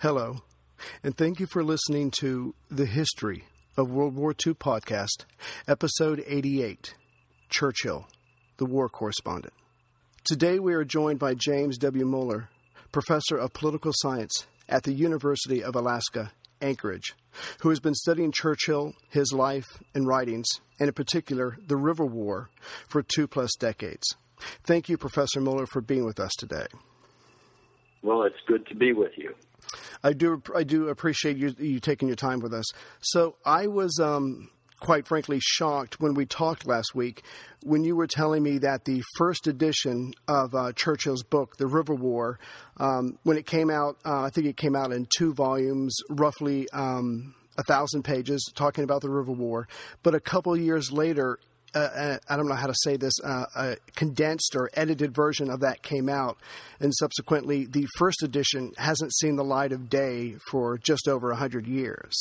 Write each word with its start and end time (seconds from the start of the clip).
Hello, 0.00 0.38
and 1.04 1.14
thank 1.14 1.40
you 1.40 1.46
for 1.46 1.62
listening 1.62 2.10
to 2.20 2.54
The 2.70 2.86
History 2.86 3.44
of 3.76 3.90
World 3.90 4.16
War 4.16 4.30
II 4.30 4.54
podcast, 4.54 5.26
episode 5.68 6.24
88 6.26 6.94
Churchill, 7.50 8.08
the 8.56 8.64
War 8.64 8.88
Correspondent. 8.88 9.52
Today 10.24 10.58
we 10.58 10.72
are 10.72 10.86
joined 10.86 11.18
by 11.18 11.34
James 11.34 11.76
W. 11.76 12.06
Muller, 12.06 12.48
Professor 12.92 13.36
of 13.36 13.52
Political 13.52 13.92
Science 13.96 14.46
at 14.70 14.84
the 14.84 14.94
University 14.94 15.62
of 15.62 15.76
Alaska, 15.76 16.32
Anchorage, 16.62 17.14
who 17.60 17.68
has 17.68 17.78
been 17.78 17.94
studying 17.94 18.32
Churchill, 18.32 18.94
his 19.10 19.34
life 19.34 19.82
and 19.94 20.06
writings, 20.06 20.48
and 20.78 20.88
in 20.88 20.94
particular 20.94 21.58
the 21.66 21.76
River 21.76 22.06
War, 22.06 22.48
for 22.88 23.02
two 23.02 23.28
plus 23.28 23.50
decades. 23.60 24.16
Thank 24.64 24.88
you, 24.88 24.96
Professor 24.96 25.42
Muller, 25.42 25.66
for 25.66 25.82
being 25.82 26.06
with 26.06 26.18
us 26.18 26.32
today. 26.38 26.68
Well, 28.02 28.22
it's 28.22 28.40
good 28.46 28.66
to 28.68 28.74
be 28.74 28.94
with 28.94 29.12
you. 29.18 29.34
I 30.02 30.12
do 30.12 30.42
I 30.54 30.64
do 30.64 30.88
appreciate 30.88 31.36
you 31.36 31.54
you 31.58 31.80
taking 31.80 32.08
your 32.08 32.16
time 32.16 32.40
with 32.40 32.54
us. 32.54 32.66
So 33.00 33.36
I 33.44 33.66
was 33.66 33.98
um, 34.00 34.50
quite 34.80 35.06
frankly 35.06 35.38
shocked 35.40 36.00
when 36.00 36.14
we 36.14 36.26
talked 36.26 36.66
last 36.66 36.94
week 36.94 37.22
when 37.62 37.84
you 37.84 37.94
were 37.94 38.06
telling 38.06 38.42
me 38.42 38.58
that 38.58 38.84
the 38.84 39.02
first 39.16 39.46
edition 39.46 40.14
of 40.26 40.54
uh, 40.54 40.72
Churchill's 40.72 41.22
book, 41.22 41.56
The 41.58 41.66
River 41.66 41.94
War, 41.94 42.38
um, 42.78 43.18
when 43.22 43.36
it 43.36 43.46
came 43.46 43.70
out, 43.70 43.98
uh, 44.04 44.22
I 44.22 44.30
think 44.30 44.46
it 44.46 44.56
came 44.56 44.74
out 44.74 44.92
in 44.92 45.06
two 45.16 45.34
volumes, 45.34 45.96
roughly. 46.08 46.68
Um, 46.70 47.34
a 47.58 47.62
thousand 47.64 48.04
pages 48.04 48.50
talking 48.54 48.84
about 48.84 49.02
the 49.02 49.10
River 49.10 49.32
War, 49.32 49.68
but 50.02 50.14
a 50.14 50.20
couple 50.20 50.56
years 50.56 50.90
later, 50.90 51.38
uh, 51.74 51.78
uh, 51.78 52.18
I 52.28 52.36
don't 52.36 52.48
know 52.48 52.54
how 52.54 52.66
to 52.66 52.74
say 52.82 52.96
this, 52.96 53.14
uh, 53.22 53.44
a 53.56 53.76
condensed 53.94 54.54
or 54.56 54.70
edited 54.74 55.14
version 55.14 55.50
of 55.50 55.60
that 55.60 55.82
came 55.82 56.08
out. 56.08 56.38
And 56.80 56.92
subsequently, 56.94 57.66
the 57.66 57.86
first 57.96 58.22
edition 58.22 58.72
hasn't 58.78 59.14
seen 59.14 59.36
the 59.36 59.44
light 59.44 59.72
of 59.72 59.88
day 59.88 60.36
for 60.50 60.78
just 60.78 61.08
over 61.08 61.28
100 61.28 61.66
years. 61.66 62.16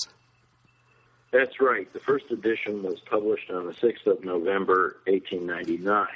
That's 1.31 1.61
right. 1.61 1.92
The 1.94 2.00
first 2.00 2.25
edition 2.31 2.81
was 2.83 3.00
published 3.02 3.52
on 3.52 3.66
the 3.66 3.73
6th 3.73 4.08
of 4.08 4.23
November, 4.23 4.98
1899, 5.05 6.08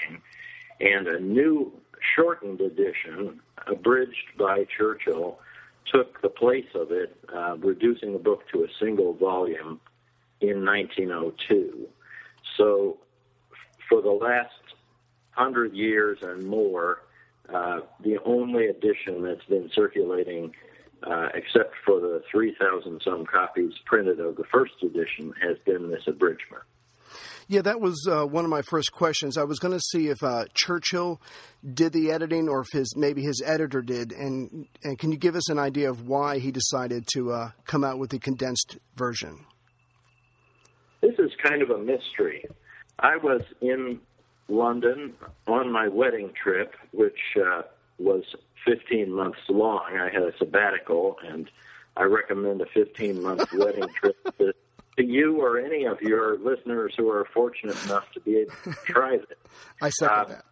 and 0.79 1.07
a 1.07 1.19
new 1.19 1.71
shortened 2.15 2.61
edition, 2.61 3.39
abridged 3.67 4.37
by 4.37 4.65
Churchill, 4.75 5.39
took 5.91 6.21
the 6.21 6.29
place 6.29 6.67
of 6.73 6.91
it, 6.91 7.15
uh, 7.33 7.57
reducing 7.57 8.13
the 8.13 8.19
book 8.19 8.47
to 8.51 8.63
a 8.63 8.67
single 8.79 9.13
volume 9.13 9.79
in 10.41 10.65
1902. 10.65 11.87
So 12.57 12.97
for 13.93 14.01
the 14.01 14.09
last 14.09 14.49
hundred 15.31 15.73
years 15.73 16.17
and 16.23 16.47
more, 16.47 17.03
uh, 17.53 17.81
the 18.03 18.17
only 18.25 18.65
edition 18.65 19.21
that's 19.21 19.45
been 19.45 19.69
circulating, 19.75 20.51
uh, 21.03 21.27
except 21.35 21.75
for 21.85 21.99
the 21.99 22.23
3,000 22.31 23.01
some 23.05 23.23
copies 23.25 23.73
printed 23.85 24.19
of 24.19 24.35
the 24.35 24.45
first 24.51 24.73
edition, 24.81 25.31
has 25.39 25.57
been 25.63 25.91
this 25.91 26.01
abridgment. 26.07 26.63
Yeah, 27.47 27.61
that 27.61 27.81
was 27.81 28.07
uh, 28.09 28.25
one 28.25 28.45
of 28.45 28.49
my 28.49 28.63
first 28.63 28.91
questions. 28.93 29.37
I 29.37 29.43
was 29.43 29.59
going 29.59 29.73
to 29.73 29.83
see 29.91 30.07
if 30.07 30.23
uh, 30.23 30.45
Churchill 30.55 31.21
did 31.71 31.93
the 31.93 32.09
editing, 32.09 32.49
or 32.49 32.61
if 32.61 32.67
his 32.71 32.95
maybe 32.95 33.21
his 33.21 33.43
editor 33.45 33.83
did. 33.83 34.11
And 34.11 34.67
and 34.83 34.97
can 34.97 35.11
you 35.11 35.17
give 35.17 35.35
us 35.35 35.49
an 35.49 35.59
idea 35.59 35.91
of 35.91 36.07
why 36.07 36.39
he 36.39 36.51
decided 36.51 37.05
to 37.13 37.31
uh, 37.31 37.51
come 37.65 37.83
out 37.83 37.99
with 37.99 38.09
the 38.09 38.17
condensed 38.17 38.77
version? 38.95 39.45
This 41.01 41.13
is 41.19 41.31
kind 41.43 41.61
of 41.61 41.69
a 41.69 41.77
mystery. 41.77 42.45
I 42.99 43.17
was 43.17 43.41
in 43.61 43.99
London 44.47 45.13
on 45.47 45.71
my 45.71 45.87
wedding 45.87 46.31
trip, 46.41 46.75
which 46.91 47.19
uh, 47.37 47.63
was 47.97 48.23
15 48.65 49.11
months 49.11 49.39
long. 49.49 49.97
I 49.99 50.09
had 50.11 50.23
a 50.23 50.37
sabbatical, 50.37 51.17
and 51.25 51.49
I 51.97 52.03
recommend 52.03 52.61
a 52.61 52.65
15 52.65 53.21
month 53.21 53.49
wedding 53.53 53.87
trip 53.99 54.17
to, 54.37 54.53
to, 54.97 55.03
you 55.03 55.41
or 55.41 55.59
any 55.59 55.85
of 55.85 56.01
your 56.01 56.37
listeners 56.37 56.93
who 56.97 57.09
are 57.09 57.25
fortunate 57.33 57.81
enough 57.85 58.11
to 58.13 58.19
be 58.19 58.37
able 58.37 58.53
to 58.63 58.73
try 58.85 59.15
it. 59.15 59.37
I 59.81 59.89
second 59.89 60.17
uh, 60.17 60.25
that. 60.25 60.45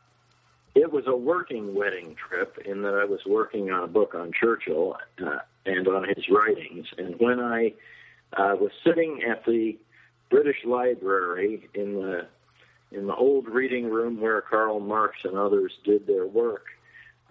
It 0.74 0.92
was 0.92 1.04
a 1.06 1.16
working 1.16 1.76
wedding 1.76 2.16
trip 2.16 2.58
in 2.66 2.82
that 2.84 2.94
I 2.94 3.04
was 3.04 3.20
working 3.26 3.72
on 3.72 3.84
a 3.84 3.88
book 3.88 4.16
on 4.16 4.32
Churchill 4.32 4.96
uh, 5.22 5.40
and 5.66 5.88
on 5.88 6.08
his 6.08 6.30
writings. 6.30 6.88
And 6.98 7.16
when 7.20 7.42
I 7.42 7.74
uh, 8.34 8.56
was 8.56 8.72
sitting 8.86 9.22
at 9.30 9.44
the 9.46 9.78
British 10.32 10.64
Library 10.66 11.70
in 11.76 11.94
the 11.94 12.28
in 12.92 13.08
the 13.08 13.16
old 13.16 13.48
reading 13.48 13.86
room 13.86 14.20
where 14.20 14.42
Karl 14.42 14.80
Marx 14.80 15.18
and 15.24 15.38
others 15.38 15.72
did 15.86 16.08
their 16.08 16.26
work, 16.26 16.66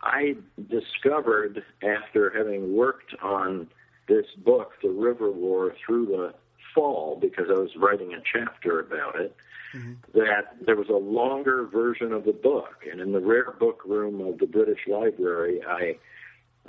I 0.02 0.36
discovered 0.70 1.62
after 1.82 2.30
having 2.30 2.74
worked 2.74 3.14
on 3.22 3.68
this 4.08 4.26
book, 4.38 4.72
The 4.82 4.88
River 4.88 5.30
War, 5.30 5.74
through 5.84 6.06
the 6.06 6.34
fall, 6.74 7.18
because 7.20 7.46
I 7.50 7.58
was 7.58 7.76
writing 7.76 8.14
a 8.14 8.22
chapter 8.32 8.80
about 8.80 9.20
it, 9.20 9.36
mm-hmm. 9.74 9.92
that 10.14 10.56
there 10.64 10.76
was 10.76 10.88
a 10.88 10.92
longer 10.94 11.66
version 11.66 12.12
of 12.12 12.24
the 12.24 12.32
book. 12.32 12.84
And 12.90 13.00
in 13.00 13.12
the 13.12 13.20
rare 13.20 13.52
book 13.58 13.82
room 13.84 14.20
of 14.22 14.38
the 14.38 14.46
British 14.46 14.80
Library, 14.88 15.60
I 15.66 15.96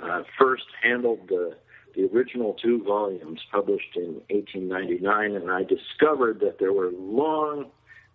uh, 0.02 0.22
first 0.38 0.66
handled 0.82 1.28
the 1.28 1.56
the 1.94 2.08
original 2.12 2.54
two 2.54 2.82
volumes 2.82 3.40
published 3.50 3.96
in 3.96 4.22
1899, 4.30 5.36
and 5.36 5.50
I 5.50 5.62
discovered 5.62 6.40
that 6.40 6.58
there 6.58 6.72
were 6.72 6.90
long 6.90 7.66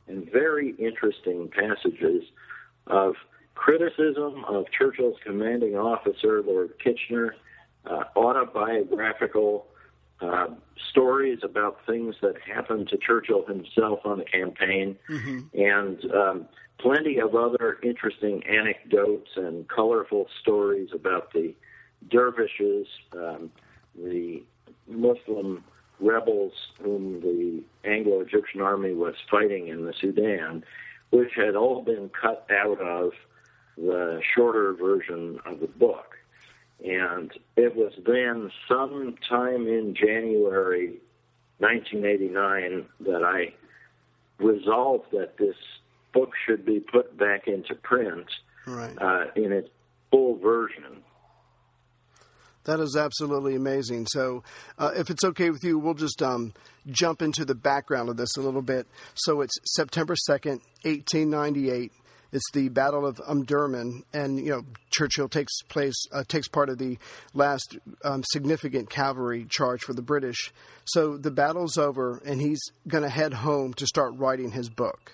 and 0.07 0.29
very 0.31 0.71
interesting 0.77 1.49
passages 1.49 2.23
of 2.87 3.15
criticism 3.55 4.45
of 4.45 4.65
Churchill's 4.71 5.17
commanding 5.23 5.75
officer, 5.75 6.41
Lord 6.43 6.73
Kitchener, 6.83 7.35
uh, 7.85 8.03
autobiographical 8.15 9.67
uh, 10.21 10.47
stories 10.89 11.39
about 11.43 11.79
things 11.85 12.15
that 12.21 12.35
happened 12.41 12.87
to 12.89 12.97
Churchill 12.97 13.45
himself 13.45 13.99
on 14.05 14.17
the 14.19 14.25
campaign, 14.25 14.97
mm-hmm. 15.09 15.39
and 15.53 16.11
um, 16.11 16.47
plenty 16.79 17.19
of 17.19 17.35
other 17.35 17.77
interesting 17.83 18.43
anecdotes 18.47 19.29
and 19.35 19.67
colorful 19.67 20.27
stories 20.41 20.89
about 20.93 21.33
the 21.33 21.53
dervishes, 22.09 22.87
um, 23.13 23.51
the 23.97 24.43
Muslim 24.87 25.63
rebels 25.99 26.53
whom 26.81 27.21
the 27.21 27.63
Anglo 27.83 28.21
Egyptian 28.21 28.61
army 28.61 28.93
was 28.93 29.15
fighting 29.29 29.67
in 29.67 29.85
the 29.85 29.93
Sudan, 29.99 30.63
which 31.09 31.31
had 31.35 31.55
all 31.55 31.81
been 31.81 32.09
cut 32.09 32.47
out 32.51 32.79
of 32.79 33.11
the 33.77 34.21
shorter 34.35 34.73
version 34.73 35.39
of 35.45 35.59
the 35.59 35.67
book. 35.67 36.15
And 36.85 37.31
it 37.55 37.75
was 37.75 37.93
then, 38.05 38.51
sometime 38.67 39.67
in 39.67 39.95
January 39.95 40.99
1989, 41.59 42.85
that 43.01 43.23
I 43.23 43.53
resolved 44.37 45.11
that 45.11 45.37
this 45.37 45.55
book 46.13 46.31
should 46.45 46.65
be 46.65 46.79
put 46.79 47.17
back 47.17 47.47
into 47.47 47.73
print 47.73 48.27
right. 48.67 48.95
uh, 49.01 49.25
in 49.35 49.51
its 49.51 49.69
full 50.11 50.37
version. 50.37 51.03
That 52.67 52.81
is 52.81 52.97
absolutely 52.97 53.55
amazing. 53.55 54.07
So, 54.07 54.43
uh, 54.77 54.91
if 54.95 55.09
it's 55.09 55.23
okay 55.23 55.49
with 55.49 55.63
you, 55.63 55.79
we'll 55.79 55.93
just 55.93 56.21
um, 56.21 56.53
jump 56.85 57.21
into 57.21 57.45
the 57.45 57.55
background 57.55 58.09
of 58.09 58.17
this 58.17 58.35
a 58.37 58.41
little 58.41 58.61
bit. 58.61 58.87
So, 59.15 59.39
it's 59.39 59.57
September 59.63 60.15
2nd, 60.29 60.59
1898. 60.83 61.93
It's 62.33 62.51
the 62.53 62.67
Battle 62.67 63.05
of 63.05 63.15
Omdurman, 63.17 64.03
and 64.13 64.37
you 64.37 64.51
know 64.51 64.63
Churchill 64.89 65.29
takes 65.29 65.61
place 65.69 65.95
uh, 66.11 66.25
takes 66.27 66.49
part 66.49 66.67
of 66.67 66.77
the 66.77 66.97
last 67.33 67.77
um, 68.03 68.21
significant 68.31 68.89
cavalry 68.89 69.45
charge 69.49 69.81
for 69.81 69.93
the 69.93 70.01
British. 70.01 70.51
So 70.83 71.15
the 71.15 71.31
battle's 71.31 71.77
over, 71.77 72.21
and 72.25 72.41
he's 72.41 72.59
going 72.85 73.03
to 73.03 73.09
head 73.09 73.33
home 73.33 73.73
to 73.75 73.87
start 73.87 74.13
writing 74.17 74.51
his 74.51 74.69
book. 74.69 75.13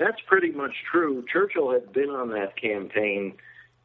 That's 0.00 0.20
pretty 0.26 0.50
much 0.50 0.74
true. 0.90 1.24
Churchill 1.32 1.70
had 1.72 1.92
been 1.92 2.10
on 2.10 2.30
that 2.30 2.60
campaign 2.60 3.34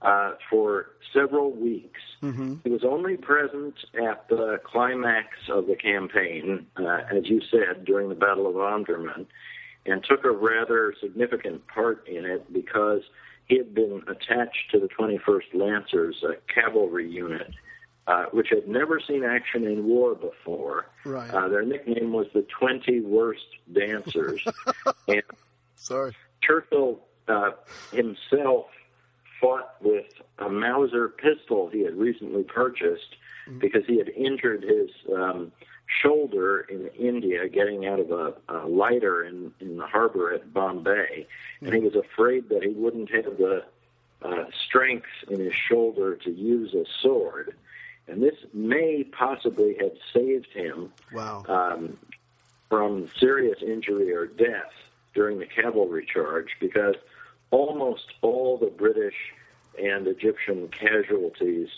uh, 0.01 0.33
for 0.49 0.87
several 1.13 1.51
weeks. 1.51 2.01
Mm-hmm. 2.21 2.55
He 2.63 2.69
was 2.69 2.83
only 2.83 3.17
present 3.17 3.75
at 3.95 4.27
the 4.29 4.59
climax 4.63 5.27
of 5.49 5.67
the 5.67 5.75
campaign, 5.75 6.67
uh, 6.77 7.01
as 7.11 7.27
you 7.27 7.41
said, 7.49 7.85
during 7.85 8.09
the 8.09 8.15
Battle 8.15 8.47
of 8.47 8.55
Omdurman 8.55 9.25
and 9.87 10.03
took 10.03 10.25
a 10.25 10.31
rather 10.31 10.93
significant 11.01 11.65
part 11.67 12.07
in 12.07 12.25
it 12.25 12.51
because 12.53 13.01
he 13.45 13.57
had 13.57 13.73
been 13.73 14.03
attached 14.07 14.69
to 14.71 14.79
the 14.79 14.87
21st 14.87 15.53
Lancers, 15.53 16.23
a 16.23 16.35
cavalry 16.53 17.09
unit, 17.09 17.53
uh, 18.05 18.25
which 18.31 18.49
had 18.49 18.67
never 18.67 18.99
seen 18.99 19.23
action 19.23 19.63
in 19.63 19.85
war 19.85 20.13
before. 20.13 20.87
Right. 21.05 21.29
Uh, 21.29 21.47
their 21.47 21.63
nickname 21.63 22.11
was 22.11 22.27
the 22.33 22.45
20 22.59 23.01
Worst 23.01 23.45
Dancers. 23.71 24.45
and 25.07 25.23
Sorry. 25.75 26.13
Churchill 26.41 26.99
uh, 27.29 27.51
himself 27.91 28.65
fought 29.39 29.75
with 29.81 30.05
a 30.39 30.49
Mauser 30.49 31.09
pistol 31.09 31.69
he 31.69 31.81
had 31.83 31.95
recently 31.95 32.43
purchased 32.43 33.15
mm-hmm. 33.47 33.59
because 33.59 33.83
he 33.85 33.97
had 33.97 34.09
injured 34.09 34.63
his 34.63 34.89
um, 35.15 35.51
shoulder 36.01 36.61
in 36.61 36.87
India 36.99 37.47
getting 37.47 37.85
out 37.85 37.99
of 37.99 38.11
a, 38.11 38.33
a 38.49 38.67
lighter 38.67 39.23
in, 39.23 39.51
in 39.59 39.77
the 39.77 39.85
harbor 39.85 40.33
at 40.33 40.53
Bombay, 40.53 41.25
and 41.61 41.73
he 41.73 41.79
was 41.79 41.95
afraid 41.95 42.49
that 42.49 42.63
he 42.63 42.69
wouldn't 42.69 43.09
have 43.11 43.37
the 43.37 43.63
uh, 44.21 44.45
strength 44.67 45.07
in 45.29 45.39
his 45.39 45.53
shoulder 45.53 46.15
to 46.15 46.31
use 46.31 46.73
a 46.73 46.85
sword. 47.01 47.55
And 48.07 48.21
this 48.21 48.35
may 48.53 49.03
possibly 49.03 49.75
have 49.79 49.91
saved 50.13 50.47
him 50.53 50.91
wow. 51.13 51.43
um, 51.47 51.97
from 52.69 53.09
serious 53.19 53.61
injury 53.61 54.13
or 54.13 54.25
death 54.25 54.71
during 55.13 55.39
the 55.39 55.45
cavalry 55.45 56.05
charge 56.05 56.55
because 56.59 56.95
almost 57.51 58.05
all 58.21 58.57
the 58.57 58.67
British 58.67 59.15
and 59.81 60.07
Egyptian 60.07 60.67
casualties 60.69 61.69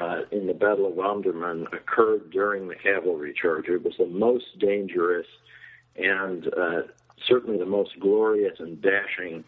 uh, 0.00 0.22
in 0.30 0.46
the 0.46 0.54
Battle 0.54 0.86
of 0.86 0.94
Omdurman 0.94 1.72
occurred 1.72 2.30
during 2.30 2.68
the 2.68 2.74
cavalry 2.74 3.34
charge. 3.34 3.68
It 3.68 3.82
was 3.82 3.94
the 3.98 4.06
most 4.06 4.58
dangerous 4.58 5.26
and 5.96 6.46
uh, 6.54 6.82
certainly 7.26 7.58
the 7.58 7.66
most 7.66 7.98
glorious 7.98 8.58
and 8.60 8.80
dashing 8.80 9.44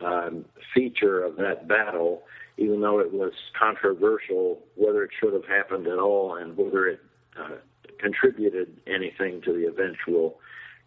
um, 0.00 0.44
feature 0.74 1.22
of 1.22 1.36
that 1.36 1.68
battle, 1.68 2.22
even 2.58 2.80
though 2.80 2.98
it 2.98 3.12
was 3.12 3.32
controversial 3.58 4.60
whether 4.74 5.04
it 5.04 5.10
should 5.18 5.32
have 5.32 5.46
happened 5.46 5.86
at 5.86 5.98
all 5.98 6.34
and 6.34 6.56
whether 6.56 6.86
it 6.86 7.00
uh, 7.38 7.56
contributed 7.98 8.76
anything 8.86 9.40
to 9.42 9.52
the 9.52 9.66
eventual 9.66 10.38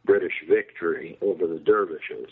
British 0.06 0.44
victory 0.48 1.18
over 1.22 1.48
the 1.48 1.60
dervishes. 1.60 2.30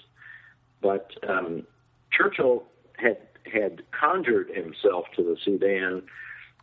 But 0.81 1.11
um, 1.27 1.65
Churchill 2.11 2.63
had 2.97 3.17
had 3.51 3.83
conjured 3.97 4.49
himself 4.49 5.05
to 5.15 5.23
the 5.23 5.37
Sudan 5.43 6.03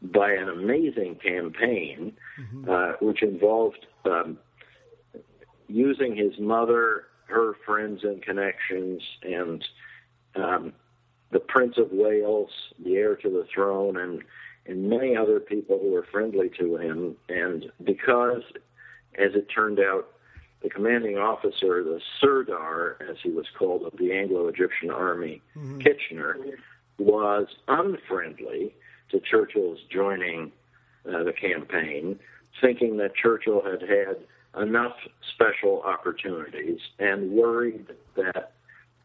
by 0.03 0.33
an 0.33 0.49
amazing 0.49 1.17
campaign, 1.17 2.13
mm-hmm. 2.39 2.71
uh, 2.71 2.93
which 3.01 3.23
involved 3.23 3.87
um, 4.05 4.39
using 5.69 6.15
his 6.15 6.39
mother, 6.39 7.05
her 7.27 7.55
friends 7.65 8.01
and 8.03 8.23
connections, 8.23 9.03
and 9.23 9.65
um, 10.37 10.73
the 11.31 11.41
Prince 11.41 11.79
of 11.79 11.89
Wales, 11.91 12.51
the 12.85 12.97
heir 12.97 13.17
to 13.17 13.31
the 13.31 13.47
throne, 13.53 13.97
and 13.97 14.23
and 14.67 14.89
many 14.89 15.17
other 15.17 15.41
people 15.41 15.79
who 15.79 15.91
were 15.91 16.07
friendly 16.11 16.51
to 16.59 16.77
him. 16.77 17.17
And 17.29 17.67
because, 17.83 18.43
as 19.19 19.35
it 19.35 19.47
turned 19.55 19.79
out, 19.79 20.09
the 20.65 20.71
commanding 20.71 21.19
officer, 21.19 21.85
the 21.85 22.01
Sirdar, 22.21 22.97
as 23.09 23.19
he 23.23 23.31
was 23.31 23.45
called, 23.57 23.83
of 23.83 23.99
the 23.99 24.13
Anglo-Egyptian 24.13 24.91
army, 24.91 25.43
mm-hmm. 25.55 25.79
Kitchener, 25.79 26.39
was 26.99 27.47
unfriendly 27.69 28.75
to 29.11 29.21
Churchill's 29.21 29.79
joining 29.93 30.51
uh, 31.07 31.23
the 31.23 31.35
campaign, 31.35 32.19
thinking 32.63 32.97
that 32.97 33.15
Churchill 33.15 33.63
had 33.63 33.83
had 33.83 34.17
enough 34.61 34.97
special 35.35 35.83
opportunities 35.83 36.79
and 36.99 37.31
worried 37.31 37.87
that 38.17 38.53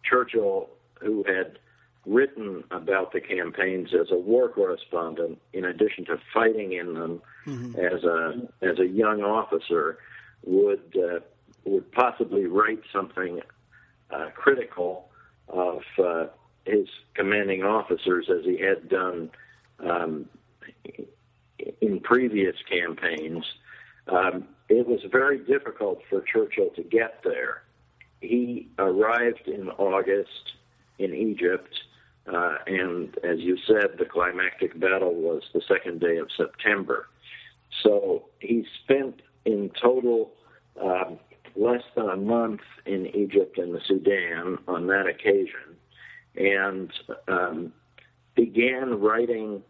Churchill, 0.09 0.69
who 1.01 1.25
had 1.27 1.59
written 2.05 2.63
about 2.71 3.12
the 3.12 3.19
campaigns 3.19 3.89
as 3.94 4.12
a 4.12 4.17
war 4.17 4.47
correspondent, 4.47 5.39
in 5.51 5.65
addition 5.65 6.05
to 6.05 6.17
fighting 6.33 6.71
in 6.71 6.94
them 6.94 7.21
mm-hmm. 7.45 7.75
as 7.75 8.05
a 8.05 8.47
as 8.62 8.79
a 8.79 8.88
young 8.88 9.21
officer, 9.21 9.97
would 10.45 10.95
uh, 10.95 11.19
would 11.65 11.91
possibly 11.91 12.45
write 12.45 12.81
something 12.91 13.41
uh, 14.11 14.29
critical 14.35 15.09
of 15.47 15.81
uh, 16.03 16.25
his 16.65 16.88
commanding 17.13 17.63
officers 17.63 18.29
as 18.29 18.45
he 18.45 18.59
had 18.59 18.89
done 18.89 19.29
um, 19.79 20.27
in 21.81 22.00
previous 22.01 22.56
campaigns, 22.69 23.45
um, 24.07 24.47
it 24.67 24.88
was 24.88 25.00
very 25.11 25.39
difficult 25.39 26.01
for 26.09 26.21
Churchill 26.21 26.69
to 26.75 26.83
get 26.83 27.21
there. 27.23 27.63
He 28.21 28.67
arrived 28.77 29.47
in 29.47 29.69
August 29.69 30.53
in 30.97 31.13
Egypt, 31.13 31.73
uh, 32.31 32.55
and 32.67 33.17
as 33.23 33.39
you 33.39 33.57
said, 33.65 33.97
the 33.97 34.05
climactic 34.05 34.79
battle 34.79 35.13
was 35.13 35.44
the 35.53 35.62
second 35.67 36.01
day 36.01 36.17
of 36.17 36.29
September. 36.35 37.07
So 37.83 38.25
he 38.39 38.65
spent 38.83 39.21
in 39.45 39.71
total 39.81 40.31
um, 40.81 41.19
less 41.56 41.84
than 41.96 42.10
a 42.10 42.18
month 42.18 42.62
in 42.86 43.07
Egypt 43.07 43.57
and 43.57 43.74
the 43.74 43.81
Sudan 43.86 44.57
on 44.68 44.88
that 44.88 45.07
occasion, 45.07 45.75
and 46.36 46.92
um, 47.28 47.74
began 48.36 49.00
writing 49.00 49.63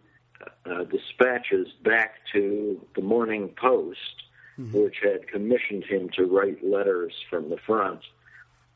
uh, 0.66 0.84
dispatches 0.86 1.68
back 1.84 2.16
to 2.34 2.86
the 2.96 3.02
Morning 3.02 3.50
Post, 3.60 4.24
mm-hmm. 4.58 4.78
which 4.78 4.98
had 5.04 5.28
commissioned 5.28 5.84
him 5.84 6.10
to 6.16 6.26
write 6.26 6.64
letters 6.64 7.14
from 7.30 7.50
the 7.50 7.58
front 7.66 8.02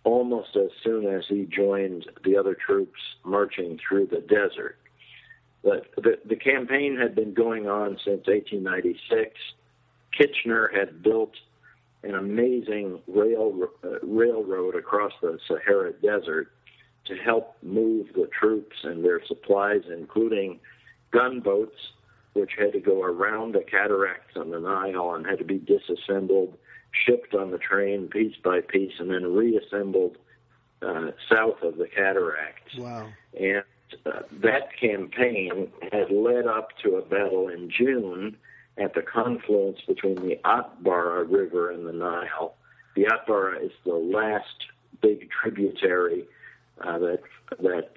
almost 0.04 0.56
as 0.56 0.70
soon 0.84 1.08
as 1.08 1.24
he 1.28 1.46
joined 1.46 2.10
the 2.24 2.38
other 2.38 2.56
troops 2.56 3.00
marching 3.24 3.80
through 3.88 4.08
the 4.08 4.20
desert. 4.20 4.78
But 5.64 5.88
the, 5.96 6.20
the 6.26 6.36
campaign 6.36 6.98
had 6.98 7.16
been 7.16 7.34
going 7.34 7.68
on 7.68 7.98
since 8.04 8.28
1896. 8.28 9.40
Kitchener 10.12 10.69
had 10.76 11.02
built 11.02 11.33
an 12.04 12.16
amazing 12.16 13.00
rail, 13.07 13.68
uh, 13.83 14.00
railroad 14.02 14.76
across 14.76 15.14
the 15.22 15.40
Sahara 15.48 15.94
Desert 15.94 16.52
to 17.06 17.16
help 17.16 17.56
move 17.62 18.07
the 18.16 18.28
troops 18.28 18.78
and 18.83 19.04
their 19.04 19.24
supplies, 19.26 19.81
including 19.92 20.60
gunboats, 21.12 21.92
which 22.33 22.52
had 22.57 22.74
to 22.74 22.80
go 22.80 23.04
around 23.04 23.54
the 23.54 23.64
cataracts 23.64 24.36
on 24.36 24.52
the 24.52 24.60
Nile 24.60 25.14
and 25.14 25.26
had 25.26 25.40
to 25.40 25.45
be 25.45 25.60
disassembled, 25.60 26.57
shipped 26.92 27.33
on 27.33 27.52
the 27.52 27.57
train 27.57 28.07
piece 28.07 28.36
by 28.44 28.62
piece, 28.62 28.94
and 29.00 29.10
then 29.12 29.33
reassembled 29.33 30.18
uh, 30.81 31.12
south 31.30 31.62
of 31.62 31.78
the 31.78 31.88
cataracts. 31.88 32.76
Wow. 32.78 33.10
And 33.40 33.64
uh, 34.06 34.22
that 34.42 34.78
campaign 34.80 35.69
had 35.92 36.12
led 36.12 36.48
up 36.48 36.69
to 36.83 36.95
a 36.95 37.02
battle 37.02 37.48
in 37.50 37.69
June 37.69 38.38
at 38.77 38.94
the 38.94 39.01
confluence 39.01 39.80
between 39.87 40.15
the 40.15 40.39
Atbara 40.45 41.30
River 41.30 41.71
and 41.71 41.85
the 41.87 41.94
Nile. 41.94 42.56
The 42.95 43.06
Atbara 43.06 43.63
is 43.63 43.71
the 43.85 43.94
last 43.94 44.68
big 45.01 45.30
tributary 45.30 46.25
uh, 46.81 46.97
that 46.99 47.19
that 47.59 47.89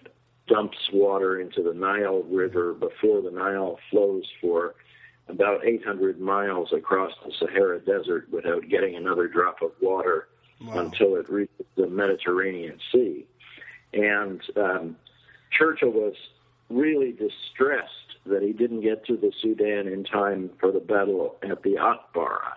dumps 0.48 0.78
water 0.92 1.40
into 1.40 1.62
the 1.62 1.74
Nile 1.74 2.22
River 2.24 2.74
before 2.74 3.22
the 3.22 3.30
Nile 3.30 3.78
flows 3.90 4.24
for 4.40 4.74
about 5.28 5.64
800 5.64 6.20
miles 6.20 6.72
across 6.72 7.12
the 7.24 7.32
Sahara 7.38 7.80
Desert 7.80 8.28
without 8.30 8.68
getting 8.68 8.94
another 8.94 9.26
drop 9.26 9.60
of 9.60 9.72
water 9.80 10.28
wow. 10.60 10.78
until 10.78 11.16
it 11.16 11.28
reaches 11.28 11.66
the 11.76 11.88
Mediterranean 11.88 12.78
Sea. 12.92 13.26
And 13.92 14.40
um, 14.56 14.96
Churchill 15.50 15.90
was 15.90 16.14
really 16.70 17.12
distressed 17.12 18.05
that 18.28 18.42
he 18.42 18.52
didn't 18.52 18.80
get 18.80 19.04
to 19.06 19.16
the 19.16 19.32
Sudan 19.40 19.86
in 19.86 20.04
time 20.04 20.50
for 20.60 20.72
the 20.72 20.80
battle 20.80 21.36
at 21.42 21.62
the 21.62 21.76
Atbara. 21.76 22.54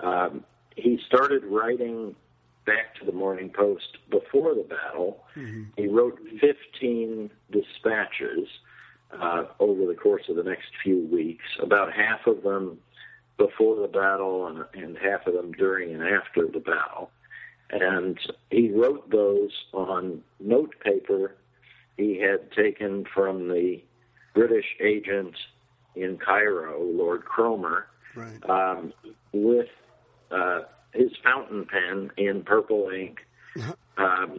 Um, 0.00 0.44
he 0.76 0.98
started 1.06 1.44
writing 1.44 2.14
back 2.64 2.94
to 3.00 3.06
the 3.06 3.12
Morning 3.12 3.50
Post 3.50 3.98
before 4.10 4.54
the 4.54 4.62
battle. 4.68 5.24
Mm-hmm. 5.36 5.62
He 5.76 5.88
wrote 5.88 6.18
15 6.40 7.30
dispatches 7.50 8.48
uh, 9.12 9.44
over 9.58 9.86
the 9.86 9.94
course 9.94 10.22
of 10.28 10.36
the 10.36 10.42
next 10.42 10.68
few 10.82 11.06
weeks, 11.06 11.44
about 11.60 11.92
half 11.92 12.26
of 12.26 12.42
them 12.42 12.78
before 13.36 13.80
the 13.80 13.88
battle 13.88 14.46
and, 14.46 14.64
and 14.74 14.96
half 14.96 15.26
of 15.26 15.34
them 15.34 15.52
during 15.52 15.92
and 15.92 16.02
after 16.02 16.46
the 16.46 16.60
battle. 16.60 17.10
And 17.70 18.18
he 18.50 18.70
wrote 18.70 19.10
those 19.10 19.50
on 19.72 20.22
note 20.40 20.74
paper 20.84 21.34
he 21.96 22.18
had 22.18 22.52
taken 22.52 23.04
from 23.14 23.48
the 23.48 23.82
British 24.34 24.66
agent 24.80 25.34
in 25.94 26.18
Cairo, 26.18 26.82
Lord 26.82 27.24
Cromer, 27.24 27.86
Right. 28.14 28.50
um, 28.50 28.92
with 29.32 29.68
uh, 30.30 30.60
his 30.92 31.10
fountain 31.24 31.66
pen 31.66 32.10
in 32.18 32.42
purple 32.42 32.90
ink 32.90 33.20
um, 33.96 34.38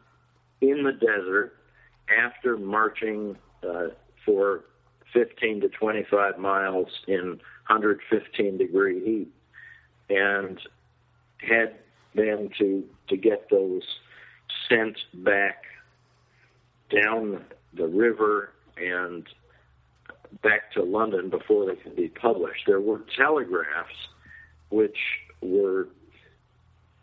in 0.61 0.83
the 0.83 0.91
desert 0.91 1.55
after 2.15 2.55
marching 2.57 3.35
uh, 3.67 3.87
for 4.25 4.65
15 5.13 5.61
to 5.61 5.69
25 5.69 6.37
miles 6.37 6.87
in 7.07 7.39
115 7.67 8.57
degree 8.57 9.03
heat 9.03 9.31
and 10.09 10.59
had 11.37 11.75
them 12.15 12.49
to 12.59 12.83
to 13.07 13.17
get 13.17 13.49
those 13.49 13.81
sent 14.69 14.97
back 15.23 15.63
down 16.89 17.43
the 17.73 17.87
river 17.87 18.51
and 18.77 19.25
back 20.41 20.71
to 20.73 20.83
London 20.83 21.29
before 21.29 21.65
they 21.65 21.75
could 21.75 21.95
be 21.95 22.07
published. 22.07 22.63
There 22.65 22.81
were 22.81 23.01
telegraphs 23.15 23.93
which 24.69 24.97
were 25.41 25.87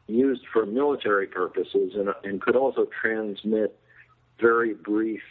used 0.07 0.43
for 0.53 0.67
military 0.67 1.27
purposes 1.27 1.93
and, 1.95 2.09
and 2.25 2.41
could 2.41 2.57
also 2.57 2.87
transmit 3.01 3.79
very 4.41 4.75
brief 4.75 5.23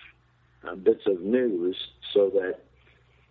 uh, 0.67 0.75
bits 0.75 1.03
of 1.05 1.21
news 1.21 1.75
so 2.13 2.29
that 2.29 2.59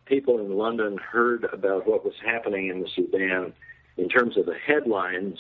people 0.05 0.39
in 0.39 0.57
London 0.57 0.99
heard 0.99 1.45
about 1.53 1.87
what 1.87 2.05
was 2.05 2.15
happening 2.25 2.69
in 2.69 2.81
the 2.81 2.89
Sudan 2.95 3.53
in 3.97 4.09
terms 4.09 4.37
of 4.37 4.47
the 4.47 4.55
headlines 4.55 5.39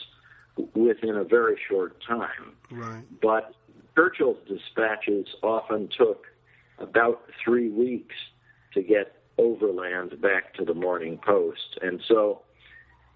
within 0.74 1.16
a 1.16 1.24
very 1.24 1.58
short 1.68 1.96
time. 2.06 2.52
Right. 2.70 3.04
But 3.20 3.54
Churchill's 3.94 4.38
dispatches 4.48 5.26
often 5.42 5.88
took 5.96 6.26
about 6.78 7.22
three 7.44 7.68
weeks 7.68 8.14
to 8.74 8.82
get 8.82 9.17
overland 9.38 10.20
back 10.20 10.54
to 10.54 10.64
the 10.64 10.74
Morning 10.74 11.18
Post. 11.24 11.78
And 11.82 12.00
so 12.06 12.42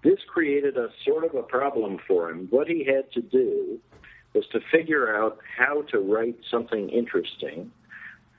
this 0.02 0.18
created 0.26 0.76
a 0.76 0.88
sort 1.04 1.24
of 1.24 1.34
a 1.34 1.42
problem 1.42 1.98
for 2.06 2.30
him. 2.30 2.48
What 2.50 2.68
he 2.68 2.84
had 2.84 3.10
to 3.12 3.20
do 3.20 3.78
was 4.34 4.44
to 4.52 4.60
figure 4.70 5.14
out 5.14 5.38
how 5.58 5.82
to 5.90 5.98
write 5.98 6.38
something 6.50 6.88
interesting 6.88 7.70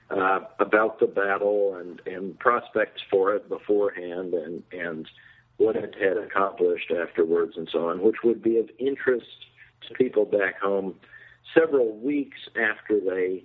uh, 0.09 0.41
about 0.59 0.99
the 0.99 1.07
battle 1.07 1.75
and, 1.75 2.01
and 2.05 2.37
prospects 2.39 3.01
for 3.09 3.33
it 3.33 3.47
beforehand 3.47 4.33
and, 4.33 4.63
and 4.71 5.07
what 5.57 5.75
it 5.75 5.95
had 5.99 6.17
accomplished 6.17 6.91
afterwards 6.91 7.53
and 7.55 7.69
so 7.71 7.89
on, 7.89 8.01
which 8.01 8.17
would 8.23 8.41
be 8.41 8.57
of 8.57 8.69
interest 8.79 9.25
to 9.87 9.93
people 9.93 10.25
back 10.25 10.59
home 10.59 10.95
several 11.53 11.95
weeks 11.97 12.37
after 12.55 12.99
they 12.99 13.43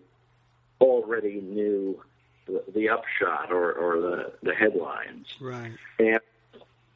already 0.80 1.40
knew 1.40 2.00
the, 2.48 2.64
the 2.72 2.88
upshot 2.88 3.52
or, 3.52 3.72
or 3.72 4.00
the, 4.00 4.32
the 4.42 4.54
headlines. 4.54 5.26
Right. 5.40 5.72
And 5.98 6.20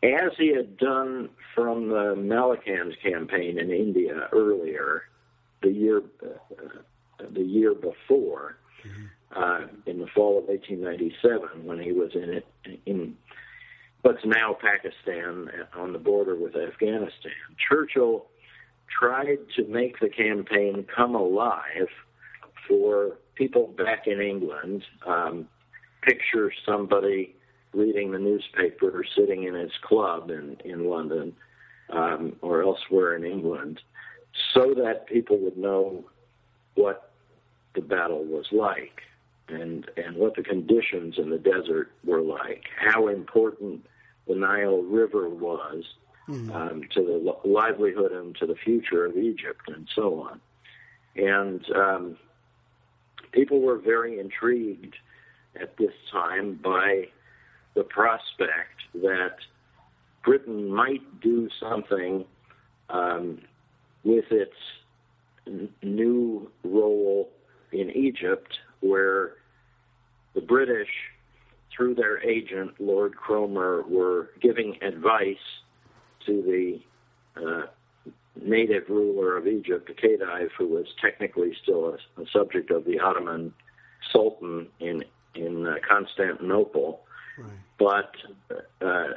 as 0.03 0.33
he 0.37 0.49
had 0.49 0.77
done 0.77 1.31
from 1.55 1.89
the 1.89 2.15
Malakand 2.17 3.01
campaign 3.01 3.59
in 3.59 3.71
India 3.71 4.29
earlier, 4.33 5.05
the 5.63 5.71
year 5.71 6.03
uh, 6.25 6.55
the 7.31 7.43
year 7.43 7.73
before, 7.73 8.57
uh, 9.35 9.61
in 9.87 10.01
the 10.01 10.07
fall 10.09 10.39
of 10.39 10.45
1897, 10.45 11.65
when 11.65 11.79
he 11.79 11.93
was 11.93 12.11
in 12.15 12.31
it 12.31 12.47
in 12.85 13.17
what's 14.03 14.25
now 14.25 14.53
Pakistan 14.61 15.49
on 15.75 15.93
the 15.93 15.99
border 15.99 16.35
with 16.35 16.57
Afghanistan, 16.57 17.33
Churchill 17.57 18.27
tried 18.89 19.39
to 19.57 19.65
make 19.69 20.01
the 20.01 20.09
campaign 20.09 20.85
come 20.95 21.15
alive 21.15 21.89
for 22.69 23.17
people 23.43 23.67
back 23.77 24.07
in 24.07 24.21
England. 24.21 24.85
Um, 25.07 25.49
picture 26.03 26.53
somebody 26.67 27.35
reading 27.73 28.13
the 28.13 28.19
newspaper 28.19 28.91
or 28.91 29.05
sitting 29.17 29.45
in 29.45 29.55
his 29.55 29.73
club 29.83 30.31
in, 30.31 30.57
in 30.65 30.89
London 30.89 31.35
um, 31.91 32.37
or 32.41 32.63
elsewhere 32.63 33.17
in 33.17 33.25
England 33.25 33.81
so 34.55 34.75
that 34.75 35.07
people 35.07 35.39
would 35.39 35.57
know 35.57 36.05
what 36.75 37.13
the 37.75 37.81
battle 37.81 38.25
was 38.25 38.47
like 38.53 39.03
and, 39.49 39.91
and 39.97 40.17
what 40.17 40.35
the 40.37 40.43
conditions 40.43 41.15
in 41.19 41.31
the 41.31 41.39
desert 41.39 41.91
were 42.05 42.21
like, 42.21 42.65
how 42.79 43.09
important 43.09 43.87
the 44.29 44.35
Nile 44.35 44.83
River 44.83 45.29
was 45.29 45.85
um, 46.55 46.83
to 46.95 47.01
the 47.03 47.49
livelihood 47.49 48.13
and 48.13 48.37
to 48.37 48.47
the 48.47 48.55
future 48.55 49.05
of 49.05 49.17
Egypt 49.17 49.63
and 49.69 49.89
so 49.95 50.23
on. 50.23 50.41
And 51.17 51.65
um, 51.75 52.17
people 53.33 53.61
were 53.61 53.79
very 53.79 54.19
intrigued 54.19 54.95
at 55.61 55.77
this 55.77 55.93
time 56.11 56.59
by 56.63 57.09
the 57.75 57.85
prospect 57.85 58.83
that 58.95 59.37
Britain 60.25 60.73
might 60.73 61.21
do 61.21 61.49
something 61.61 62.25
um, 62.91 63.41
with 64.05 64.27
its 64.31 64.57
n- 65.47 65.71
new 65.83 66.51
role 66.63 67.31
in 67.73 67.91
Egypt, 67.91 68.59
where 68.81 69.35
the 70.35 70.41
British, 70.41 70.89
through 71.75 71.95
their 71.95 72.23
agent, 72.23 72.73
Lord 72.79 73.17
Cromer, 73.17 73.83
were 73.89 74.31
giving 74.41 74.77
advice 74.83 75.37
to 76.27 76.43
the 76.43 76.81
uh, 77.43 77.67
native 78.41 78.89
ruler 78.89 79.37
of 79.37 79.47
Egypt, 79.47 79.89
the 79.89 79.95
Khedive, 79.95 80.51
who 80.57 80.69
was 80.69 80.87
technically 81.01 81.55
still 81.63 81.97
a, 82.17 82.23
a 82.23 82.27
subject 82.33 82.71
of 82.71 82.85
the 82.85 82.99
Ottoman 82.99 83.53
Sultan 84.11 84.69
in 84.81 85.05
in 85.35 85.67
uh, 85.67 85.77
Constantinople, 85.89 87.01
Right. 87.39 87.51
but 87.79 88.15
uh, 88.87 89.09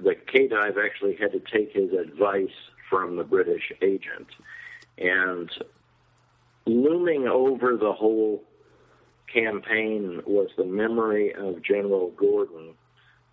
the 0.00 0.16
Khedive 0.32 0.76
actually 0.84 1.14
had 1.14 1.30
to 1.32 1.38
take 1.40 1.72
his 1.72 1.92
advice 1.92 2.50
from 2.90 3.14
the 3.16 3.22
British 3.24 3.70
agent, 3.80 4.26
and 4.98 5.48
looming 6.66 7.28
over 7.28 7.76
the 7.76 7.92
whole 7.92 8.42
campaign 9.32 10.20
was 10.26 10.50
the 10.56 10.64
memory 10.64 11.32
of 11.34 11.62
General 11.62 12.10
Gordon, 12.16 12.74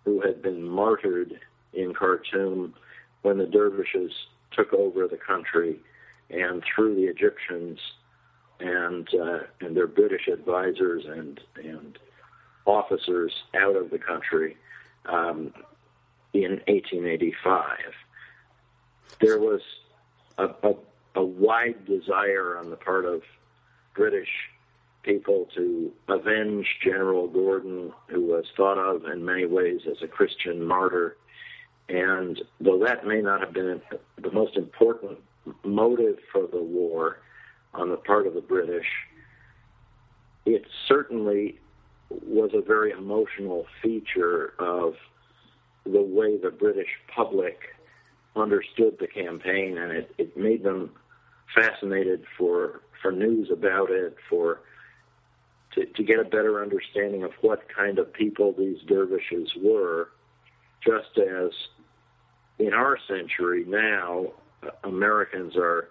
who 0.04 0.20
had 0.20 0.40
been 0.40 0.62
martyred 0.62 1.40
in 1.72 1.92
Khartoum 1.92 2.74
when 3.22 3.38
the 3.38 3.46
dervishes 3.46 4.12
took 4.52 4.72
over 4.72 5.06
the 5.06 5.16
country 5.16 5.80
and 6.28 6.62
threw 6.64 6.94
the 6.94 7.04
Egyptians 7.04 7.78
and 8.60 9.08
uh, 9.14 9.38
and 9.60 9.76
their 9.76 9.86
British 9.86 10.28
advisors 10.28 11.04
and 11.06 11.40
and 11.56 11.98
officers 12.66 13.32
out 13.54 13.76
of 13.76 13.90
the 13.90 13.98
country 13.98 14.56
um, 15.06 15.52
in 16.32 16.60
1885. 16.68 17.78
There 19.20 19.38
was 19.38 19.60
a, 20.38 20.44
a, 20.62 20.74
a 21.16 21.24
wide 21.24 21.84
desire 21.86 22.56
on 22.58 22.70
the 22.70 22.76
part 22.76 23.04
of 23.04 23.22
British 23.94 24.28
people 25.02 25.48
to 25.54 25.90
avenge 26.08 26.66
General 26.84 27.26
Gordon, 27.26 27.92
who 28.08 28.20
was 28.20 28.44
thought 28.56 28.78
of 28.78 29.04
in 29.06 29.24
many 29.24 29.46
ways 29.46 29.80
as 29.90 30.02
a 30.02 30.08
Christian 30.08 30.62
martyr. 30.62 31.16
And 31.90 32.40
though 32.60 32.78
that 32.84 33.04
may 33.04 33.20
not 33.20 33.40
have 33.40 33.52
been 33.52 33.80
the 34.22 34.30
most 34.30 34.56
important 34.56 35.18
motive 35.64 36.18
for 36.32 36.46
the 36.46 36.62
war 36.62 37.18
on 37.74 37.90
the 37.90 37.96
part 37.96 38.28
of 38.28 38.34
the 38.34 38.40
British, 38.40 38.86
it 40.46 40.62
certainly 40.86 41.58
was 42.08 42.50
a 42.54 42.60
very 42.60 42.92
emotional 42.92 43.66
feature 43.82 44.54
of 44.60 44.94
the 45.84 46.02
way 46.02 46.36
the 46.38 46.50
British 46.50 46.88
public 47.12 47.58
understood 48.36 48.96
the 49.00 49.08
campaign, 49.08 49.76
and 49.76 49.90
it, 49.90 50.14
it 50.16 50.36
made 50.36 50.62
them 50.62 50.90
fascinated 51.54 52.24
for 52.38 52.82
for 53.02 53.10
news 53.10 53.48
about 53.50 53.90
it, 53.90 54.14
for 54.28 54.60
to, 55.72 55.86
to 55.86 56.02
get 56.02 56.20
a 56.20 56.24
better 56.24 56.62
understanding 56.62 57.24
of 57.24 57.30
what 57.40 57.62
kind 57.74 57.98
of 57.98 58.12
people 58.12 58.52
these 58.56 58.78
dervishes 58.86 59.50
were, 59.60 60.10
just 60.84 61.16
as 61.18 61.50
in 62.60 62.74
our 62.74 62.98
century 63.08 63.64
now, 63.66 64.26
Americans 64.84 65.56
are 65.56 65.88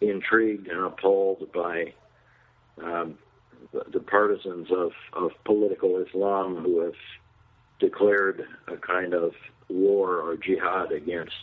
intrigued 0.00 0.66
and 0.68 0.80
appalled 0.80 1.50
by 1.52 1.94
um, 2.82 3.16
the, 3.72 3.84
the 3.92 4.00
partisans 4.00 4.68
of, 4.70 4.92
of 5.12 5.30
political 5.44 6.04
Islam 6.04 6.56
who 6.56 6.80
have 6.80 6.94
declared 7.78 8.44
a 8.66 8.76
kind 8.76 9.14
of 9.14 9.32
war 9.68 10.18
or 10.20 10.36
jihad 10.36 10.92
against 10.92 11.34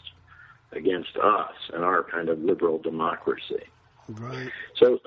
against 0.74 1.18
us 1.18 1.54
and 1.74 1.84
our 1.84 2.02
kind 2.02 2.30
of 2.30 2.40
liberal 2.40 2.78
democracy. 2.78 3.64
Right. 4.08 4.50
So 4.78 5.00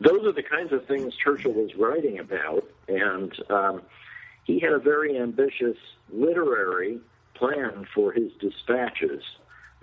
those 0.00 0.26
are 0.26 0.32
the 0.32 0.42
kinds 0.42 0.72
of 0.72 0.84
things 0.86 1.14
Churchill 1.14 1.52
was 1.52 1.76
writing 1.76 2.18
about, 2.18 2.64
and 2.88 3.32
um, 3.48 3.82
he 4.42 4.58
had 4.58 4.72
a 4.72 4.80
very 4.80 5.16
ambitious 5.16 5.76
literary 6.12 6.98
plan 7.42 7.86
for 7.94 8.12
his 8.12 8.30
dispatches. 8.40 9.22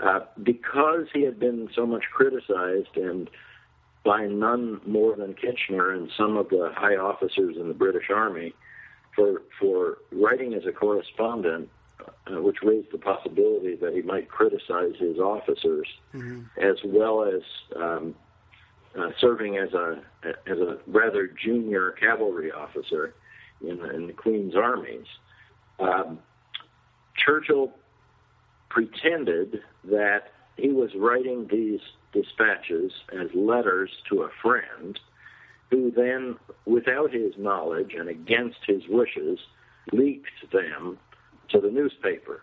uh, 0.01 0.21
because 0.41 1.07
he 1.13 1.23
had 1.23 1.39
been 1.39 1.69
so 1.75 1.85
much 1.85 2.05
criticized 2.11 2.95
and 2.95 3.29
by 4.05 4.25
none 4.25 4.79
more 4.87 5.15
than 5.15 5.33
Kitchener 5.33 5.91
and 5.91 6.09
some 6.17 6.37
of 6.37 6.49
the 6.49 6.71
high 6.73 6.95
officers 6.95 7.57
in 7.57 7.67
the 7.67 7.73
British 7.73 8.09
Army 8.09 8.53
for 9.15 9.41
for 9.59 9.97
writing 10.11 10.53
as 10.53 10.65
a 10.65 10.71
correspondent, 10.71 11.67
uh, 12.31 12.41
which 12.41 12.57
raised 12.63 12.91
the 12.93 12.97
possibility 12.97 13.75
that 13.75 13.93
he 13.93 14.01
might 14.01 14.29
criticize 14.29 14.93
his 14.97 15.17
officers, 15.17 15.87
mm-hmm. 16.13 16.43
as 16.61 16.77
well 16.85 17.25
as 17.25 17.41
um, 17.75 18.15
uh, 18.97 19.09
serving 19.19 19.57
as 19.57 19.73
a 19.73 20.01
as 20.47 20.59
a 20.59 20.77
rather 20.87 21.27
junior 21.27 21.91
cavalry 21.91 22.51
officer 22.53 23.13
in, 23.61 23.83
in 23.93 24.07
the 24.07 24.13
Queen's 24.13 24.55
armies. 24.55 25.07
Um, 25.79 26.19
Churchill 27.23 27.71
pretended 28.69 29.61
that 29.85 30.31
he 30.57 30.69
was 30.69 30.91
writing 30.95 31.47
these 31.47 31.79
dispatches 32.13 32.91
as 33.13 33.27
letters 33.33 33.91
to 34.09 34.23
a 34.23 34.29
friend, 34.41 34.99
who 35.69 35.91
then, 35.91 36.35
without 36.65 37.11
his 37.11 37.33
knowledge 37.37 37.93
and 37.97 38.09
against 38.09 38.59
his 38.65 38.83
wishes, 38.89 39.39
leaked 39.91 40.51
them 40.51 40.97
to 41.49 41.59
the 41.59 41.69
newspaper. 41.69 42.41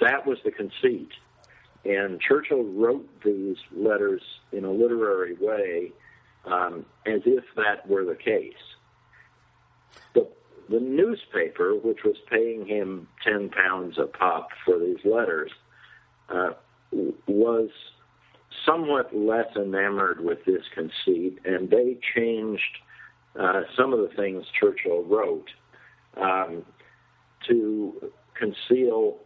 That 0.00 0.26
was 0.26 0.38
the 0.44 0.50
conceit. 0.50 1.10
And 1.84 2.20
Churchill 2.20 2.64
wrote 2.64 3.08
these 3.24 3.56
letters 3.74 4.22
in 4.52 4.64
a 4.64 4.70
literary 4.70 5.34
way 5.40 5.92
um, 6.44 6.84
as 7.06 7.20
if 7.24 7.44
that 7.56 7.88
were 7.88 8.04
the 8.04 8.14
case. 8.14 8.54
The, 10.14 10.28
the 10.68 10.80
newspaper, 10.80 11.74
which 11.74 12.00
was 12.04 12.16
paying 12.30 12.66
him 12.66 13.08
10 13.24 13.50
pounds 13.50 13.96
a 13.98 14.06
pop 14.06 14.48
for 14.64 14.78
these 14.78 15.04
letters, 15.04 15.50
uh, 16.28 16.50
was 17.26 17.70
somewhat 18.66 19.14
less 19.14 19.46
enamored 19.56 20.20
with 20.20 20.44
this 20.44 20.62
conceit, 20.74 21.38
and 21.44 21.70
they 21.70 21.96
changed 22.14 22.78
uh, 23.38 23.62
some 23.76 23.92
of 23.92 24.00
the 24.00 24.14
things 24.16 24.44
Churchill 24.58 25.04
wrote 25.04 25.48
um, 26.16 26.64
to 27.46 28.10
conceal 28.34 29.18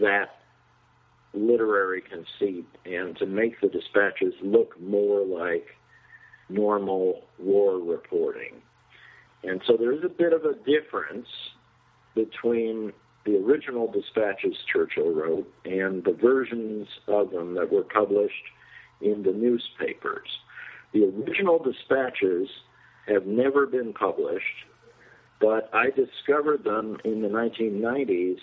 that 0.00 0.36
literary 1.34 2.02
conceit 2.02 2.66
and 2.84 3.16
to 3.18 3.26
make 3.26 3.60
the 3.60 3.68
dispatches 3.68 4.32
look 4.42 4.80
more 4.80 5.24
like 5.24 5.66
normal 6.48 7.22
war 7.38 7.78
reporting. 7.78 8.62
And 9.42 9.60
so 9.66 9.76
there 9.76 9.92
is 9.92 10.02
a 10.04 10.08
bit 10.08 10.32
of 10.32 10.44
a 10.44 10.54
difference 10.54 11.28
between 12.14 12.92
the 13.24 13.36
original 13.36 13.90
dispatches 13.90 14.54
Churchill 14.72 15.12
wrote 15.12 15.52
and 15.64 16.04
the 16.04 16.12
versions 16.12 16.88
of 17.08 17.30
them 17.30 17.54
that 17.54 17.72
were 17.72 17.82
published 17.82 18.34
in 19.00 19.22
the 19.22 19.32
newspapers. 19.32 20.28
The 20.92 21.04
original 21.04 21.62
dispatches 21.62 22.48
have 23.06 23.26
never 23.26 23.66
been 23.66 23.92
published, 23.92 24.64
but 25.40 25.68
I 25.72 25.90
discovered 25.90 26.64
them 26.64 26.98
in 27.04 27.22
the 27.22 27.28
1990s 27.28 28.38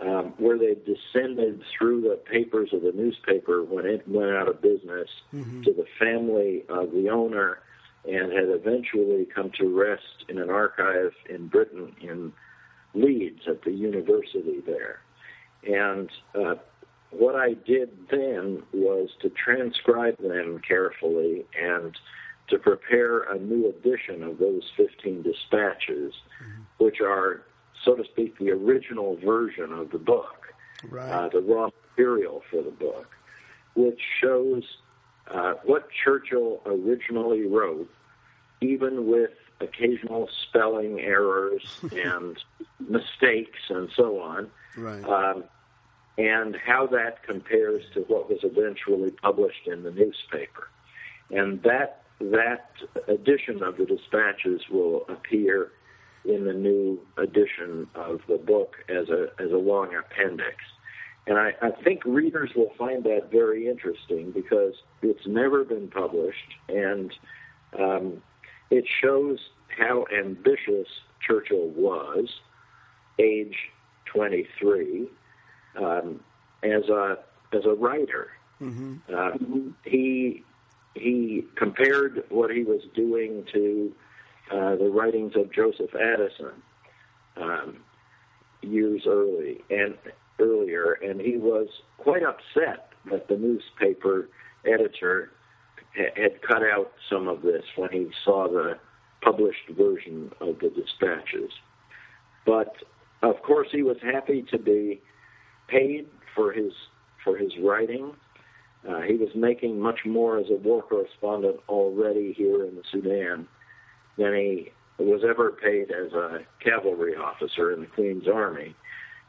um, 0.00 0.34
where 0.38 0.58
they 0.58 0.74
descended 0.74 1.62
through 1.76 2.02
the 2.02 2.16
papers 2.16 2.70
of 2.72 2.82
the 2.82 2.92
newspaper 2.92 3.62
when 3.62 3.86
it 3.86 4.06
went 4.08 4.32
out 4.32 4.48
of 4.48 4.60
business 4.60 5.08
mm-hmm. 5.32 5.62
to 5.62 5.72
the 5.72 5.86
family 5.98 6.64
of 6.68 6.90
the 6.90 7.10
owner 7.10 7.60
and 8.06 8.32
had 8.32 8.48
eventually 8.48 9.26
come 9.34 9.50
to 9.58 9.68
rest 9.68 10.24
in 10.28 10.38
an 10.38 10.50
archive 10.50 11.12
in 11.28 11.48
Britain 11.48 11.94
in 12.00 12.32
Leeds 12.94 13.42
at 13.48 13.62
the 13.62 13.72
university 13.72 14.60
there. 14.66 15.00
And 15.66 16.10
uh, 16.34 16.56
what 17.10 17.34
I 17.34 17.54
did 17.54 17.90
then 18.10 18.62
was 18.72 19.10
to 19.22 19.30
transcribe 19.30 20.18
them 20.18 20.60
carefully 20.66 21.44
and 21.60 21.96
to 22.48 22.58
prepare 22.58 23.22
a 23.22 23.38
new 23.38 23.68
edition 23.68 24.22
of 24.22 24.38
those 24.38 24.70
15 24.76 25.22
dispatches, 25.22 26.12
mm-hmm. 26.42 26.62
which 26.84 27.00
are, 27.00 27.42
so 27.84 27.94
to 27.94 28.04
speak, 28.04 28.38
the 28.38 28.50
original 28.50 29.16
version 29.16 29.72
of 29.72 29.90
the 29.90 29.98
book, 29.98 30.48
right. 30.90 31.10
uh, 31.10 31.28
the 31.28 31.40
raw 31.40 31.70
material 31.90 32.42
for 32.50 32.62
the 32.62 32.70
book, 32.70 33.10
which 33.74 34.00
shows 34.20 34.62
uh, 35.30 35.54
what 35.64 35.88
Churchill 35.90 36.60
originally 36.66 37.46
wrote, 37.46 37.90
even 38.60 39.06
with 39.06 39.30
occasional 39.60 40.28
spelling 40.42 41.00
errors 41.00 41.62
and 41.92 42.36
mistakes 42.80 43.60
and 43.68 43.88
so 43.96 44.20
on, 44.20 44.50
right. 44.76 45.04
um, 45.04 45.44
and 46.18 46.56
how 46.56 46.86
that 46.86 47.22
compares 47.24 47.82
to 47.94 48.00
what 48.00 48.28
was 48.28 48.38
eventually 48.42 49.10
published 49.10 49.66
in 49.66 49.82
the 49.82 49.90
newspaper. 49.90 50.68
And 51.30 51.62
that 51.62 52.02
that 52.20 52.70
edition 53.08 53.62
of 53.62 53.76
the 53.76 53.86
dispatches 53.86 54.62
will 54.70 55.04
appear 55.08 55.72
in 56.24 56.44
the 56.44 56.52
new 56.52 57.00
edition 57.18 57.88
of 57.94 58.20
the 58.28 58.38
book 58.38 58.76
as 58.88 59.08
a 59.08 59.28
as 59.38 59.50
a 59.50 59.56
long 59.56 59.94
appendix. 59.94 60.56
And 61.26 61.38
I, 61.38 61.54
I 61.62 61.70
think 61.70 62.04
readers 62.04 62.50
will 62.54 62.72
find 62.76 63.02
that 63.04 63.30
very 63.30 63.66
interesting 63.66 64.30
because 64.30 64.74
it's 65.02 65.26
never 65.26 65.64
been 65.64 65.88
published 65.88 66.54
and 66.68 67.12
um, 67.78 68.22
it 68.70 68.84
shows 69.00 69.38
how 69.76 70.06
ambitious 70.16 70.86
Churchill 71.26 71.68
was, 71.68 72.28
age 73.18 73.56
23, 74.06 75.08
um, 75.76 76.20
as 76.62 76.88
a 76.88 77.18
as 77.52 77.64
a 77.64 77.74
writer. 77.74 78.30
Mm-hmm. 78.60 78.96
Uh, 79.12 79.70
he 79.84 80.44
he 80.94 81.46
compared 81.56 82.24
what 82.28 82.50
he 82.50 82.62
was 82.62 82.82
doing 82.94 83.44
to 83.52 83.92
uh, 84.50 84.76
the 84.76 84.90
writings 84.90 85.34
of 85.36 85.52
Joseph 85.52 85.94
Addison 85.94 86.52
um, 87.36 87.78
years 88.62 89.02
early 89.06 89.62
and 89.70 89.96
earlier, 90.38 90.92
and 90.92 91.20
he 91.20 91.36
was 91.36 91.68
quite 91.98 92.22
upset 92.22 92.88
that 93.10 93.28
the 93.28 93.36
newspaper 93.36 94.28
editor 94.66 95.30
had 95.94 96.42
cut 96.42 96.62
out 96.62 96.92
some 97.08 97.28
of 97.28 97.42
this 97.42 97.64
when 97.76 97.90
he 97.90 98.10
saw 98.24 98.48
the 98.48 98.78
published 99.22 99.68
version 99.70 100.30
of 100.40 100.58
the 100.58 100.70
dispatches. 100.70 101.50
But 102.44 102.74
of 103.22 103.40
course, 103.42 103.68
he 103.70 103.82
was 103.82 103.96
happy 104.02 104.44
to 104.50 104.58
be 104.58 105.00
paid 105.68 106.08
for 106.34 106.52
his 106.52 106.72
for 107.22 107.36
his 107.36 107.52
writing. 107.62 108.12
Uh, 108.86 109.00
he 109.00 109.14
was 109.14 109.30
making 109.34 109.80
much 109.80 110.00
more 110.04 110.38
as 110.38 110.50
a 110.50 110.56
war 110.56 110.82
correspondent 110.82 111.56
already 111.68 112.34
here 112.34 112.64
in 112.64 112.74
the 112.74 112.82
Sudan 112.90 113.48
than 114.18 114.34
he 114.34 114.72
was 114.98 115.22
ever 115.26 115.52
paid 115.52 115.90
as 115.90 116.12
a 116.12 116.40
cavalry 116.62 117.16
officer 117.16 117.72
in 117.72 117.80
the 117.80 117.86
Queen's 117.86 118.28
Army. 118.28 118.74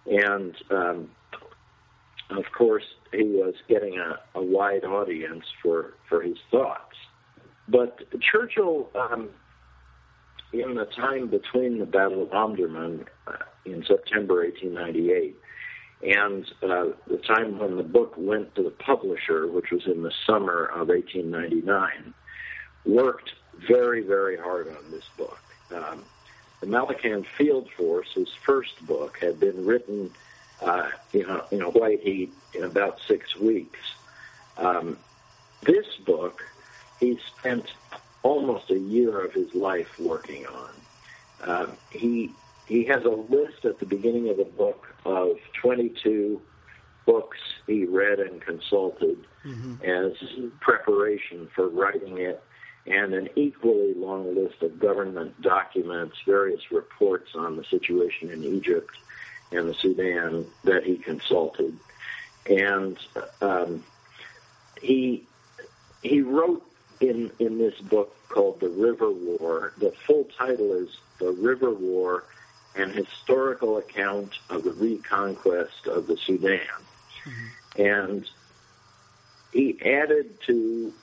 And 0.05 0.55
um, 0.69 1.09
of 2.29 2.45
course, 2.57 2.85
he 3.11 3.23
was 3.23 3.55
getting 3.67 3.97
a, 3.99 4.19
a 4.37 4.43
wide 4.43 4.83
audience 4.83 5.45
for, 5.61 5.93
for 6.07 6.21
his 6.21 6.37
thoughts. 6.51 6.95
But 7.67 7.99
Churchill, 8.21 8.89
um, 8.95 9.29
in 10.53 10.75
the 10.75 10.85
time 10.85 11.27
between 11.27 11.79
the 11.79 11.85
Battle 11.85 12.23
of 12.23 12.29
Omdurman 12.29 13.05
uh, 13.27 13.33
in 13.65 13.83
September 13.87 14.43
1898 14.43 15.35
and 16.01 16.45
uh, 16.61 16.85
the 17.07 17.17
time 17.27 17.57
when 17.57 17.77
the 17.77 17.83
book 17.83 18.13
went 18.17 18.53
to 18.55 18.63
the 18.63 18.69
publisher, 18.69 19.47
which 19.47 19.71
was 19.71 19.81
in 19.85 20.03
the 20.03 20.11
summer 20.27 20.65
of 20.65 20.89
1899, 20.89 22.13
worked 22.85 23.31
very, 23.67 24.01
very 24.01 24.37
hard 24.37 24.67
on 24.67 24.91
this 24.91 25.05
book. 25.17 25.39
Um, 25.71 26.03
the 26.61 26.67
Malakand 26.67 27.25
Field 27.37 27.69
Force, 27.71 28.13
his 28.13 28.29
first 28.45 28.85
book, 28.85 29.17
had 29.19 29.39
been 29.39 29.65
written 29.65 30.11
uh, 30.61 30.89
in, 31.13 31.25
a, 31.25 31.43
in 31.51 31.61
a 31.61 31.69
white 31.69 32.01
heat 32.01 32.31
in 32.53 32.63
about 32.63 32.99
six 33.07 33.35
weeks. 33.35 33.79
Um, 34.57 34.97
this 35.63 35.85
book, 36.05 36.43
he 36.99 37.19
spent 37.37 37.73
almost 38.23 38.71
a 38.71 38.79
year 38.79 39.23
of 39.23 39.33
his 39.33 39.53
life 39.53 39.99
working 39.99 40.45
on. 40.47 40.69
Um, 41.43 41.71
he 41.91 42.31
he 42.67 42.83
has 42.85 43.03
a 43.03 43.09
list 43.09 43.63
at 43.65 43.79
the 43.79 43.85
beginning 43.85 44.29
of 44.29 44.37
the 44.37 44.45
book 44.45 44.95
of 45.05 45.37
22 45.61 46.41
books 47.05 47.37
he 47.67 47.85
read 47.85 48.19
and 48.19 48.41
consulted 48.41 49.23
mm-hmm. 49.45 49.75
as 49.83 50.13
preparation 50.59 51.47
for 51.53 51.67
writing 51.67 52.17
it, 52.17 52.43
and 52.87 53.13
an 53.13 53.29
equally 53.35 53.93
long 53.93 54.35
list 54.35 54.61
of 54.61 54.79
government 54.79 55.41
documents, 55.41 56.17
various 56.25 56.71
reports 56.71 57.35
on 57.35 57.55
the 57.55 57.63
situation 57.63 58.29
in 58.29 58.43
Egypt 58.43 58.95
and 59.51 59.69
the 59.69 59.73
Sudan 59.73 60.45
that 60.63 60.83
he 60.83 60.97
consulted. 60.97 61.77
And 62.47 62.97
um, 63.41 63.83
he 64.81 65.25
he 66.03 66.21
wrote 66.21 66.63
in 66.99 67.31
in 67.39 67.57
this 67.57 67.79
book 67.79 68.15
called 68.29 68.59
The 68.59 68.69
River 68.69 69.11
War. 69.11 69.73
The 69.77 69.91
full 70.05 70.25
title 70.37 70.73
is 70.73 70.89
The 71.19 71.31
River 71.31 71.71
War 71.71 72.25
an 72.75 72.91
historical 72.91 73.77
account 73.77 74.37
of 74.49 74.63
the 74.63 74.71
reconquest 74.71 75.87
of 75.87 76.07
the 76.07 76.17
Sudan. 76.17 76.59
Mm-hmm. 77.23 77.81
And 77.81 78.29
he 79.53 79.79
added 79.81 80.37
to 80.47 80.93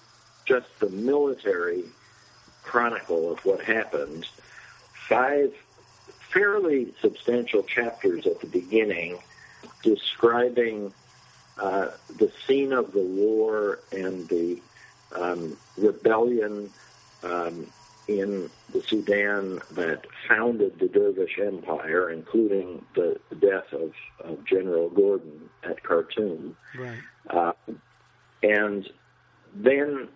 just 0.53 0.81
the 0.81 0.91
military 0.91 1.85
chronicle 2.63 3.33
of 3.33 3.43
what 3.47 3.63
happened 3.63 4.27
five 5.09 5.51
fairly 6.31 6.93
substantial 7.01 7.63
chapters 7.63 8.27
at 8.27 8.39
the 8.41 8.47
beginning 8.47 9.19
describing 9.83 10.93
uh, 11.59 11.89
the 12.19 12.31
scene 12.47 12.73
of 12.73 12.93
the 12.93 13.03
war 13.03 13.79
and 13.93 14.29
the 14.29 14.61
um, 15.15 15.57
rebellion 15.79 16.71
um, 17.23 17.67
in 18.07 18.51
the 18.75 18.83
Sudan 18.83 19.61
that 19.71 20.05
founded 20.29 20.79
the 20.79 20.89
Dervish 20.89 21.39
Empire, 21.39 22.11
including 22.11 22.85
the, 22.95 23.19
death 23.41 23.73
of, 23.73 23.93
of, 24.21 24.45
General 24.45 24.91
Gordon 24.91 25.49
at 25.63 25.83
Khartoum. 25.83 26.57
Right. 26.77 26.99
Uh, 27.31 27.53
and 28.43 28.89
then 29.55 30.09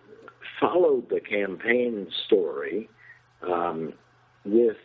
followed 0.59 1.09
the 1.09 1.19
campaign 1.19 2.07
story 2.25 2.89
um, 3.41 3.93
with 4.45 4.77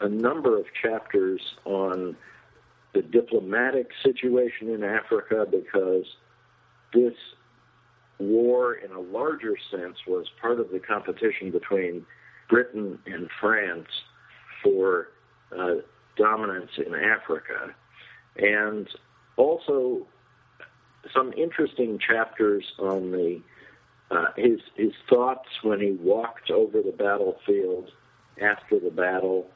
a 0.00 0.08
number 0.08 0.58
of 0.58 0.66
chapters 0.80 1.40
on 1.64 2.16
the 2.94 3.02
diplomatic 3.02 3.88
situation 4.02 4.70
in 4.70 4.82
Africa 4.82 5.46
because 5.50 6.04
this 6.92 7.14
war, 8.18 8.74
in 8.74 8.90
a 8.92 9.00
larger 9.00 9.54
sense, 9.70 9.96
was 10.06 10.26
part 10.40 10.60
of 10.60 10.70
the 10.70 10.78
competition 10.78 11.50
between 11.50 12.04
Britain 12.48 12.98
and 13.06 13.28
France 13.40 13.88
for 14.62 15.08
uh, 15.56 15.76
dominance 16.16 16.70
in 16.84 16.94
Africa. 16.94 17.74
And 18.36 18.88
also 19.36 20.06
some 21.14 21.32
interesting 21.34 21.98
chapters 21.98 22.64
on 22.78 23.12
the 23.12 23.40
uh, 24.10 24.26
his 24.36 24.60
his 24.76 24.92
thoughts 25.08 25.48
when 25.62 25.80
he 25.80 25.92
walked 26.00 26.50
over 26.50 26.80
the 26.82 26.92
battlefield 26.92 27.90
after 28.40 28.78
the 28.78 28.90
battle, 28.90 29.46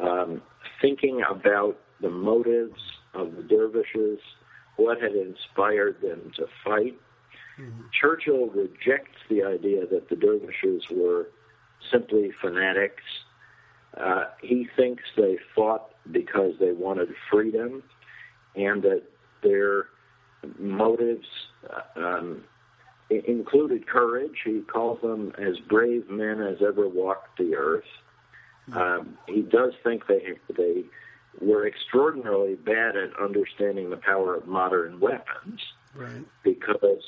um, 0.00 0.40
thinking 0.80 1.22
about 1.28 1.78
the 2.00 2.10
motives 2.10 2.80
of 3.14 3.36
the 3.36 3.42
dervishes, 3.42 4.18
what 4.76 5.00
had 5.00 5.12
inspired 5.12 6.00
them 6.00 6.32
to 6.36 6.46
fight. 6.64 6.98
Mm-hmm. 7.60 7.82
Churchill 8.00 8.46
rejects 8.46 9.18
the 9.28 9.42
idea 9.42 9.86
that 9.86 10.08
the 10.08 10.16
dervishes 10.16 10.82
were 10.90 11.28
simply 11.90 12.30
fanatics. 12.40 13.02
Uh, 13.98 14.24
he 14.40 14.66
thinks 14.74 15.02
they 15.16 15.36
fought 15.54 15.90
because 16.10 16.54
they 16.58 16.72
wanted 16.72 17.08
freedom 17.30 17.82
and 18.56 18.82
that 18.82 19.02
their 19.42 19.86
motives 20.58 21.26
uh, 21.68 22.00
um, 22.00 22.44
included 23.26 23.86
courage. 23.86 24.38
He 24.44 24.60
calls 24.60 25.00
them 25.00 25.32
as 25.38 25.58
brave 25.58 26.08
men 26.08 26.40
as 26.40 26.62
ever 26.62 26.88
walked 26.88 27.38
the 27.38 27.56
earth. 27.56 27.84
Um, 28.72 29.18
he 29.26 29.42
does 29.42 29.72
think 29.82 30.06
they 30.06 30.38
they 30.56 30.84
were 31.40 31.66
extraordinarily 31.66 32.54
bad 32.54 32.96
at 32.96 33.10
understanding 33.20 33.90
the 33.90 33.96
power 33.96 34.36
of 34.36 34.46
modern 34.46 35.00
weapons 35.00 35.60
right. 35.94 36.24
because 36.44 37.02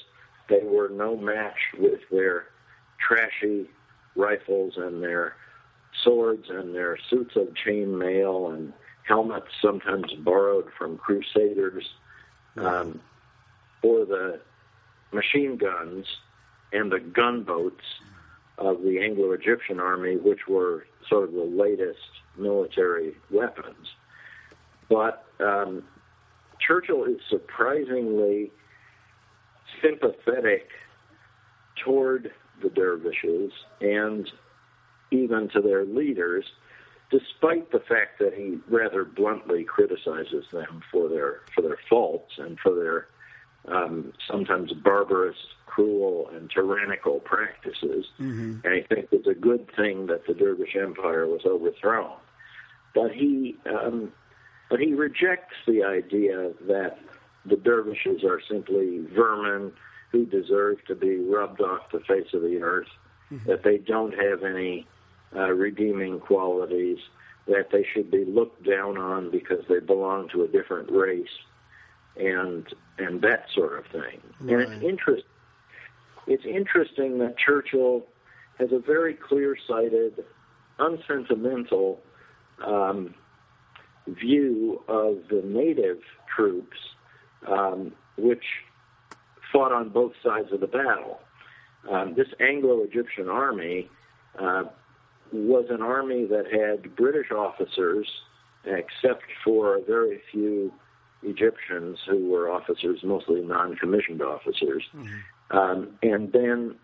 they 0.49 0.62
were 0.62 0.88
no 0.88 1.17
match 1.17 1.59
with 1.79 2.01
their 2.11 2.47
trashy 2.99 3.69
rifles 4.17 4.75
and 4.77 5.03
their 5.03 5.37
swords 6.03 6.47
and 6.49 6.75
their 6.75 6.99
suits 7.11 7.37
of 7.37 7.55
chain 7.55 7.97
mail 7.97 8.49
and 8.51 8.73
helmets 9.07 9.49
sometimes 9.61 10.12
borrowed 10.25 10.67
from 10.77 10.97
crusaders 10.97 11.85
um, 12.57 13.01
or 13.83 14.05
the 14.05 14.40
machine 15.14 15.57
guns 15.57 16.07
and 16.72 16.90
the 16.90 17.00
gunboats 17.00 17.85
of 18.59 18.83
the 18.83 19.00
Anglo-Egyptian 19.00 19.81
army, 19.81 20.16
which 20.16 20.46
were 20.48 20.87
sort 21.09 21.24
of 21.24 21.33
the 21.35 21.44
latest 21.44 21.98
military 22.37 23.14
weapons. 23.31 23.88
But 24.88 25.24
um, 25.40 25.85
Churchill 26.61 27.05
is 27.05 27.18
surprisingly 27.29 28.50
sympathetic 29.83 30.68
toward 31.85 32.33
the 32.62 32.68
dervishes 32.68 33.53
and 33.81 34.31
even 35.11 35.48
to 35.50 35.61
their 35.61 35.85
leaders, 35.85 36.44
despite 37.11 37.70
the 37.72 37.81
fact 37.81 38.18
that 38.18 38.35
he 38.35 38.59
rather 38.68 39.05
bluntly 39.05 39.64
criticizes 39.64 40.44
them 40.53 40.83
for 40.90 41.09
their 41.09 41.40
for 41.55 41.62
their 41.62 41.79
faults 41.88 42.33
and 42.38 42.59
for 42.61 42.74
their 42.74 43.09
um, 43.68 44.12
sometimes 44.31 44.72
barbarous, 44.72 45.37
cruel, 45.66 46.29
and 46.35 46.50
tyrannical 46.50 47.20
practices. 47.20 48.07
Mm-hmm. 48.20 48.59
And 48.64 48.74
I 48.74 48.83
think 48.83 49.09
it's 49.12 49.27
a 49.27 49.35
good 49.35 49.68
thing 49.74 50.07
that 50.07 50.27
the 50.27 50.35
Dervish 50.35 50.77
Empire 50.77 51.27
was 51.27 51.42
overthrown. 51.46 52.16
But 52.94 53.12
he 53.12 53.57
um, 53.66 54.12
but 54.70 54.81
he 54.81 54.94
rejects 54.94 55.55
the 55.66 55.83
idea 55.85 56.53
that 56.66 56.98
the 57.44 57.57
dervishes 57.57 58.24
are 58.24 58.40
simply 58.48 59.07
vermin 59.14 59.72
who 60.11 60.24
deserve 60.24 60.85
to 60.87 60.94
be 60.94 61.16
rubbed 61.16 61.61
off 61.61 61.90
the 61.92 62.00
face 62.00 62.33
of 62.33 62.42
the 62.42 62.62
earth, 62.62 62.88
mm-hmm. 63.31 63.48
that 63.48 63.62
they 63.62 63.79
don't 63.79 64.14
have 64.14 64.42
any 64.42 64.87
uh, 65.35 65.50
redeeming 65.50 66.20
qualities, 66.20 66.98
that 67.46 67.70
they 67.72 67.85
should 67.92 68.11
be 68.11 68.24
looked 68.24 68.64
down 68.64 68.96
on 68.96 69.31
because 69.31 69.64
they 69.68 69.81
belong 69.81 70.29
to 70.31 70.44
a 70.44 70.48
different 70.48 70.90
race, 70.90 71.27
and 72.16 72.66
and 72.98 73.20
that 73.22 73.46
sort 73.55 73.79
of 73.79 73.87
thing. 73.87 74.20
Right. 74.40 74.66
And 74.66 74.72
it's 74.74 74.85
interest. 74.85 75.24
It's 76.27 76.44
interesting 76.46 77.18
that 77.18 77.37
Churchill 77.37 78.07
has 78.59 78.70
a 78.72 78.79
very 78.79 79.14
clear-sighted, 79.14 80.24
unsentimental 80.79 82.00
um, 82.64 83.14
view 84.07 84.83
of 84.88 85.18
the 85.29 85.42
native 85.44 85.98
troops, 86.35 86.77
um, 87.46 87.92
which 88.16 88.44
fought 89.53 89.72
on 89.72 89.88
both 89.88 90.12
sides 90.22 90.53
of 90.53 90.61
the 90.61 90.66
battle. 90.66 91.20
Um, 91.90 92.14
this 92.14 92.29
Anglo-Egyptian 92.40 93.29
army 93.29 93.90
uh, 94.38 94.64
was 95.33 95.66
an 95.68 95.83
army 95.83 96.24
that 96.27 96.46
had 96.50 96.96
British 96.96 97.31
officers, 97.33 98.09
except 98.64 99.24
for 99.44 99.77
a 99.77 99.83
very 99.83 100.20
few 100.31 100.72
Egyptians 101.24 101.98
who 102.08 102.30
were 102.30 102.50
officers, 102.50 103.00
mostly 103.02 103.40
non-commissioned 103.42 104.22
officers, 104.22 104.84
mm-hmm. 104.94 105.56
um, 105.56 105.98
and 106.02 106.32
then 106.32 106.76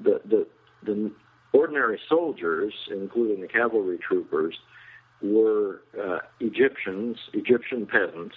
the, 0.00 0.20
the 0.24 0.46
the 0.84 1.12
ordinary 1.52 2.00
soldiers, 2.08 2.74
including 2.90 3.40
the 3.40 3.48
cavalry 3.48 3.98
troopers, 3.98 4.58
were 5.20 5.82
uh, 6.02 6.18
Egyptians, 6.40 7.16
Egyptian 7.32 7.86
peasants, 7.86 8.34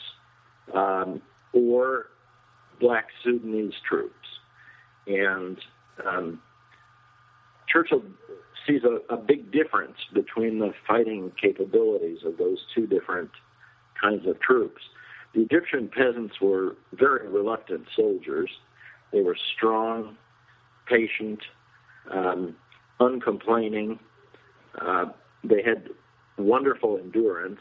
um, 0.73 1.21
or 1.53 2.07
black 2.79 3.07
Sudanese 3.23 3.73
troops. 3.87 4.27
And 5.07 5.57
um, 6.05 6.41
Churchill 7.67 8.03
sees 8.67 8.81
a, 8.83 9.13
a, 9.13 9.17
big 9.17 9.51
difference 9.51 9.97
between 10.13 10.59
the 10.59 10.73
fighting 10.87 11.31
capabilities 11.39 12.19
of 12.25 12.37
those 12.37 12.57
two 12.73 12.87
different 12.87 13.29
kinds 14.01 14.25
of 14.27 14.39
troops. 14.39 14.81
The 15.36 15.41
Egyptian 15.41 15.89
peasants 15.89 16.39
were 16.39 16.78
very 16.93 17.28
reluctant 17.28 17.88
soldiers. 17.93 18.50
They 19.12 19.21
were 19.21 19.36
strong, 19.56 20.15
patient, 20.88 21.41
um, 22.10 22.56
uncomplaining. 23.02 24.00
Uh, 24.80 25.08
they 25.43 25.62
had 25.62 25.89
wonderful 26.38 26.98
endurance, 26.98 27.60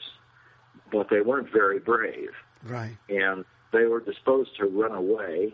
but 0.93 1.09
they 1.11 1.21
weren't 1.21 1.53
very 1.53 1.81
brave. 1.81 2.31
Right. 2.63 2.97
And 3.09 3.45
they 3.73 3.85
were 3.87 4.01
disposed 4.01 4.57
to 4.59 4.67
run 4.67 4.93
away. 4.93 5.53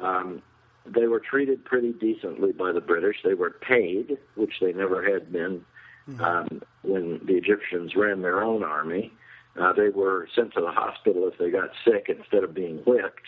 Um, 0.00 0.42
they 0.86 1.08
were 1.08 1.20
treated 1.20 1.64
pretty 1.64 1.92
decently 1.92 2.52
by 2.52 2.70
the 2.70 2.80
British. 2.80 3.16
They 3.24 3.34
were 3.34 3.50
paid, 3.50 4.18
which 4.36 4.54
they 4.60 4.72
never 4.72 5.02
had 5.02 5.32
been 5.32 5.64
mm-hmm. 6.08 6.22
um, 6.22 6.62
when 6.82 7.20
the 7.26 7.34
Egyptians 7.34 7.96
ran 7.96 8.22
their 8.22 8.42
own 8.42 8.62
army. 8.62 9.12
Uh, 9.58 9.72
they 9.72 9.88
were 9.88 10.28
sent 10.34 10.52
to 10.54 10.60
the 10.60 10.70
hospital 10.70 11.28
if 11.28 11.38
they 11.38 11.50
got 11.50 11.70
sick 11.84 12.06
instead 12.08 12.44
of 12.44 12.54
being 12.54 12.78
whipped, 12.78 13.26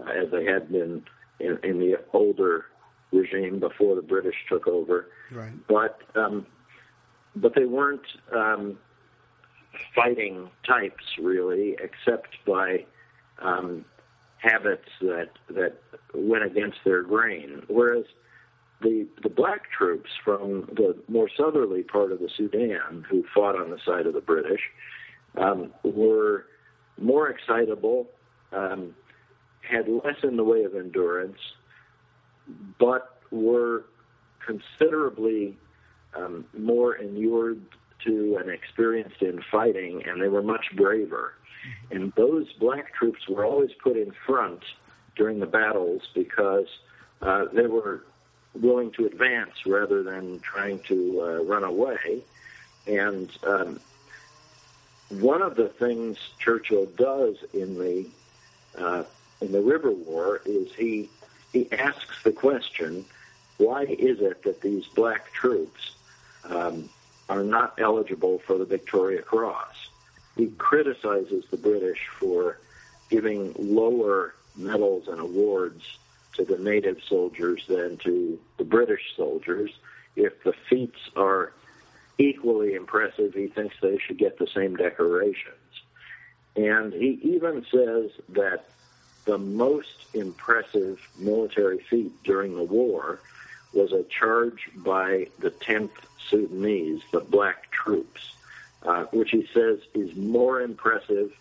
uh, 0.00 0.10
as 0.10 0.30
they 0.30 0.44
had 0.44 0.70
been 0.70 1.04
in, 1.38 1.58
in 1.62 1.78
the 1.78 1.96
older 2.12 2.66
regime 3.12 3.60
before 3.60 3.94
the 3.94 4.02
British 4.02 4.34
took 4.48 4.66
over. 4.66 5.08
Right. 5.30 5.52
But 5.68 6.00
um, 6.14 6.46
but 7.36 7.54
they 7.54 7.64
weren't 7.64 8.06
um, 8.34 8.78
fighting 9.94 10.50
types 10.66 11.04
really, 11.18 11.76
except 11.82 12.28
by 12.46 12.84
um, 13.40 13.84
habits 14.38 14.88
that 15.00 15.30
that 15.50 15.80
went 16.14 16.44
against 16.44 16.78
their 16.84 17.02
grain. 17.02 17.62
Whereas 17.68 18.04
the 18.80 19.06
the 19.22 19.28
black 19.28 19.70
troops 19.70 20.10
from 20.24 20.68
the 20.74 20.96
more 21.08 21.28
southerly 21.36 21.82
part 21.82 22.12
of 22.12 22.18
the 22.18 22.28
Sudan, 22.36 23.04
who 23.08 23.24
fought 23.34 23.56
on 23.56 23.70
the 23.70 23.78
side 23.84 24.06
of 24.06 24.14
the 24.14 24.20
British, 24.20 24.60
um, 25.36 25.72
were 25.82 26.46
more 26.98 27.28
excitable, 27.28 28.08
um, 28.52 28.94
had 29.68 29.88
less 29.88 30.16
in 30.22 30.36
the 30.36 30.44
way 30.44 30.64
of 30.64 30.74
endurance, 30.74 31.38
but 32.78 33.20
were 33.30 33.84
considerably 34.44 35.56
um, 36.16 36.44
more 36.58 36.96
inured 36.96 37.62
to 38.04 38.36
and 38.40 38.50
experienced 38.50 39.22
in 39.22 39.40
fighting, 39.50 40.02
and 40.06 40.20
they 40.20 40.28
were 40.28 40.42
much 40.42 40.66
braver. 40.76 41.34
And 41.90 42.12
those 42.16 42.52
black 42.58 42.94
troops 42.94 43.20
were 43.28 43.44
always 43.44 43.70
put 43.82 43.96
in 43.96 44.12
front 44.26 44.60
during 45.16 45.38
the 45.38 45.46
battles 45.46 46.02
because 46.14 46.66
uh, 47.20 47.44
they 47.54 47.66
were 47.66 48.04
willing 48.54 48.90
to 48.98 49.06
advance 49.06 49.52
rather 49.66 50.02
than 50.02 50.40
trying 50.40 50.80
to 50.88 51.20
uh, 51.22 51.44
run 51.44 51.64
away. 51.64 52.24
And 52.86 53.30
um, 53.46 53.80
one 55.20 55.42
of 55.42 55.56
the 55.56 55.68
things 55.68 56.16
Churchill 56.38 56.86
does 56.96 57.36
in 57.52 57.78
the 57.78 58.06
uh, 58.78 59.04
in 59.40 59.52
the 59.52 59.60
River 59.60 59.90
War 59.90 60.40
is 60.46 60.72
he 60.74 61.10
he 61.52 61.70
asks 61.72 62.22
the 62.22 62.32
question, 62.32 63.04
why 63.58 63.82
is 63.82 64.20
it 64.20 64.42
that 64.44 64.62
these 64.62 64.86
black 64.86 65.30
troops 65.32 65.96
um, 66.44 66.88
are 67.28 67.42
not 67.42 67.74
eligible 67.78 68.38
for 68.38 68.56
the 68.56 68.64
Victoria 68.64 69.20
Cross? 69.20 69.90
He 70.36 70.46
criticizes 70.46 71.44
the 71.50 71.58
British 71.58 72.08
for 72.18 72.58
giving 73.10 73.54
lower 73.58 74.34
medals 74.56 75.08
and 75.08 75.20
awards 75.20 75.98
to 76.34 76.44
the 76.44 76.56
native 76.56 77.02
soldiers 77.06 77.64
than 77.68 77.98
to 77.98 78.38
the 78.56 78.64
British 78.64 79.14
soldiers. 79.14 79.70
If 80.16 80.42
the 80.42 80.54
feats 80.70 80.98
are 81.16 81.52
equally 82.22 82.74
impressive, 82.74 83.34
he 83.34 83.48
thinks 83.48 83.74
they 83.80 83.98
should 83.98 84.18
get 84.18 84.38
the 84.38 84.46
same 84.46 84.76
decorations. 84.76 85.56
And 86.56 86.92
he 86.92 87.18
even 87.22 87.64
says 87.70 88.10
that 88.30 88.66
the 89.24 89.38
most 89.38 90.06
impressive 90.14 91.00
military 91.18 91.78
feat 91.78 92.12
during 92.22 92.56
the 92.56 92.64
war 92.64 93.20
was 93.72 93.92
a 93.92 94.02
charge 94.04 94.68
by 94.76 95.28
the 95.38 95.50
10th 95.50 95.90
Sudanese, 96.28 97.00
the 97.12 97.20
black 97.20 97.70
troops, 97.70 98.34
uh, 98.82 99.04
which 99.12 99.30
he 99.30 99.48
says 99.52 99.80
is 99.94 100.14
more 100.14 100.60
impressive 100.60 101.32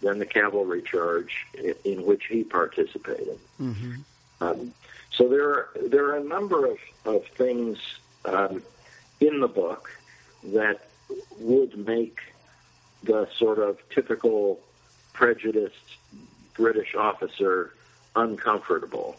than 0.00 0.18
the 0.18 0.26
cavalry 0.26 0.82
charge 0.82 1.46
in, 1.58 1.74
in 1.84 2.06
which 2.06 2.26
he 2.26 2.44
participated. 2.44 3.38
Mm-hmm. 3.60 3.94
Um, 4.40 4.72
so 5.10 5.28
there 5.28 5.48
are 5.50 5.70
there 5.88 6.06
are 6.06 6.16
a 6.16 6.24
number 6.24 6.66
of 6.66 6.78
of 7.04 7.26
things 7.36 7.78
um, 8.24 8.62
in 9.20 9.40
the 9.40 9.48
book 9.48 9.90
that 10.44 10.80
would 11.38 11.76
make 11.86 12.20
the 13.02 13.28
sort 13.36 13.58
of 13.58 13.78
typical 13.90 14.60
prejudiced 15.12 15.96
British 16.54 16.94
officer 16.94 17.74
uncomfortable, 18.16 19.16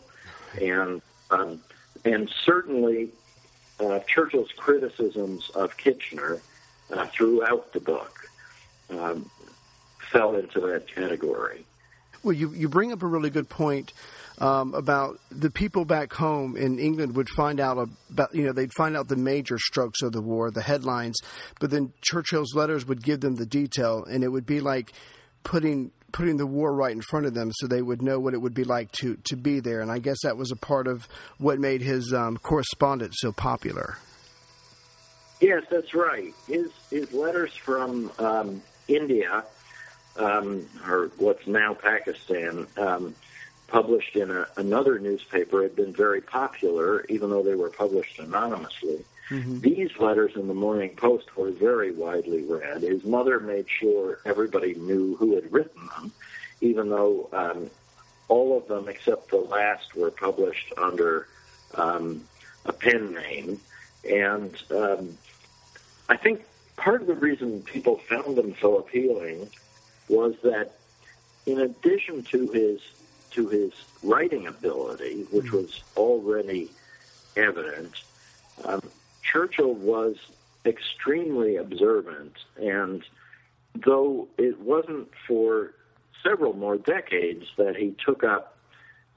and 0.61 1.01
um, 1.31 1.61
and 2.05 2.29
certainly 2.45 3.09
uh, 3.79 3.99
Churchill's 4.07 4.51
criticisms 4.57 5.49
of 5.55 5.75
Kitchener 5.77 6.39
uh, 6.91 7.05
throughout 7.07 7.73
the 7.73 7.79
book 7.79 8.29
um, 8.89 9.29
fell 10.11 10.35
into 10.35 10.59
that 10.61 10.87
category. 10.87 11.65
Well, 12.23 12.33
you 12.33 12.51
you 12.51 12.69
bring 12.69 12.91
up 12.91 13.01
a 13.01 13.07
really 13.07 13.29
good 13.29 13.49
point 13.49 13.93
um, 14.39 14.73
about 14.73 15.19
the 15.29 15.49
people 15.49 15.85
back 15.85 16.13
home 16.13 16.55
in 16.55 16.79
England 16.79 17.15
would 17.15 17.29
find 17.29 17.59
out 17.59 17.77
about 18.09 18.33
you 18.33 18.43
know 18.43 18.53
they'd 18.53 18.73
find 18.73 18.95
out 18.95 19.07
the 19.07 19.15
major 19.15 19.57
strokes 19.57 20.01
of 20.01 20.11
the 20.11 20.21
war, 20.21 20.51
the 20.51 20.61
headlines, 20.61 21.19
but 21.59 21.69
then 21.69 21.93
Churchill's 22.01 22.55
letters 22.55 22.85
would 22.85 23.03
give 23.03 23.21
them 23.21 23.35
the 23.35 23.45
detail, 23.45 24.03
and 24.03 24.23
it 24.23 24.29
would 24.29 24.45
be 24.45 24.59
like 24.59 24.93
putting 25.43 25.91
putting 26.11 26.37
the 26.37 26.45
war 26.45 26.73
right 26.73 26.91
in 26.91 27.01
front 27.01 27.25
of 27.25 27.33
them 27.33 27.51
so 27.53 27.67
they 27.67 27.81
would 27.81 28.01
know 28.01 28.19
what 28.19 28.33
it 28.33 28.41
would 28.41 28.53
be 28.53 28.63
like 28.63 28.91
to 28.93 29.17
to 29.25 29.35
be 29.35 29.59
there. 29.59 29.81
And 29.81 29.91
I 29.91 29.99
guess 29.99 30.17
that 30.23 30.37
was 30.37 30.51
a 30.51 30.55
part 30.55 30.87
of 30.87 31.07
what 31.37 31.59
made 31.59 31.81
his 31.81 32.13
um, 32.13 32.37
correspondence 32.37 33.17
so 33.19 33.31
popular. 33.31 33.97
Yes, 35.39 35.63
that's 35.69 35.93
right. 35.93 36.33
His 36.47 36.69
his 36.89 37.11
letters 37.13 37.55
from 37.55 38.11
um, 38.19 38.61
India 38.87 39.43
um, 40.17 40.67
or 40.87 41.11
what's 41.17 41.47
now 41.47 41.73
Pakistan, 41.73 42.67
um, 42.77 43.15
published 43.71 44.17
in 44.17 44.29
a, 44.29 44.45
another 44.57 44.99
newspaper 44.99 45.63
had 45.63 45.75
been 45.75 45.93
very 45.93 46.19
popular, 46.19 47.05
even 47.07 47.29
though 47.29 47.41
they 47.41 47.55
were 47.55 47.69
published 47.69 48.19
anonymously. 48.19 49.05
Mm-hmm. 49.29 49.61
These 49.61 49.97
letters 49.97 50.33
in 50.35 50.49
the 50.49 50.53
Morning 50.53 50.89
Post 50.97 51.35
were 51.37 51.51
very 51.51 51.91
widely 51.91 52.43
read. 52.43 52.81
His 52.81 53.05
mother 53.05 53.39
made 53.39 53.67
sure 53.69 54.19
everybody 54.25 54.75
knew 54.75 55.15
who 55.15 55.35
had 55.35 55.51
written 55.53 55.87
them, 55.95 56.11
even 56.59 56.89
though 56.89 57.29
um, 57.31 57.69
all 58.27 58.57
of 58.57 58.67
them 58.67 58.89
except 58.89 59.29
the 59.29 59.37
last 59.37 59.95
were 59.95 60.11
published 60.11 60.73
under 60.77 61.27
um, 61.75 62.25
a 62.65 62.73
pen 62.73 63.13
name. 63.13 63.61
And 64.03 64.53
um, 64.69 65.17
I 66.09 66.17
think 66.17 66.43
part 66.75 66.99
of 66.99 67.07
the 67.07 67.15
reason 67.15 67.61
people 67.61 67.97
found 68.09 68.35
them 68.35 68.53
so 68.59 68.79
appealing 68.79 69.49
was 70.09 70.35
that 70.43 70.73
in 71.45 71.59
addition 71.59 72.23
to 72.23 72.47
his 72.47 72.81
to 73.31 73.47
his 73.47 73.71
writing 74.03 74.47
ability, 74.47 75.25
which 75.31 75.45
mm-hmm. 75.45 75.57
was 75.57 75.83
already 75.97 76.69
evident, 77.35 78.03
um, 78.65 78.81
Churchill 79.23 79.73
was 79.73 80.17
extremely 80.65 81.55
observant, 81.55 82.33
and 82.61 83.03
though 83.75 84.27
it 84.37 84.59
wasn't 84.59 85.09
for 85.27 85.73
several 86.23 86.53
more 86.53 86.77
decades 86.77 87.47
that 87.57 87.75
he 87.75 87.95
took 88.05 88.23
up 88.23 88.57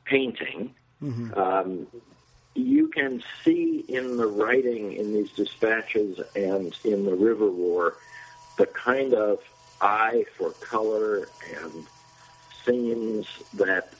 painting, 0.05 0.74
mm-hmm. 1.03 1.35
um, 1.38 1.87
you 2.55 2.88
can 2.88 3.22
see 3.42 3.85
in 3.88 4.16
the 4.16 4.27
writing 4.27 4.92
in 4.92 5.12
these 5.12 5.31
dispatches 5.33 6.20
and 6.37 6.74
in 6.85 7.05
the 7.05 7.14
River 7.14 7.50
War 7.50 7.96
the 8.57 8.66
kind 8.66 9.14
of 9.14 9.40
eye 9.81 10.24
for 10.37 10.50
color 10.53 11.29
and 11.62 11.87
scenes 12.64 13.27
that 13.55 13.92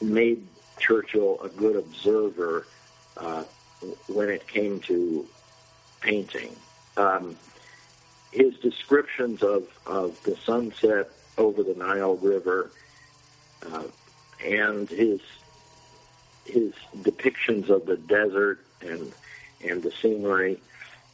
made 0.00 0.46
Churchill 0.78 1.40
a 1.42 1.48
good 1.48 1.76
observer 1.76 2.66
uh, 3.16 3.44
when 4.06 4.28
it 4.28 4.46
came 4.46 4.80
to 4.80 5.26
painting. 6.00 6.54
Um, 6.96 7.36
his 8.32 8.56
descriptions 8.58 9.42
of, 9.42 9.66
of 9.86 10.22
the 10.24 10.36
sunset 10.36 11.10
over 11.36 11.62
the 11.62 11.74
Nile 11.74 12.16
River 12.16 12.70
uh, 13.66 13.84
and 14.44 14.88
his 14.88 15.20
his 16.44 16.72
depictions 17.02 17.68
of 17.68 17.86
the 17.86 17.96
desert 17.96 18.60
and 18.80 19.12
and 19.62 19.82
the 19.82 19.90
scenery 19.90 20.60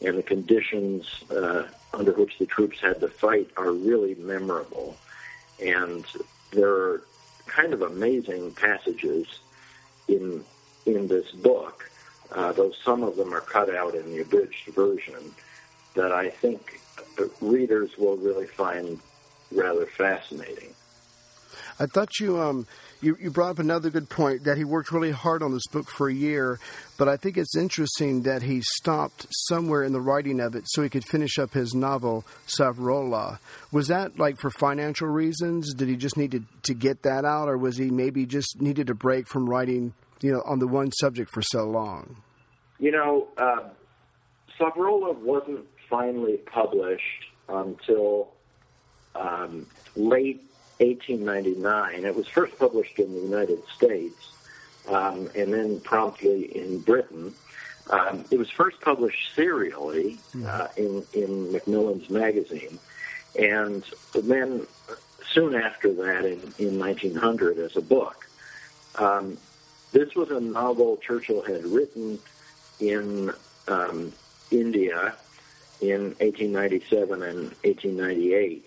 and 0.00 0.18
the 0.18 0.22
conditions 0.22 1.06
uh, 1.30 1.64
under 1.92 2.12
which 2.12 2.38
the 2.38 2.46
troops 2.46 2.80
had 2.80 3.00
to 3.00 3.08
fight 3.08 3.50
are 3.56 3.72
really 3.72 4.14
memorable. 4.16 4.96
And 5.64 6.04
there 6.52 6.72
are 6.72 7.02
kind 7.46 7.72
of 7.72 7.82
amazing 7.82 8.52
passages 8.52 9.26
in 10.08 10.44
in 10.86 11.08
this 11.08 11.30
book, 11.30 11.90
uh, 12.32 12.52
though 12.52 12.72
some 12.84 13.02
of 13.02 13.16
them 13.16 13.32
are 13.32 13.40
cut 13.40 13.74
out 13.74 13.94
in 13.94 14.04
the 14.10 14.20
abridged 14.20 14.66
version, 14.74 15.34
that 15.94 16.12
I 16.12 16.28
think 16.28 16.80
readers 17.40 17.96
will 17.96 18.16
really 18.16 18.46
find 18.46 18.98
rather 19.50 19.86
fascinating. 19.86 20.74
I 21.78 21.86
thought 21.86 22.20
you 22.20 22.40
um, 22.40 22.66
you, 23.00 23.16
you 23.20 23.30
brought 23.30 23.50
up 23.50 23.58
another 23.58 23.90
good 23.90 24.08
point 24.08 24.44
that 24.44 24.56
he 24.56 24.64
worked 24.64 24.92
really 24.92 25.10
hard 25.10 25.42
on 25.42 25.52
this 25.52 25.66
book 25.70 25.88
for 25.88 26.08
a 26.08 26.14
year, 26.14 26.58
but 26.96 27.08
I 27.08 27.16
think 27.16 27.36
it's 27.36 27.56
interesting 27.56 28.22
that 28.22 28.42
he 28.42 28.62
stopped 28.62 29.26
somewhere 29.30 29.82
in 29.82 29.92
the 29.92 30.00
writing 30.00 30.40
of 30.40 30.54
it 30.54 30.64
so 30.66 30.82
he 30.82 30.88
could 30.88 31.04
finish 31.04 31.38
up 31.38 31.52
his 31.52 31.74
novel 31.74 32.24
Savrola. 32.46 33.38
Was 33.72 33.88
that 33.88 34.18
like 34.18 34.38
for 34.38 34.50
financial 34.50 35.08
reasons? 35.08 35.74
Did 35.74 35.88
he 35.88 35.96
just 35.96 36.16
need 36.16 36.30
to, 36.32 36.44
to 36.62 36.74
get 36.74 37.02
that 37.02 37.24
out, 37.24 37.48
or 37.48 37.58
was 37.58 37.76
he 37.76 37.90
maybe 37.90 38.24
just 38.24 38.60
needed 38.60 38.88
a 38.88 38.94
break 38.94 39.26
from 39.26 39.48
writing, 39.48 39.92
you 40.20 40.32
know, 40.32 40.42
on 40.46 40.58
the 40.60 40.68
one 40.68 40.92
subject 40.92 41.30
for 41.30 41.42
so 41.42 41.64
long? 41.64 42.16
You 42.78 42.92
know, 42.92 43.28
uh, 43.36 43.68
Savonarola 44.58 45.12
wasn't 45.12 45.66
finally 45.90 46.38
published 46.38 47.02
until 47.48 48.32
um, 49.14 49.66
late 49.96 50.42
1899. 50.78 52.04
It 52.04 52.14
was 52.14 52.28
first 52.28 52.58
published 52.58 52.98
in 52.98 53.14
the 53.14 53.20
United 53.20 53.62
States 53.68 54.32
um, 54.88 55.30
and 55.34 55.52
then 55.52 55.80
promptly 55.80 56.56
in 56.56 56.80
Britain. 56.80 57.34
Um, 57.90 58.24
it 58.30 58.38
was 58.38 58.50
first 58.50 58.80
published 58.80 59.34
serially 59.34 60.18
uh, 60.46 60.68
in, 60.76 61.04
in 61.12 61.52
Macmillan's 61.52 62.08
magazine, 62.08 62.78
and 63.38 63.84
then 64.14 64.66
soon 65.26 65.54
after 65.54 65.92
that, 65.92 66.24
in, 66.24 66.54
in 66.58 66.78
1900, 66.78 67.58
as 67.58 67.76
a 67.76 67.82
book. 67.82 68.26
Um, 68.94 69.36
this 69.92 70.14
was 70.14 70.30
a 70.30 70.40
novel 70.40 70.96
Churchill 70.96 71.42
had 71.42 71.64
written 71.66 72.18
in 72.80 73.32
um, 73.68 74.12
India 74.50 75.14
in 75.80 76.14
1897 76.20 77.22
and 77.22 77.38
1898 77.62 78.64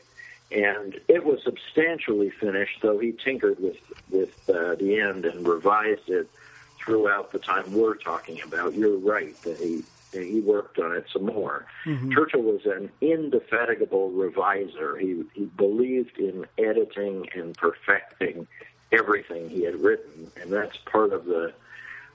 and 0.52 1.00
it 1.08 1.26
was 1.26 1.44
substantially 1.44 2.30
finished, 2.30 2.80
though 2.82 2.98
he 2.98 3.12
tinkered 3.12 3.60
with 3.60 3.78
with 4.10 4.50
uh, 4.50 4.76
the 4.76 5.00
end 5.00 5.26
and 5.26 5.48
revised 5.48 6.10
it 6.10 6.30
throughout 6.78 7.32
the 7.32 7.40
time 7.40 7.74
we're 7.74 7.96
talking 7.96 8.42
about. 8.42 8.74
You're 8.74 8.98
right 8.98 9.40
that 9.44 9.58
he 9.58 9.84
he 10.14 10.40
worked 10.40 10.80
on 10.80 10.96
it 10.96 11.06
some 11.12 11.26
more. 11.26 11.66
Mm-hmm. 11.86 12.12
Churchill 12.14 12.42
was 12.42 12.66
an 12.66 12.90
indefatigable 13.02 14.12
reviser. 14.12 14.98
He 14.98 15.24
he 15.34 15.46
believed 15.46 16.18
in 16.18 16.46
editing 16.58 17.28
and 17.36 17.56
perfecting 17.58 18.48
everything 18.92 19.50
he 19.50 19.64
had 19.64 19.76
written, 19.76 20.32
and 20.42 20.52
that's 20.52 20.78
part 20.78 21.12
of 21.12 21.26
the 21.26 21.54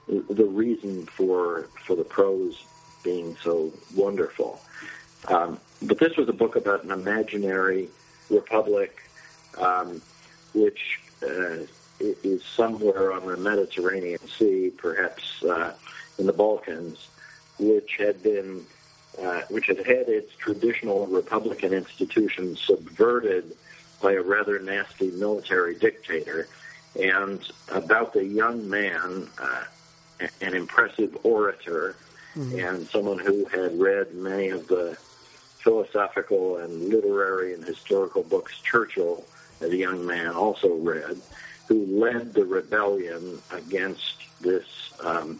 the 0.07 0.45
reason 0.45 1.05
for 1.05 1.67
for 1.85 1.95
the 1.95 2.03
prose 2.03 2.63
being 3.03 3.37
so 3.43 3.71
wonderful. 3.95 4.59
Um, 5.27 5.59
but 5.81 5.99
this 5.99 6.17
was 6.17 6.27
a 6.29 6.33
book 6.33 6.55
about 6.55 6.83
an 6.83 6.91
imaginary 6.91 7.89
republic, 8.29 9.01
um, 9.57 10.01
which 10.53 10.99
uh, 11.23 11.65
is 11.99 12.43
somewhere 12.43 13.13
on 13.13 13.25
the 13.25 13.37
Mediterranean 13.37 14.19
Sea, 14.27 14.71
perhaps 14.75 15.43
uh, 15.43 15.73
in 16.17 16.25
the 16.25 16.33
Balkans, 16.33 17.07
which 17.59 17.95
had 17.97 18.21
been 18.23 18.65
uh, 19.21 19.41
which 19.49 19.67
had 19.67 19.77
had 19.77 20.09
its 20.09 20.35
traditional 20.35 21.05
republican 21.05 21.71
institutions 21.71 22.59
subverted 22.59 23.55
by 24.01 24.13
a 24.13 24.21
rather 24.21 24.59
nasty 24.59 25.11
military 25.11 25.75
dictator, 25.75 26.47
and 26.99 27.39
about 27.69 28.13
the 28.13 28.25
young 28.25 28.67
man, 28.67 29.27
uh, 29.39 29.63
an 30.41 30.55
impressive 30.55 31.15
orator, 31.23 31.95
mm-hmm. 32.35 32.59
and 32.59 32.87
someone 32.87 33.19
who 33.19 33.45
had 33.45 33.79
read 33.79 34.13
many 34.15 34.49
of 34.49 34.67
the 34.67 34.97
philosophical 35.63 36.57
and 36.57 36.89
literary 36.89 37.53
and 37.53 37.63
historical 37.63 38.23
books 38.23 38.59
Churchill, 38.61 39.25
as 39.61 39.71
a 39.71 39.77
young 39.77 40.05
man, 40.05 40.31
also 40.31 40.75
read, 40.75 41.21
who 41.67 41.85
led 41.85 42.33
the 42.33 42.45
rebellion 42.45 43.39
against 43.51 44.23
this 44.41 44.65
um, 45.03 45.39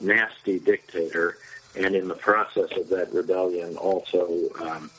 nasty 0.00 0.58
dictator, 0.58 1.38
and 1.74 1.94
in 1.94 2.08
the 2.08 2.14
process 2.14 2.70
of 2.76 2.88
that 2.90 3.12
rebellion, 3.12 3.76
also 3.76 4.48
um, 4.60 4.90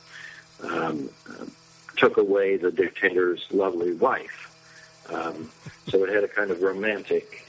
um, 0.64 1.10
took 1.96 2.16
away 2.16 2.56
the 2.56 2.72
dictator's 2.72 3.46
lovely 3.52 3.92
wife. 3.94 4.52
Um, 5.08 5.50
so 5.88 6.02
it 6.04 6.12
had 6.12 6.24
a 6.24 6.28
kind 6.28 6.50
of 6.50 6.60
romantic 6.60 7.46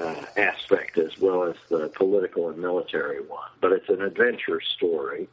uh, 0.00 0.24
aspect 0.36 0.98
as 0.98 1.18
well 1.18 1.44
as 1.44 1.56
the 1.68 1.88
political 1.94 2.48
and 2.48 2.58
military 2.58 3.20
one. 3.20 3.50
But 3.60 3.72
it's 3.72 3.88
an 3.88 4.02
adventure 4.02 4.60
story, 4.60 5.28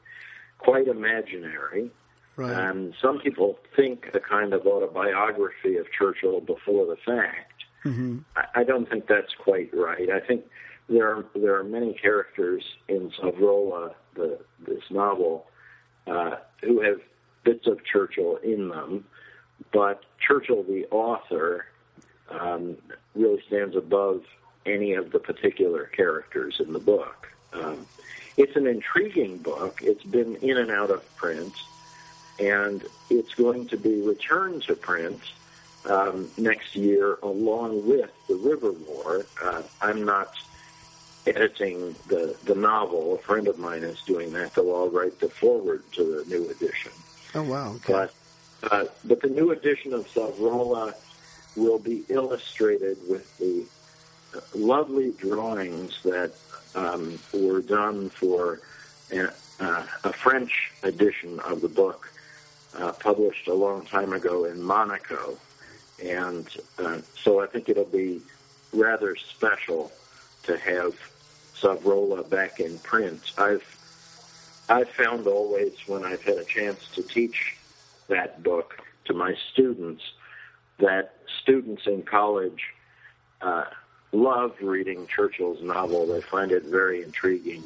quite 0.64 0.88
imaginary. 0.88 1.92
Right. 2.36 2.52
And 2.52 2.96
some 3.00 3.20
people 3.20 3.60
think 3.76 4.10
a 4.14 4.20
kind 4.20 4.54
of 4.54 4.66
autobiography 4.66 5.78
of 5.78 5.86
Churchill 5.92 6.42
before 6.42 6.88
the 6.88 6.98
fact. 7.06 7.64
Mm-hmm. 7.86 8.20
I, 8.36 8.62
I 8.62 8.64
don't 8.64 8.90
think 8.90 9.08
that's 9.08 9.36
quite 9.38 9.70
right. 9.74 10.10
I 10.10 10.20
think 10.20 10.46
there 10.90 11.16
are 11.16 11.26
there 11.36 11.56
are 11.60 11.64
many 11.64 11.94
characters 11.94 12.64
in 12.88 13.12
Savrola, 13.12 13.94
the 14.16 14.40
this 14.66 14.84
novel, 14.90 15.46
uh, 16.08 16.38
who 16.62 16.82
have 16.82 17.02
bits 17.44 17.68
of 17.68 17.86
Churchill 17.86 18.38
in 18.38 18.70
them, 18.70 19.06
but 19.72 20.04
Churchill, 20.26 20.64
the 20.64 20.86
author, 20.92 21.66
um, 22.30 22.78
really 23.16 23.44
stands 23.48 23.76
above 23.76 24.24
any 24.66 24.94
of 24.94 25.12
the 25.12 25.20
particular 25.20 25.86
characters 25.96 26.60
in 26.60 26.74
the 26.74 26.80
book. 26.80 27.28
Um, 27.54 27.86
it's 28.38 28.56
an 28.56 28.68
intriguing 28.68 29.38
book. 29.38 29.82
It's 29.84 30.04
been 30.04 30.36
in 30.38 30.58
and 30.58 30.72
out 30.72 30.90
of 30.90 31.16
print, 31.16 31.54
and 32.40 32.84
it's 33.10 33.34
going 33.36 33.68
to 33.68 33.78
be 33.78 34.02
returned 34.02 34.64
to 34.64 34.76
print 34.76 35.22
um, 35.90 36.30
next 36.38 36.76
year 36.76 37.18
along 37.22 37.88
with 37.88 38.12
the 38.28 38.36
River 38.36 38.72
War. 38.72 39.26
Uh, 39.42 39.62
I'm 39.82 40.04
not 40.04 40.34
editing 41.28 41.96
the, 42.08 42.36
the 42.46 42.56
novel. 42.56 43.16
A 43.16 43.18
friend 43.20 43.48
of 43.48 43.58
mine 43.60 43.84
is 43.84 44.02
doing 44.02 44.34
that, 44.34 44.56
though 44.56 44.76
I'll 44.76 44.90
write 44.90 45.20
the 45.20 45.30
forward 45.30 45.84
to 45.94 46.04
the 46.04 46.26
new 46.30 46.50
edition. 46.50 46.92
Oh, 47.36 47.44
wow. 47.44 47.74
Okay. 47.76 47.94
But, 47.94 48.14
uh, 48.72 48.86
but 49.06 49.22
the 49.22 49.30
new 49.30 49.52
edition 49.52 49.94
of 49.94 50.08
Savrola 50.08 50.94
will 51.56 51.80
be 51.80 52.04
illustrated 52.10 52.98
with 53.08 53.38
the 53.38 53.66
lovely 54.56 55.12
drawings 55.12 56.02
that 56.04 56.34
um, 56.76 57.20
were 57.34 57.62
done 57.62 58.10
for 58.10 58.60
a, 59.12 59.28
uh, 59.60 59.86
a 60.04 60.14
French 60.14 60.72
edition 60.84 61.40
of 61.42 61.62
the 61.62 61.70
book 61.70 62.12
uh, 62.78 62.92
published 62.94 63.48
a 63.48 63.54
long 63.54 63.86
time 63.86 64.14
ago 64.14 64.46
in 64.46 64.62
Monaco. 64.62 65.38
And 66.04 66.48
uh, 66.80 67.00
so 67.16 67.42
I 67.42 67.48
think 67.48 67.70
it'll 67.70 67.86
be 67.86 68.22
rather 68.72 69.16
special 69.16 69.92
to 70.44 70.58
have 70.58 70.96
Savrola 71.56 72.28
back 72.30 72.60
in 72.60 72.78
print. 72.80 73.32
I've 73.38 73.64
I've 74.70 74.90
found 74.90 75.28
always 75.28 75.74
when 75.88 76.04
I've 76.04 76.24
had 76.24 76.38
a 76.38 76.46
chance 76.46 76.88
to 76.96 77.04
teach 77.04 77.58
that 78.08 78.44
book 78.44 78.82
to 79.06 79.14
my 79.14 79.36
students 79.52 80.04
that 80.80 81.16
students 81.42 81.86
in 81.86 82.04
college 82.04 82.64
uh, 83.42 83.66
love 84.14 84.56
reading 84.62 85.08
Churchill's 85.08 85.62
novel. 85.62 86.08
They 86.08 86.22
find 86.22 86.52
it 86.52 86.64
very 86.64 87.04
intriguing, 87.04 87.64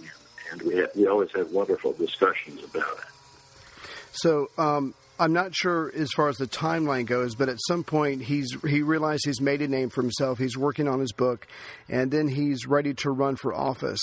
and 0.52 0.62
we 0.62 0.78
ha- 0.80 0.88
we 0.96 1.08
always 1.08 1.32
have 1.34 1.52
wonderful 1.52 1.94
discussions 1.94 2.64
about 2.64 2.98
it. 2.98 3.90
So, 4.14 4.50
um, 4.58 4.94
I'm 5.20 5.34
not 5.34 5.56
sure 5.56 5.92
as 5.96 6.10
far 6.16 6.30
as 6.30 6.38
the 6.38 6.46
timeline 6.46 7.08
goes, 7.08 7.34
but 7.34 7.50
at 7.50 7.58
some 7.68 7.84
point 7.84 8.22
he's 8.22 8.56
he 8.68 8.84
realized 8.84 9.24
he's 9.26 9.42
made 9.42 9.64
a 9.64 9.68
name 9.68 9.90
for 9.90 10.02
himself. 10.02 10.38
He's 10.38 10.56
working 10.56 10.88
on 10.88 11.00
his 11.00 11.12
book, 11.12 11.48
and 11.90 12.12
then 12.12 12.28
he's 12.28 12.68
ready 12.68 12.94
to 12.96 13.10
run 13.10 13.36
for 13.36 13.54
office. 13.54 14.02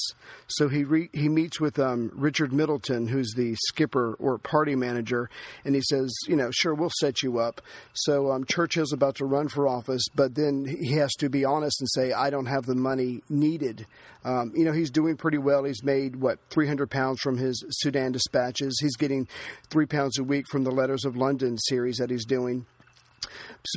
So 0.48 0.68
he 0.68 0.82
re, 0.82 1.10
he 1.12 1.28
meets 1.28 1.60
with 1.60 1.78
um, 1.78 2.10
Richard 2.14 2.52
Middleton, 2.52 3.06
who's 3.06 3.32
the 3.36 3.54
skipper 3.68 4.14
or 4.14 4.38
party 4.38 4.74
manager, 4.74 5.30
and 5.64 5.76
he 5.76 5.82
says, 5.82 6.12
you 6.26 6.34
know, 6.34 6.50
sure, 6.50 6.74
we'll 6.74 6.90
set 6.98 7.22
you 7.22 7.38
up. 7.38 7.60
So 7.92 8.32
um, 8.32 8.44
Churchill's 8.44 8.92
about 8.92 9.14
to 9.16 9.24
run 9.24 9.46
for 9.48 9.68
office, 9.68 10.04
but 10.14 10.34
then 10.34 10.64
he 10.66 10.94
has 10.94 11.12
to 11.14 11.28
be 11.28 11.44
honest 11.44 11.80
and 11.80 11.88
say, 11.90 12.12
I 12.12 12.30
don't 12.30 12.46
have 12.46 12.66
the 12.66 12.74
money 12.74 13.22
needed. 13.28 13.86
Um, 14.24 14.52
you 14.56 14.64
know, 14.64 14.72
he's 14.72 14.90
doing 14.90 15.16
pretty 15.16 15.38
well. 15.38 15.64
He's 15.64 15.84
made 15.84 16.16
what 16.16 16.38
300 16.48 16.90
pounds 16.90 17.20
from 17.20 17.36
his 17.36 17.62
Sudan 17.68 18.12
dispatches. 18.12 18.78
He's 18.80 18.96
getting 18.96 19.28
three 19.68 19.86
pounds 19.86 20.18
a 20.18 20.24
week 20.24 20.46
from 20.48 20.64
the 20.64 20.70
letters 20.70 21.03
of 21.04 21.16
London 21.16 21.58
series 21.58 21.96
that 21.98 22.10
he's 22.10 22.24
doing. 22.24 22.66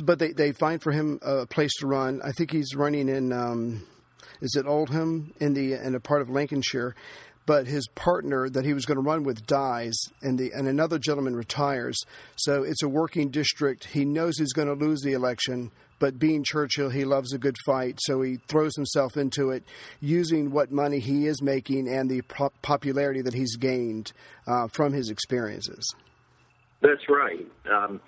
But 0.02 0.18
they, 0.18 0.32
they 0.32 0.52
find 0.52 0.82
for 0.82 0.92
him 0.92 1.18
a 1.22 1.46
place 1.46 1.72
to 1.80 1.86
run. 1.86 2.20
I 2.22 2.32
think 2.32 2.50
he's 2.50 2.74
running 2.74 3.08
in 3.08 3.32
um, 3.32 3.86
is 4.40 4.54
it 4.56 4.66
Oldham 4.66 5.32
in 5.40 5.54
the 5.54 5.74
in 5.74 5.94
a 5.94 6.00
part 6.00 6.22
of 6.22 6.30
Lincolnshire. 6.30 6.94
But 7.46 7.66
his 7.66 7.88
partner 7.94 8.50
that 8.50 8.66
he 8.66 8.74
was 8.74 8.84
going 8.84 8.96
to 8.96 9.02
run 9.02 9.22
with 9.22 9.46
dies, 9.46 9.98
and 10.20 10.38
the 10.38 10.52
and 10.52 10.68
another 10.68 10.98
gentleman 10.98 11.34
retires. 11.34 11.98
So 12.36 12.62
it's 12.62 12.82
a 12.82 12.88
working 12.88 13.30
district. 13.30 13.86
He 13.86 14.04
knows 14.04 14.36
he's 14.36 14.52
going 14.52 14.68
to 14.68 14.74
lose 14.74 15.00
the 15.00 15.14
election, 15.14 15.70
but 15.98 16.18
being 16.18 16.44
Churchill, 16.44 16.90
he 16.90 17.06
loves 17.06 17.32
a 17.32 17.38
good 17.38 17.56
fight, 17.64 18.00
so 18.02 18.20
he 18.20 18.36
throws 18.48 18.76
himself 18.76 19.16
into 19.16 19.48
it, 19.50 19.64
using 19.98 20.50
what 20.50 20.70
money 20.70 21.00
he 21.00 21.26
is 21.26 21.40
making 21.40 21.88
and 21.88 22.10
the 22.10 22.20
popularity 22.60 23.22
that 23.22 23.32
he's 23.32 23.56
gained 23.56 24.12
uh, 24.46 24.68
from 24.68 24.92
his 24.92 25.08
experiences. 25.08 25.94
That's 26.80 27.08
right. 27.08 27.46
Um, 27.70 28.00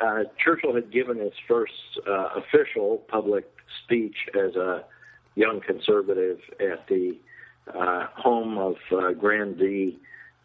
uh, 0.00 0.24
Churchill 0.42 0.74
had 0.74 0.90
given 0.90 1.18
his 1.18 1.32
first 1.46 1.72
uh, 2.06 2.28
official 2.36 2.98
public 3.08 3.50
speech 3.84 4.16
as 4.34 4.56
a 4.56 4.84
young 5.34 5.60
conservative 5.60 6.38
at 6.60 6.86
the 6.88 7.18
uh, 7.74 8.06
home 8.14 8.58
of 8.58 8.76
uh, 8.92 9.12
Grandee 9.12 9.98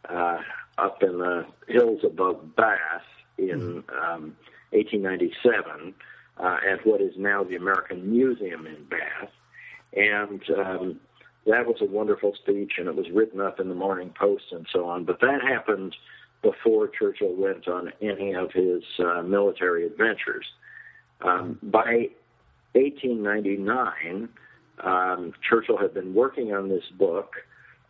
uh, 0.09 0.39
up 0.77 1.01
in 1.01 1.19
the 1.19 1.45
hills 1.67 2.01
above 2.03 2.55
Bath 2.55 3.01
in 3.37 3.83
mm-hmm. 3.83 4.13
um, 4.13 4.35
1897 4.71 5.93
uh, 6.37 6.57
at 6.69 6.85
what 6.85 7.01
is 7.01 7.13
now 7.17 7.43
the 7.43 7.55
American 7.55 8.11
Museum 8.11 8.67
in 8.67 8.83
Bath. 8.85 9.31
And 9.93 10.41
um, 10.57 10.99
that 11.45 11.65
was 11.65 11.77
a 11.81 11.85
wonderful 11.85 12.33
speech, 12.35 12.73
and 12.77 12.87
it 12.87 12.95
was 12.95 13.09
written 13.11 13.39
up 13.39 13.59
in 13.59 13.69
the 13.69 13.75
Morning 13.75 14.13
Post 14.17 14.45
and 14.51 14.67
so 14.71 14.85
on. 14.87 15.05
But 15.05 15.21
that 15.21 15.41
happened 15.41 15.95
before 16.45 16.87
Churchill 16.87 17.33
went 17.35 17.67
on 17.67 17.91
any 18.01 18.33
of 18.33 18.51
his 18.51 18.83
uh, 18.99 19.23
military 19.23 19.85
adventures. 19.87 20.45
Um, 21.21 21.57
by 21.63 22.09
1899, 22.73 24.29
um, 24.83 25.33
Churchill 25.49 25.77
had 25.77 25.93
been 25.93 26.13
working 26.13 26.53
on 26.53 26.69
this 26.69 26.83
book. 26.97 27.33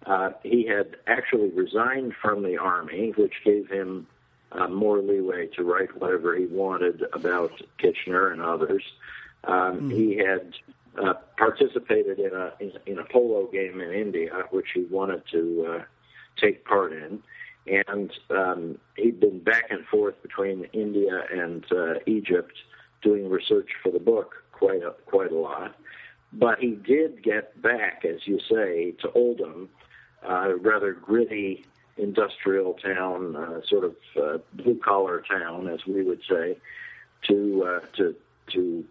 Uh, 0.05 0.29
he 0.43 0.65
had 0.65 0.95
actually 1.05 1.49
resigned 1.49 2.13
from 2.21 2.43
the 2.43 2.57
army, 2.57 3.11
which 3.17 3.33
gave 3.43 3.67
him 3.69 4.07
uh, 4.53 4.67
more 4.67 4.99
leeway 4.99 5.47
to 5.47 5.63
write 5.63 5.99
whatever 5.99 6.37
he 6.37 6.45
wanted 6.45 7.03
about 7.11 7.51
Kitchener 7.77 8.29
and 8.31 8.41
others. 8.41 8.83
Um, 9.43 9.55
mm-hmm. 9.55 9.89
He 9.89 10.17
had 10.17 10.53
uh, 11.03 11.15
participated 11.37 12.19
in 12.19 12.33
a 12.33 12.53
in, 12.61 12.71
in, 12.85 12.99
a 12.99 13.03
polo 13.03 13.47
game 13.51 13.81
in 13.81 13.91
India, 13.91 14.45
which 14.51 14.67
he 14.73 14.85
wanted 14.89 15.23
to 15.31 15.65
uh, 15.67 15.83
take 16.39 16.63
part 16.63 16.93
in, 16.93 17.21
and 17.67 18.11
um, 18.29 18.77
he'd 18.95 19.19
been 19.19 19.39
back 19.39 19.65
and 19.69 19.85
forth 19.85 20.21
between 20.21 20.65
India 20.73 21.25
and 21.31 21.65
uh, 21.71 21.95
Egypt 22.05 22.53
doing 23.01 23.29
research 23.29 23.69
for 23.81 23.91
the 23.91 23.99
book 23.99 24.43
quite 24.51 24.83
a, 24.83 24.93
quite 25.05 25.31
a 25.31 25.35
lot. 25.35 25.75
But 26.33 26.59
he 26.59 26.71
did 26.71 27.23
get 27.23 27.61
back, 27.61 28.03
as 28.05 28.25
you 28.25 28.39
say, 28.49 28.91
to 29.01 29.11
Oldham, 29.11 29.69
a 30.23 30.55
rather 30.55 30.93
gritty 30.93 31.65
industrial 31.97 32.73
town, 32.73 33.35
uh, 33.35 33.61
sort 33.67 33.85
of 33.85 33.95
uh, 34.21 34.37
blue 34.53 34.79
collar 34.83 35.23
town, 35.29 35.67
as 35.67 35.85
we 35.85 36.03
would 36.03 36.21
say, 36.29 36.57
to 37.27 37.63
uh, 37.63 37.85
to 37.97 38.15
to 38.53 38.85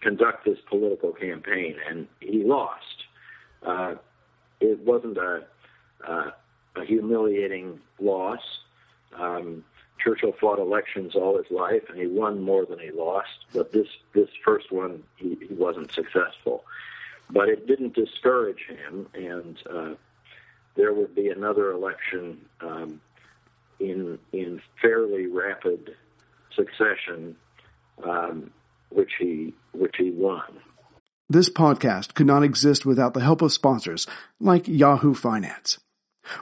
conduct 0.00 0.44
this 0.44 0.58
political 0.68 1.12
campaign, 1.12 1.76
and 1.88 2.06
he 2.20 2.44
lost. 2.44 3.04
Uh, 3.64 3.94
it 4.60 4.78
wasn't 4.80 5.16
a, 5.16 5.44
uh, 6.06 6.30
a 6.76 6.84
humiliating 6.84 7.80
loss. 8.00 8.40
Um, 9.14 9.64
Churchill 10.02 10.32
fought 10.40 10.58
elections 10.58 11.14
all 11.14 11.36
his 11.36 11.50
life, 11.50 11.82
and 11.88 11.98
he 11.98 12.06
won 12.06 12.42
more 12.42 12.66
than 12.66 12.78
he 12.78 12.90
lost. 12.90 13.46
But 13.52 13.72
this 13.72 13.86
this 14.14 14.28
first 14.44 14.72
one, 14.72 15.02
he, 15.16 15.38
he 15.48 15.54
wasn't 15.54 15.92
successful. 15.92 16.64
But 17.30 17.48
it 17.48 17.66
didn't 17.66 17.94
discourage 17.94 18.66
him, 18.68 19.06
and 19.14 19.58
uh, 19.70 19.94
there 20.74 20.92
would 20.92 21.14
be 21.14 21.28
another 21.28 21.70
election 21.70 22.44
um, 22.60 23.00
in 23.78 24.18
in 24.32 24.60
fairly 24.80 25.26
rapid 25.26 25.94
succession, 26.54 27.36
um, 28.04 28.50
which 28.90 29.12
he 29.18 29.54
which 29.72 29.96
he 29.98 30.10
won. 30.10 30.42
This 31.28 31.48
podcast 31.48 32.14
could 32.14 32.26
not 32.26 32.42
exist 32.42 32.84
without 32.84 33.14
the 33.14 33.20
help 33.20 33.40
of 33.40 33.52
sponsors 33.52 34.06
like 34.40 34.68
Yahoo 34.68 35.14
Finance. 35.14 35.78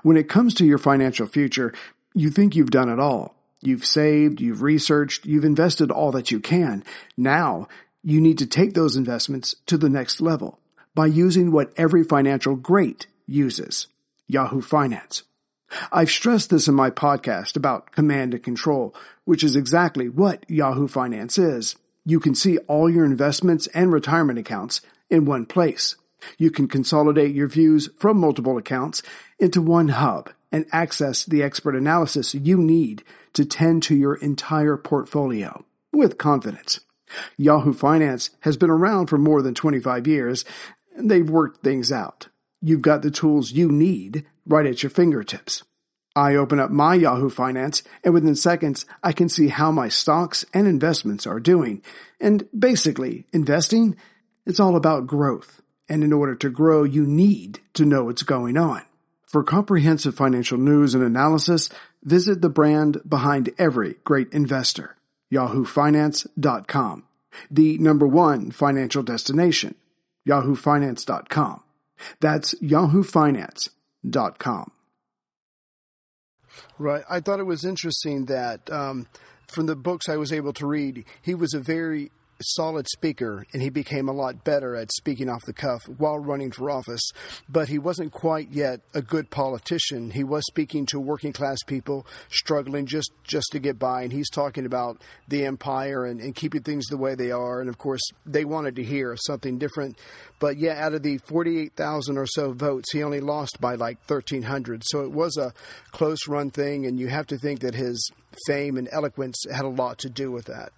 When 0.02 0.16
it 0.16 0.28
comes 0.28 0.54
to 0.54 0.66
your 0.66 0.78
financial 0.78 1.26
future, 1.26 1.72
you 2.14 2.30
think 2.30 2.54
you've 2.54 2.70
done 2.70 2.88
it 2.88 2.98
all. 2.98 3.34
You've 3.60 3.84
saved, 3.84 4.40
you've 4.40 4.62
researched, 4.62 5.26
you've 5.26 5.44
invested 5.44 5.90
all 5.90 6.12
that 6.12 6.30
you 6.30 6.40
can. 6.40 6.82
Now, 7.16 7.68
you 8.02 8.20
need 8.20 8.38
to 8.38 8.46
take 8.46 8.72
those 8.72 8.96
investments 8.96 9.54
to 9.66 9.76
the 9.76 9.90
next 9.90 10.20
level 10.20 10.58
by 10.94 11.06
using 11.06 11.52
what 11.52 11.72
every 11.76 12.02
financial 12.02 12.56
great 12.56 13.06
uses 13.26 13.86
Yahoo 14.26 14.62
Finance. 14.62 15.24
I've 15.92 16.10
stressed 16.10 16.50
this 16.50 16.66
in 16.66 16.74
my 16.74 16.90
podcast 16.90 17.56
about 17.56 17.92
command 17.92 18.34
and 18.34 18.42
control, 18.42 18.94
which 19.24 19.44
is 19.44 19.54
exactly 19.54 20.08
what 20.08 20.44
Yahoo 20.48 20.88
Finance 20.88 21.38
is. 21.38 21.76
You 22.04 22.18
can 22.18 22.34
see 22.34 22.58
all 22.58 22.90
your 22.90 23.04
investments 23.04 23.66
and 23.68 23.92
retirement 23.92 24.38
accounts 24.38 24.80
in 25.10 25.26
one 25.26 25.46
place. 25.46 25.96
You 26.38 26.50
can 26.50 26.68
consolidate 26.68 27.34
your 27.34 27.48
views 27.48 27.88
from 27.98 28.18
multiple 28.18 28.58
accounts 28.58 29.02
into 29.38 29.62
one 29.62 29.88
hub 29.88 30.30
and 30.52 30.66
access 30.72 31.24
the 31.24 31.42
expert 31.42 31.76
analysis 31.76 32.34
you 32.34 32.56
need 32.56 33.04
to 33.34 33.44
tend 33.44 33.82
to 33.84 33.94
your 33.94 34.14
entire 34.16 34.76
portfolio 34.76 35.64
with 35.92 36.18
confidence. 36.18 36.80
Yahoo 37.36 37.72
Finance 37.72 38.30
has 38.40 38.56
been 38.56 38.70
around 38.70 39.06
for 39.06 39.18
more 39.18 39.42
than 39.42 39.54
25 39.54 40.06
years, 40.06 40.44
and 40.96 41.10
they've 41.10 41.28
worked 41.28 41.62
things 41.62 41.90
out. 41.90 42.28
You've 42.60 42.82
got 42.82 43.02
the 43.02 43.10
tools 43.10 43.52
you 43.52 43.70
need 43.70 44.26
right 44.46 44.66
at 44.66 44.82
your 44.82 44.90
fingertips. 44.90 45.62
I 46.14 46.34
open 46.34 46.58
up 46.58 46.70
my 46.70 46.96
Yahoo 46.96 47.30
Finance 47.30 47.82
and 48.02 48.12
within 48.12 48.34
seconds 48.34 48.84
I 49.02 49.12
can 49.12 49.28
see 49.28 49.48
how 49.48 49.70
my 49.70 49.88
stocks 49.88 50.44
and 50.52 50.66
investments 50.66 51.26
are 51.26 51.38
doing. 51.38 51.82
And 52.20 52.48
basically, 52.56 53.26
investing, 53.32 53.96
it's 54.44 54.58
all 54.58 54.74
about 54.74 55.06
growth. 55.06 55.59
And 55.90 56.02
in 56.02 56.12
order 56.12 56.34
to 56.36 56.48
grow, 56.48 56.84
you 56.84 57.04
need 57.04 57.60
to 57.74 57.84
know 57.84 58.04
what's 58.04 58.22
going 58.22 58.56
on. 58.56 58.80
For 59.26 59.42
comprehensive 59.42 60.14
financial 60.14 60.56
news 60.56 60.94
and 60.94 61.04
analysis, 61.04 61.68
visit 62.02 62.40
the 62.40 62.48
brand 62.48 63.02
behind 63.06 63.50
every 63.58 63.96
great 64.04 64.32
investor, 64.32 64.96
yahoofinance.com. 65.32 67.04
The 67.50 67.78
number 67.78 68.06
one 68.06 68.52
financial 68.52 69.02
destination, 69.02 69.74
yahoofinance.com. 70.28 71.62
That's 72.20 72.54
yahoofinance.com. 72.54 74.70
Right. 76.78 77.04
I 77.08 77.20
thought 77.20 77.40
it 77.40 77.44
was 77.44 77.64
interesting 77.64 78.26
that 78.26 78.70
um, 78.70 79.06
from 79.48 79.64
the 79.66 79.76
books 79.76 80.08
I 80.08 80.16
was 80.16 80.32
able 80.32 80.52
to 80.54 80.66
read, 80.66 81.04
he 81.22 81.34
was 81.34 81.54
a 81.54 81.60
very 81.60 82.10
solid 82.42 82.86
speaker, 82.88 83.46
and 83.52 83.62
he 83.62 83.70
became 83.70 84.08
a 84.08 84.12
lot 84.12 84.44
better 84.44 84.76
at 84.76 84.92
speaking 84.92 85.28
off 85.28 85.44
the 85.44 85.52
cuff 85.52 85.82
while 85.98 86.18
running 86.18 86.50
for 86.50 86.70
office. 86.70 87.02
But 87.48 87.68
he 87.68 87.78
wasn't 87.78 88.12
quite 88.12 88.50
yet 88.50 88.80
a 88.94 89.02
good 89.02 89.30
politician. 89.30 90.10
He 90.10 90.24
was 90.24 90.44
speaking 90.46 90.86
to 90.86 91.00
working 91.00 91.32
class 91.32 91.58
people 91.66 92.06
struggling 92.30 92.86
just 92.86 93.10
just 93.24 93.48
to 93.52 93.58
get 93.58 93.78
by, 93.78 94.02
and 94.02 94.12
he's 94.12 94.30
talking 94.30 94.66
about 94.66 95.00
the 95.28 95.44
empire 95.44 96.04
and, 96.04 96.20
and 96.20 96.34
keeping 96.34 96.62
things 96.62 96.86
the 96.86 96.96
way 96.96 97.14
they 97.14 97.30
are. 97.30 97.60
And 97.60 97.68
of 97.68 97.78
course, 97.78 98.02
they 98.26 98.44
wanted 98.44 98.76
to 98.76 98.84
hear 98.84 99.16
something 99.16 99.58
different. 99.58 99.98
But 100.38 100.56
yeah, 100.56 100.84
out 100.84 100.94
of 100.94 101.02
the 101.02 101.18
forty-eight 101.18 101.74
thousand 101.74 102.18
or 102.18 102.26
so 102.26 102.52
votes, 102.52 102.92
he 102.92 103.02
only 103.02 103.20
lost 103.20 103.60
by 103.60 103.74
like 103.74 104.00
thirteen 104.02 104.42
hundred. 104.42 104.82
So 104.86 105.00
it 105.00 105.12
was 105.12 105.36
a 105.36 105.52
close 105.92 106.26
run 106.28 106.50
thing, 106.50 106.86
and 106.86 106.98
you 106.98 107.08
have 107.08 107.26
to 107.28 107.38
think 107.38 107.60
that 107.60 107.74
his 107.74 108.10
fame 108.46 108.76
and 108.76 108.88
eloquence 108.92 109.44
had 109.52 109.64
a 109.64 109.68
lot 109.68 109.98
to 109.98 110.08
do 110.08 110.30
with 110.30 110.46
that. 110.46 110.72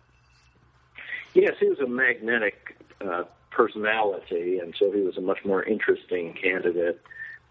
Yes, 1.35 1.55
he 1.59 1.66
was 1.66 1.78
a 1.78 1.87
magnetic 1.87 2.76
uh, 3.01 3.24
personality, 3.51 4.59
and 4.59 4.74
so 4.78 4.91
he 4.93 5.01
was 5.01 5.16
a 5.16 5.20
much 5.20 5.45
more 5.45 5.62
interesting 5.62 6.35
candidate, 6.35 7.01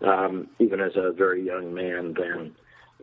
um, 0.01 0.47
even 0.59 0.79
as 0.81 0.93
a 0.95 1.11
very 1.11 1.43
young 1.45 1.73
man 1.73 2.13
than 2.13 2.55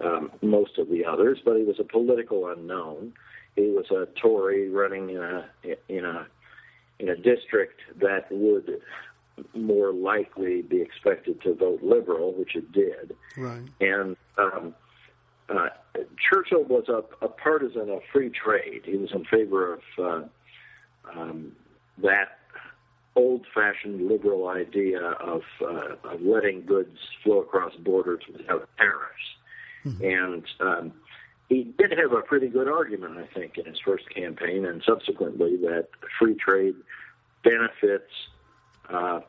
um, 0.05 0.31
most 0.43 0.79
of 0.79 0.89
the 0.89 1.05
others. 1.05 1.39
But 1.45 1.57
he 1.57 1.65
was 1.65 1.81
a 1.81 1.85
political 1.85 2.49
unknown. 2.49 3.13
He 3.57 3.71
was 3.71 3.91
a 3.91 4.07
Tory 4.21 4.71
running 4.71 5.11
in 5.11 5.23
a 5.23 5.49
in 5.89 6.05
a 6.05 6.27
in 7.01 7.09
a 7.09 7.17
district 7.17 7.81
that 8.01 8.31
would 8.31 8.81
more 9.55 9.93
likely 9.93 10.63
be 10.63 10.81
expected 10.81 11.41
to 11.43 11.55
vote 11.55 11.83
liberal, 11.83 12.33
which 12.33 12.57
it 12.57 12.73
did. 12.73 13.15
Right. 13.37 13.63
And 13.81 14.17
um, 14.37 14.75
uh, 15.49 15.69
Churchill 16.19 16.65
was 16.65 16.89
a, 16.89 17.05
a 17.25 17.29
partisan 17.29 17.89
of 17.91 18.01
free 18.13 18.31
trade. 18.31 18.83
He 18.85 18.97
was 18.97 19.11
in 19.13 19.25
favor 19.25 19.75
of 19.75 19.81
uh, 19.99 20.29
um, 21.15 21.53
that 21.99 22.39
old-fashioned 23.17 24.07
liberal 24.07 24.49
idea 24.49 25.01
of, 25.01 25.43
uh, 25.61 25.97
of 26.05 26.23
letting 26.23 26.65
goods 26.65 26.99
flow 27.23 27.41
across 27.41 27.75
borders 27.77 28.23
without 28.33 28.69
tariffs. 28.77 29.37
Mm-hmm. 29.85 30.05
And 30.05 30.45
um, 30.61 30.93
he 31.49 31.65
did 31.79 31.99
have 31.99 32.13
a 32.13 32.21
pretty 32.21 32.49
good 32.49 32.69
argument, 32.69 33.19
I 33.19 33.27
think, 33.27 33.59
in 33.59 33.65
his 33.65 33.81
first 33.81 34.09
campaign 34.11 34.65
and 34.67 34.83
subsequently 34.85 35.57
that 35.57 35.89
free 36.19 36.35
trade 36.35 36.77
benefits 37.43 38.13
uh, 38.89 39.21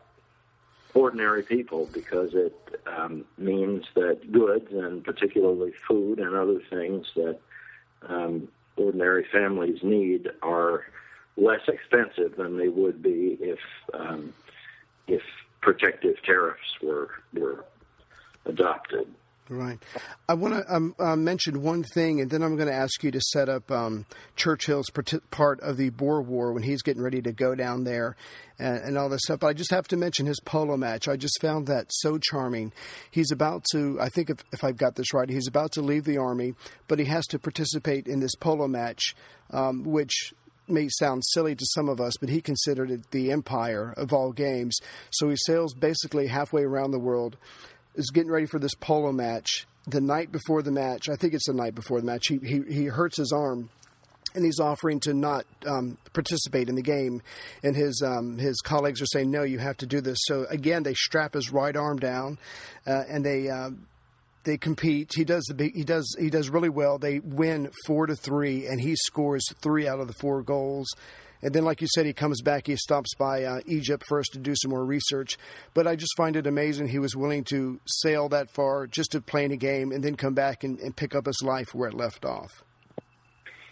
ordinary 0.94 1.44
people 1.44 1.90
because 1.94 2.34
it 2.34 2.56
um, 2.86 3.26
means 3.38 3.86
that 3.96 4.32
goods, 4.32 4.68
and 4.72 5.04
particularly 5.04 5.72
food 5.88 6.20
and 6.20 6.36
other 6.36 6.62
things 6.70 7.08
that 7.16 7.40
um, 8.08 8.48
ordinary 8.76 9.26
families 9.32 9.80
need, 9.84 10.30
are 10.42 10.86
less 11.40 11.62
expensive 11.68 12.36
than 12.38 12.58
they 12.58 12.70
would 12.70 13.02
be 13.02 13.38
if 13.40 13.60
um, 13.94 14.34
if 15.08 15.22
protective 15.62 16.16
tariffs 16.26 16.82
were 16.82 17.10
were 17.34 17.66
adopted. 18.46 19.08
Right. 19.52 19.80
I 20.28 20.36
want 20.36 20.54
to 20.54 20.76
um, 20.76 20.96
uh, 21.00 21.16
mention 21.16 21.64
one 21.64 21.82
thing, 21.82 22.22
and 22.22 22.30
then 22.30 22.44
I'm 22.44 22.56
going 22.56 22.68
to 22.68 22.74
ask 22.74 23.04
you 23.04 23.10
to 23.10 23.20
set 23.20 23.50
up 23.50 23.72
um, 23.72 24.06
Churchill's 24.36 24.92
part 25.32 25.60
of 25.62 25.76
the 25.76 25.90
Boer 25.90 26.22
War 26.22 26.54
when 26.54 26.62
he's 26.62 26.84
getting 26.84 27.02
ready 27.02 27.20
to 27.24 27.32
go 27.32 27.56
down 27.56 27.84
there 27.84 28.16
and, 28.60 28.78
and, 28.78 28.98
all 28.98 29.10
this 29.10 29.22
stuff. 29.24 29.40
But 29.40 29.48
I 29.48 29.54
just 29.54 29.72
have 29.72 29.88
to 29.88 29.98
mention 29.98 30.28
his 30.28 30.40
polo 30.46 30.78
match. 30.78 31.08
I 31.08 31.16
just 31.16 31.42
found 31.42 31.66
that 31.66 31.88
so 31.90 32.20
charming. 32.20 32.72
He's 33.10 33.32
about 33.32 33.66
to, 33.72 33.98
I 34.00 34.10
think 34.10 34.30
if, 34.30 34.38
if 34.54 34.64
I've 34.64 34.78
got 34.78 34.94
this 34.94 35.16
right, 35.16 35.28
he's 35.28 35.48
about 35.48 35.72
to 35.72 35.82
leave 35.82 36.04
the 36.04 36.20
army, 36.20 36.54
but 36.88 37.00
he 37.00 37.06
has 37.06 37.26
to 37.28 37.40
participate 37.40 38.06
in 38.06 38.20
this 38.20 38.36
polo 38.36 38.68
match, 38.68 39.16
um, 39.50 39.84
which 39.84 40.32
may 40.70 40.88
sound 40.90 41.24
silly 41.26 41.56
to 41.56 41.66
some 41.74 41.90
of 41.90 42.00
us, 42.00 42.14
but 42.20 42.30
he 42.30 42.42
considered 42.42 42.92
it 42.92 43.12
the 43.12 43.32
empire 43.32 43.94
of 43.98 44.14
all 44.14 44.32
games. 44.32 44.78
So 45.12 45.30
he 45.30 45.36
sails 45.38 45.74
basically 45.74 46.28
halfway 46.28 46.64
around 46.64 46.92
the 46.92 47.00
world, 47.00 47.38
is 47.96 48.12
getting 48.12 48.32
ready 48.32 48.46
for 48.46 48.60
this 48.60 48.76
polo 48.76 49.12
match. 49.12 49.68
The 49.88 50.02
night 50.02 50.32
before 50.32 50.62
the 50.62 50.72
match, 50.72 51.10
I 51.10 51.16
think 51.16 51.34
it's 51.34 51.48
the 51.48 51.54
night 51.54 51.76
before 51.76 52.00
the 52.00 52.06
match, 52.06 52.28
he, 52.28 52.38
he, 52.38 52.62
he 52.68 52.86
hurts 52.86 53.18
his 53.18 53.32
arm 53.32 53.70
and 54.36 54.46
he's 54.46 54.60
offering 54.60 55.00
to 55.02 55.14
not 55.14 55.46
um, 55.66 55.98
participate 56.14 56.70
in 56.70 56.76
the 56.76 56.82
game. 56.82 57.22
And 57.64 57.76
his 57.76 58.04
um, 58.06 58.38
his 58.38 58.62
colleagues 58.62 59.02
are 59.02 59.08
saying, 59.08 59.32
"No, 59.32 59.44
you 59.44 59.60
have 59.60 59.78
to 59.78 59.86
do 59.86 60.02
this." 60.02 60.20
So 60.24 60.46
again, 60.50 60.84
they 60.84 60.94
strap 60.94 61.34
his 61.34 61.52
right 61.52 61.76
arm 61.76 61.98
down, 61.98 62.38
uh, 62.86 63.04
and 63.10 63.26
they 63.26 63.50
uh, 63.50 63.72
they 64.50 64.58
compete. 64.58 65.12
He 65.16 65.24
does 65.24 65.44
the 65.46 65.72
he 65.74 65.84
does 65.84 66.16
he 66.20 66.30
does 66.30 66.50
really 66.50 66.70
well. 66.70 66.98
They 66.98 67.20
win 67.20 67.70
four 67.86 68.08
to 68.08 68.16
three, 68.16 68.66
and 68.66 68.82
he 68.82 68.96
scores 68.96 69.44
three 69.62 69.88
out 69.88 70.00
of 70.00 70.08
the 70.08 70.14
four 70.14 70.42
goals. 70.42 70.88
and 71.42 71.54
then, 71.54 71.64
like 71.64 71.82
you 71.82 71.88
said, 71.94 72.06
he 72.08 72.14
comes 72.14 72.42
back. 72.42 72.66
He 72.66 72.76
stops 72.76 73.14
by 73.16 73.44
uh, 73.44 73.60
Egypt 73.68 74.04
first 74.10 74.34
to 74.34 74.40
do 74.40 74.56
some 74.56 74.72
more 74.72 74.84
research. 74.84 75.38
But 75.74 75.88
I 75.88 75.96
just 75.96 76.14
find 76.18 76.36
it 76.36 76.48
amazing 76.48 76.88
he 76.88 77.00
was 77.00 77.16
willing 77.16 77.44
to 77.46 77.80
sail 77.86 78.28
that 78.30 78.50
far 78.50 78.88
just 78.88 79.12
to 79.12 79.22
play 79.22 79.46
in 79.46 79.52
a 79.52 79.58
game 79.58 79.92
and 79.92 80.04
then 80.04 80.16
come 80.16 80.34
back 80.34 80.64
and, 80.64 80.80
and 80.80 80.96
pick 80.96 81.14
up 81.14 81.28
his 81.28 81.42
life 81.44 81.74
where 81.74 81.88
it 81.88 81.94
left 81.94 82.26
off. 82.26 82.64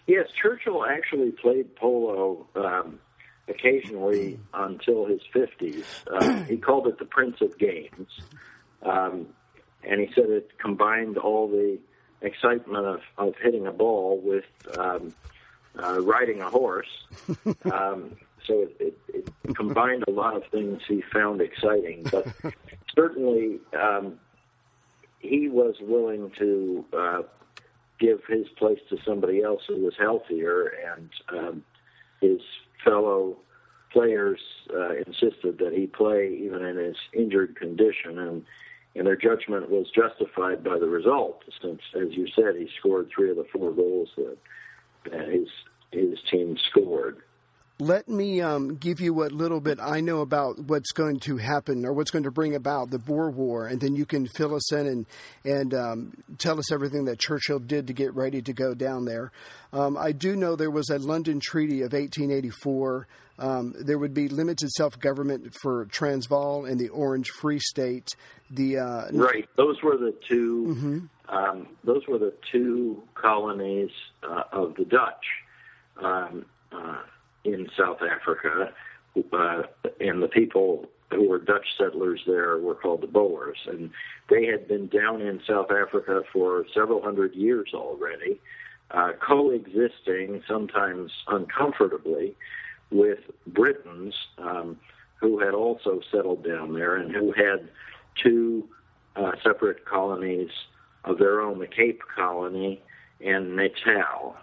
Yes, 0.05 0.27
Churchill 0.41 0.85
actually 0.85 1.31
played 1.31 1.75
polo 1.75 2.47
um, 2.55 2.99
occasionally 3.49 4.39
until 4.53 5.05
his 5.05 5.21
50s. 5.35 5.83
Uh, 6.09 6.43
he 6.43 6.55
called 6.55 6.87
it 6.87 6.99
the 6.99 7.05
Prince 7.05 7.41
of 7.41 7.57
Games. 7.57 8.07
Um, 8.83 9.27
and 9.89 10.01
he 10.01 10.09
said 10.13 10.29
it 10.29 10.57
combined 10.59 11.17
all 11.17 11.47
the 11.47 11.79
excitement 12.21 12.85
of, 12.85 13.01
of 13.17 13.35
hitting 13.41 13.67
a 13.67 13.71
ball 13.71 14.19
with 14.23 14.45
um, 14.77 15.13
uh, 15.81 16.01
riding 16.01 16.41
a 16.41 16.49
horse. 16.49 17.05
Um, 17.71 18.15
so 18.45 18.61
it, 18.79 18.97
it, 19.09 19.29
it 19.43 19.55
combined 19.55 20.05
a 20.07 20.11
lot 20.11 20.35
of 20.35 20.43
things 20.51 20.81
he 20.87 21.03
found 21.13 21.41
exciting. 21.41 22.03
But 22.09 22.27
certainly, 22.95 23.59
um, 23.77 24.19
he 25.19 25.49
was 25.49 25.75
willing 25.81 26.31
to 26.39 26.85
uh, 26.93 27.21
give 27.99 28.21
his 28.27 28.47
place 28.57 28.79
to 28.89 28.97
somebody 29.05 29.41
else 29.43 29.63
who 29.67 29.81
was 29.83 29.95
healthier, 29.99 30.71
and 30.95 31.09
um, 31.29 31.63
his 32.21 32.39
fellow 32.83 33.37
players 33.91 34.39
uh, 34.73 34.95
insisted 34.95 35.57
that 35.59 35.73
he 35.73 35.87
play 35.87 36.37
even 36.41 36.63
in 36.63 36.77
his 36.77 36.95
injured 37.13 37.55
condition, 37.55 38.17
and 38.19 38.45
and 38.97 39.05
their 39.05 39.15
judgment 39.15 39.69
was 39.69 39.87
justified 39.93 40.63
by 40.63 40.79
the 40.79 40.87
result, 40.87 41.43
since, 41.61 41.81
as 41.95 42.13
you 42.13 42.27
said, 42.35 42.55
he 42.57 42.67
scored 42.79 43.09
three 43.13 43.29
of 43.29 43.37
the 43.37 43.45
four 43.53 43.71
goals 43.71 44.09
that, 44.17 44.37
that 45.11 45.27
his 45.29 45.47
his 45.91 46.19
team 46.29 46.57
scored. 46.69 47.19
Let 47.79 48.09
me 48.09 48.41
um, 48.41 48.75
give 48.75 48.99
you 48.99 49.13
what 49.13 49.31
little 49.31 49.61
bit 49.61 49.77
I 49.79 50.01
know 50.01 50.21
about 50.21 50.57
what's 50.59 50.91
going 50.91 51.19
to 51.21 51.37
happen 51.37 51.85
or 51.85 51.93
what's 51.93 52.09
going 52.09 52.23
to 52.23 52.31
bring 52.31 52.55
about 52.55 52.89
the 52.89 52.97
Boer 52.97 53.29
War, 53.29 53.67
and 53.67 53.79
then 53.79 53.95
you 53.95 54.05
can 54.05 54.27
fill 54.27 54.55
us 54.55 54.73
in 54.73 54.87
and 54.87 55.05
and 55.45 55.73
um, 55.75 56.13
tell 56.39 56.57
us 56.57 56.71
everything 56.71 57.05
that 57.05 57.19
Churchill 57.19 57.59
did 57.59 57.87
to 57.87 57.93
get 57.93 58.15
ready 58.15 58.41
to 58.41 58.53
go 58.53 58.73
down 58.73 59.05
there. 59.05 59.31
Um, 59.73 59.95
I 59.95 60.11
do 60.11 60.35
know 60.35 60.55
there 60.55 60.71
was 60.71 60.89
a 60.89 60.97
London 60.97 61.39
Treaty 61.39 61.81
of 61.81 61.93
1884. 61.93 63.07
Um, 63.39 63.75
there 63.79 63.99
would 63.99 64.15
be 64.15 64.27
limited 64.27 64.71
self 64.71 64.99
government 64.99 65.53
for 65.61 65.85
Transvaal 65.85 66.65
and 66.65 66.79
the 66.79 66.89
Orange 66.89 67.29
Free 67.29 67.59
State. 67.59 68.09
The 68.49 68.79
uh, 68.79 69.09
right, 69.11 69.47
those 69.55 69.83
were 69.83 69.97
the 69.97 70.15
2 70.27 70.65
mm-hmm. 70.67 70.99
Um, 71.29 71.67
those 71.83 72.07
were 72.07 72.17
the 72.17 72.33
two 72.51 73.03
colonies 73.13 73.91
uh, 74.23 74.43
of 74.51 74.75
the 74.75 74.85
Dutch. 74.85 75.25
Um, 76.01 76.45
uh, 76.71 77.01
in 77.47 77.69
South 77.77 77.99
Africa, 78.01 78.73
uh, 79.33 79.63
and 79.99 80.21
the 80.21 80.27
people 80.27 80.87
who 81.11 81.29
were 81.29 81.39
Dutch 81.39 81.67
settlers 81.77 82.21
there 82.27 82.57
were 82.57 82.75
called 82.75 83.01
the 83.01 83.07
Boers, 83.07 83.57
and 83.65 83.89
they 84.29 84.45
had 84.45 84.67
been 84.67 84.87
down 84.87 85.21
in 85.21 85.41
South 85.47 85.71
Africa 85.71 86.23
for 86.33 86.65
several 86.73 87.01
hundred 87.01 87.33
years 87.33 87.69
already, 87.73 88.39
uh, 88.91 89.13
coexisting 89.25 90.43
sometimes 90.47 91.11
uncomfortably 91.27 92.35
with 92.91 93.19
Britons 93.47 94.13
um, 94.37 94.77
who 95.15 95.39
had 95.39 95.53
also 95.53 96.01
settled 96.11 96.43
down 96.45 96.73
there 96.73 96.95
and 96.95 97.13
who 97.13 97.31
had 97.31 97.69
two 98.21 98.67
uh, 99.15 99.31
separate 99.43 99.85
colonies 99.85 100.51
of 101.05 101.17
their 101.17 101.41
own, 101.41 101.59
the 101.59 101.67
Cape 101.67 102.01
Colony 102.15 102.81
and 103.21 103.55
Natal. 103.55 104.35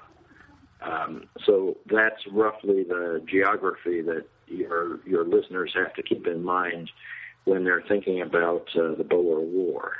Um, 0.84 1.24
so 1.46 1.76
that's 1.86 2.26
roughly 2.30 2.84
the 2.84 3.24
geography 3.26 4.02
that 4.02 4.26
your 4.46 5.00
your 5.06 5.24
listeners 5.24 5.72
have 5.74 5.94
to 5.94 6.02
keep 6.02 6.26
in 6.26 6.44
mind 6.44 6.90
when 7.44 7.64
they're 7.64 7.84
thinking 7.88 8.22
about 8.22 8.68
uh, 8.76 8.94
the 8.94 9.04
Boer 9.04 9.40
War. 9.40 9.96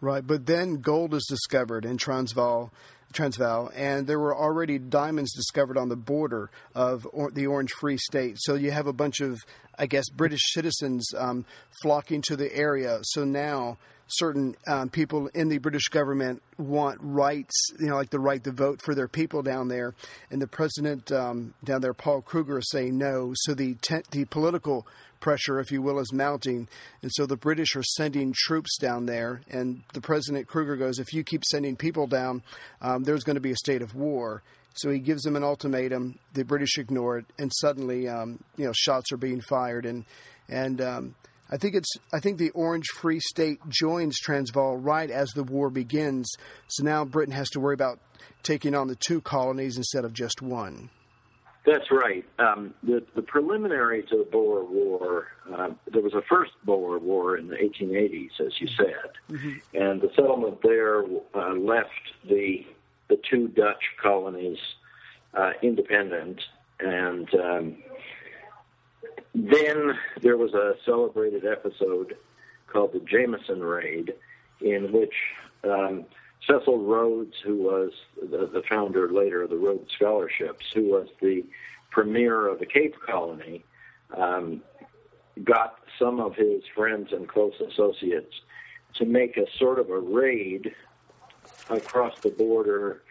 Right, 0.00 0.26
but 0.26 0.46
then 0.46 0.76
gold 0.76 1.12
is 1.14 1.26
discovered 1.28 1.84
in 1.84 1.98
Transvaal, 1.98 2.72
Transvaal, 3.12 3.70
and 3.74 4.06
there 4.06 4.18
were 4.18 4.34
already 4.34 4.78
diamonds 4.78 5.34
discovered 5.34 5.76
on 5.76 5.88
the 5.88 5.96
border 5.96 6.50
of 6.74 7.06
or, 7.12 7.30
the 7.30 7.46
Orange 7.46 7.72
Free 7.72 7.98
State. 7.98 8.36
So 8.38 8.54
you 8.54 8.70
have 8.70 8.86
a 8.86 8.94
bunch 8.94 9.20
of, 9.20 9.38
I 9.78 9.86
guess, 9.86 10.08
British 10.08 10.52
citizens 10.52 11.12
um, 11.18 11.44
flocking 11.82 12.22
to 12.28 12.36
the 12.36 12.54
area. 12.54 13.00
So 13.02 13.24
now 13.24 13.78
certain 14.12 14.56
um, 14.66 14.88
people 14.88 15.28
in 15.34 15.48
the 15.48 15.58
British 15.58 15.88
government 15.88 16.42
want 16.58 16.98
rights, 17.00 17.54
you 17.78 17.86
know, 17.86 17.96
like 17.96 18.10
the 18.10 18.20
right 18.20 18.42
to 18.44 18.52
vote 18.52 18.80
for 18.82 18.94
their 18.94 19.08
people 19.08 19.42
down 19.42 19.68
there, 19.68 19.94
and 20.30 20.40
the 20.40 20.46
president 20.46 21.10
um, 21.12 21.54
down 21.64 21.80
there, 21.80 21.94
Paul 21.94 22.22
Kruger, 22.22 22.58
is 22.58 22.70
saying 22.70 22.96
no. 22.96 23.32
So 23.34 23.54
the 23.54 23.76
the 24.10 24.24
political 24.26 24.86
pressure, 25.20 25.60
if 25.60 25.70
you 25.70 25.82
will, 25.82 25.98
is 25.98 26.12
mounting, 26.12 26.68
and 27.02 27.10
so 27.14 27.26
the 27.26 27.36
British 27.36 27.76
are 27.76 27.82
sending 27.82 28.34
troops 28.34 28.76
down 28.78 29.06
there. 29.06 29.42
And 29.50 29.82
the 29.92 30.00
president 30.00 30.48
Kruger 30.48 30.76
goes, 30.76 30.98
if 30.98 31.12
you 31.12 31.22
keep 31.22 31.44
sending 31.44 31.76
people 31.76 32.06
down, 32.06 32.42
um, 32.80 33.04
there's 33.04 33.24
going 33.24 33.36
to 33.36 33.40
be 33.40 33.52
a 33.52 33.56
state 33.56 33.82
of 33.82 33.94
war. 33.94 34.42
So 34.74 34.90
he 34.90 34.98
gives 34.98 35.22
them 35.22 35.36
an 35.36 35.42
ultimatum. 35.44 36.18
The 36.32 36.44
British 36.44 36.78
ignore 36.78 37.18
it, 37.18 37.26
and 37.38 37.50
suddenly, 37.54 38.08
um, 38.08 38.42
you 38.56 38.64
know, 38.64 38.72
shots 38.74 39.12
are 39.12 39.16
being 39.16 39.40
fired, 39.40 39.84
and 39.84 40.04
and 40.48 40.80
um, 40.80 41.14
I 41.50 41.56
think 41.56 41.74
it's 41.74 41.90
I 42.12 42.20
think 42.20 42.38
the 42.38 42.50
Orange 42.50 42.86
Free 42.88 43.20
State 43.20 43.58
joins 43.68 44.18
Transvaal 44.18 44.76
right 44.76 45.10
as 45.10 45.30
the 45.30 45.44
war 45.44 45.70
begins. 45.70 46.32
So 46.68 46.84
now 46.84 47.04
Britain 47.04 47.34
has 47.34 47.50
to 47.50 47.60
worry 47.60 47.74
about 47.74 47.98
taking 48.42 48.74
on 48.74 48.88
the 48.88 48.96
two 48.96 49.20
colonies 49.20 49.76
instead 49.76 50.04
of 50.04 50.12
just 50.12 50.40
one. 50.40 50.90
That's 51.66 51.90
right. 51.90 52.24
Um, 52.38 52.72
the, 52.82 53.04
the 53.14 53.20
preliminary 53.20 54.02
to 54.04 54.16
the 54.16 54.24
Boer 54.24 54.64
War, 54.64 55.28
uh, 55.52 55.68
there 55.92 56.00
was 56.00 56.14
a 56.14 56.22
first 56.22 56.52
Boer 56.64 56.98
War 56.98 57.36
in 57.36 57.48
the 57.48 57.56
1880s, 57.56 58.40
as 58.40 58.58
you 58.58 58.66
said, 58.66 59.10
mm-hmm. 59.30 59.58
and 59.74 60.00
the 60.00 60.10
settlement 60.16 60.62
there 60.62 61.04
uh, 61.34 61.52
left 61.54 61.90
the 62.28 62.66
the 63.08 63.20
two 63.28 63.48
Dutch 63.48 63.82
colonies 64.00 64.58
uh, 65.34 65.50
independent, 65.62 66.40
and 66.78 67.28
um, 67.34 67.76
then 69.34 69.98
there 70.20 70.36
was 70.36 70.54
a 70.54 70.74
celebrated 70.84 71.44
episode 71.44 72.16
called 72.66 72.92
the 72.92 73.00
Jameson 73.00 73.62
Raid, 73.62 74.14
in 74.60 74.92
which 74.92 75.14
um, 75.64 76.04
Cecil 76.46 76.78
Rhodes, 76.84 77.34
who 77.44 77.56
was 77.56 77.92
the, 78.20 78.48
the 78.52 78.62
founder 78.68 79.10
later 79.12 79.42
of 79.42 79.50
the 79.50 79.56
Rhodes 79.56 79.90
Scholarships, 79.94 80.66
who 80.74 80.84
was 80.84 81.08
the 81.20 81.44
premier 81.90 82.48
of 82.48 82.58
the 82.58 82.66
Cape 82.66 82.94
Colony, 83.04 83.64
um, 84.16 84.62
got 85.44 85.78
some 85.98 86.20
of 86.20 86.34
his 86.34 86.62
friends 86.74 87.12
and 87.12 87.28
close 87.28 87.54
associates 87.60 88.34
to 88.94 89.04
make 89.04 89.36
a 89.36 89.46
sort 89.58 89.78
of 89.78 89.90
a 89.90 89.98
raid 89.98 90.72
across 91.68 92.18
the 92.22 92.30
border 92.30 93.02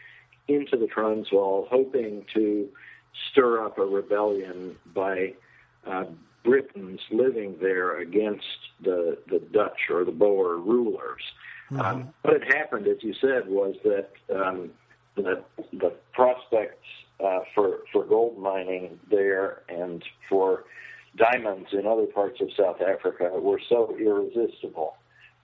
into 0.47 0.75
the 0.75 0.87
Transvaal, 0.87 1.67
hoping 1.69 2.25
to 2.33 2.67
stir 3.31 3.63
up 3.63 3.77
a 3.77 3.85
rebellion 3.85 4.75
by 4.93 5.33
uh, 5.85 6.05
Britons 6.43 7.01
living 7.11 7.57
there 7.61 7.99
against 7.99 8.45
the 8.81 9.17
the 9.27 9.39
Dutch 9.39 9.89
or 9.89 10.05
the 10.05 10.11
Boer 10.11 10.57
rulers. 10.57 11.21
Mm-hmm. 11.71 11.81
Um, 11.81 12.13
what 12.23 12.41
had 12.41 12.53
happened, 12.53 12.87
as 12.87 12.97
you 13.01 13.13
said, 13.19 13.47
was 13.47 13.75
that 13.83 14.11
um, 14.33 14.71
the 15.15 15.43
the 15.73 15.93
prospects 16.13 16.87
uh, 17.23 17.39
for 17.53 17.79
for 17.91 18.05
gold 18.05 18.39
mining 18.39 18.99
there 19.09 19.63
and 19.69 20.03
for 20.27 20.63
diamonds 21.17 21.69
in 21.73 21.85
other 21.85 22.05
parts 22.05 22.39
of 22.41 22.49
South 22.57 22.81
Africa 22.81 23.29
were 23.33 23.59
so 23.67 23.95
irresistible 23.99 24.95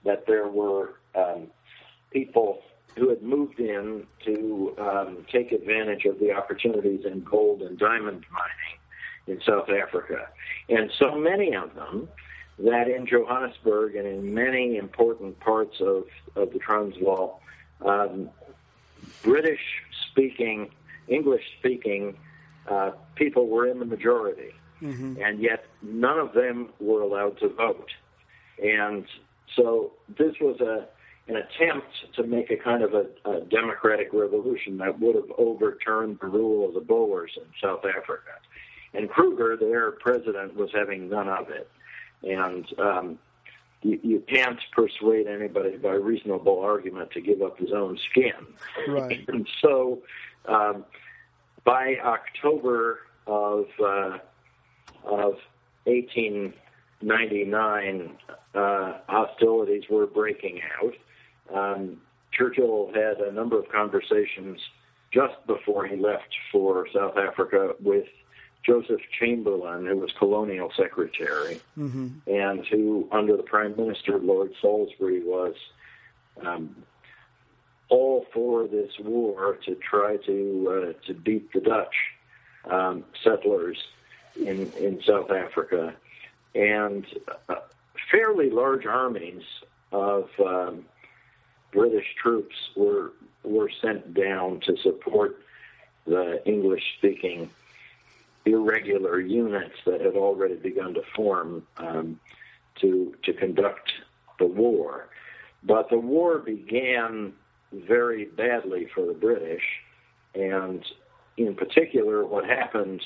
that 0.04 0.26
there 0.26 0.48
were 0.48 0.94
um, 1.14 1.48
people 2.12 2.62
who 2.96 3.10
had 3.10 3.22
moved 3.22 3.60
in 3.60 4.06
to 4.24 4.74
um, 4.78 5.26
take 5.30 5.52
advantage 5.52 6.04
of 6.06 6.18
the 6.18 6.32
opportunities 6.32 7.04
in 7.04 7.20
gold 7.22 7.60
and 7.62 7.78
diamond 7.78 8.24
mining 8.32 8.75
in 9.26 9.40
South 9.42 9.68
Africa. 9.68 10.28
And 10.68 10.90
so 10.98 11.16
many 11.16 11.54
of 11.54 11.74
them 11.74 12.08
that 12.58 12.88
in 12.88 13.06
Johannesburg 13.06 13.96
and 13.96 14.06
in 14.06 14.34
many 14.34 14.76
important 14.76 15.38
parts 15.40 15.76
of, 15.80 16.04
of 16.34 16.52
the 16.52 16.58
Transvaal, 16.58 17.40
um, 17.84 18.30
British 19.22 19.60
speaking, 20.10 20.70
English 21.08 21.44
speaking 21.58 22.16
uh, 22.68 22.92
people 23.14 23.48
were 23.48 23.66
in 23.66 23.78
the 23.78 23.84
majority. 23.84 24.52
Mm-hmm. 24.82 25.20
And 25.22 25.40
yet 25.40 25.64
none 25.82 26.18
of 26.18 26.32
them 26.32 26.70
were 26.80 27.00
allowed 27.00 27.38
to 27.38 27.48
vote. 27.48 27.90
And 28.62 29.06
so 29.54 29.92
this 30.18 30.34
was 30.40 30.60
a 30.60 30.88
an 31.28 31.36
attempt 31.36 31.88
to 32.14 32.22
make 32.22 32.50
a 32.50 32.56
kind 32.56 32.82
of 32.82 32.94
a, 32.94 33.06
a 33.28 33.40
democratic 33.40 34.10
revolution 34.12 34.78
that 34.78 35.00
would 35.00 35.16
have 35.16 35.30
overturned 35.38 36.18
the 36.20 36.28
rule 36.28 36.68
of 36.68 36.74
the 36.74 36.80
Boers 36.80 37.32
in 37.36 37.42
South 37.60 37.84
Africa. 37.84 38.30
And 38.96 39.10
Kruger, 39.10 39.56
their 39.56 39.92
president, 39.92 40.56
was 40.56 40.70
having 40.72 41.10
none 41.10 41.28
of 41.28 41.50
it. 41.50 41.68
And 42.22 42.66
um, 42.78 43.18
you, 43.82 44.00
you 44.02 44.24
can't 44.26 44.58
persuade 44.72 45.26
anybody 45.26 45.76
by 45.76 45.90
reasonable 45.90 46.60
argument 46.60 47.10
to 47.12 47.20
give 47.20 47.42
up 47.42 47.58
his 47.58 47.72
own 47.72 47.98
skin. 48.10 48.32
Right. 48.88 49.22
And 49.32 49.46
so 49.60 50.00
um, 50.46 50.86
by 51.64 51.98
October 52.02 53.00
of 53.26 53.66
uh, 53.80 54.16
of 55.04 55.36
1899, 55.84 58.16
uh, 58.54 58.92
hostilities 59.08 59.84
were 59.90 60.06
breaking 60.06 60.62
out. 60.80 60.94
Um, 61.54 62.00
Churchill 62.32 62.90
had 62.94 63.20
a 63.20 63.30
number 63.32 63.58
of 63.58 63.68
conversations 63.68 64.58
just 65.12 65.34
before 65.46 65.86
he 65.86 65.96
left 65.96 66.34
for 66.50 66.88
South 66.92 67.16
Africa 67.16 67.74
with 67.80 68.08
Joseph 68.66 69.00
Chamberlain, 69.18 69.86
who 69.86 69.96
was 69.96 70.10
colonial 70.18 70.72
secretary, 70.76 71.60
mm-hmm. 71.78 72.08
and 72.26 72.66
who, 72.66 73.08
under 73.12 73.36
the 73.36 73.44
Prime 73.44 73.76
Minister 73.76 74.18
Lord 74.18 74.52
Salisbury, 74.60 75.22
was 75.22 75.54
um, 76.44 76.74
all 77.88 78.26
for 78.32 78.66
this 78.66 78.90
war 78.98 79.56
to 79.64 79.76
try 79.76 80.16
to 80.16 80.94
uh, 80.98 81.06
to 81.06 81.14
beat 81.14 81.52
the 81.52 81.60
Dutch 81.60 81.94
um, 82.68 83.04
settlers 83.22 83.78
in 84.34 84.72
in 84.80 85.00
South 85.06 85.30
Africa, 85.30 85.94
and 86.56 87.06
uh, 87.48 87.54
fairly 88.10 88.50
large 88.50 88.84
armies 88.84 89.44
of 89.92 90.28
um, 90.44 90.84
British 91.72 92.06
troops 92.20 92.56
were 92.74 93.12
were 93.44 93.70
sent 93.80 94.12
down 94.12 94.58
to 94.66 94.76
support 94.78 95.38
the 96.04 96.42
English 96.46 96.82
speaking 96.98 97.48
irregular 98.46 99.20
units 99.20 99.74
that 99.84 100.00
had 100.00 100.14
already 100.14 100.54
begun 100.54 100.94
to 100.94 101.02
form 101.14 101.66
um, 101.78 102.18
to 102.80 103.14
to 103.24 103.32
conduct 103.32 103.92
the 104.38 104.46
war. 104.46 105.08
But 105.62 105.90
the 105.90 105.98
war 105.98 106.38
began 106.38 107.32
very 107.72 108.26
badly 108.26 108.86
for 108.94 109.04
the 109.04 109.14
British, 109.14 109.64
and 110.34 110.84
in 111.36 111.54
particular, 111.54 112.24
what 112.24 112.46
happened 112.46 113.02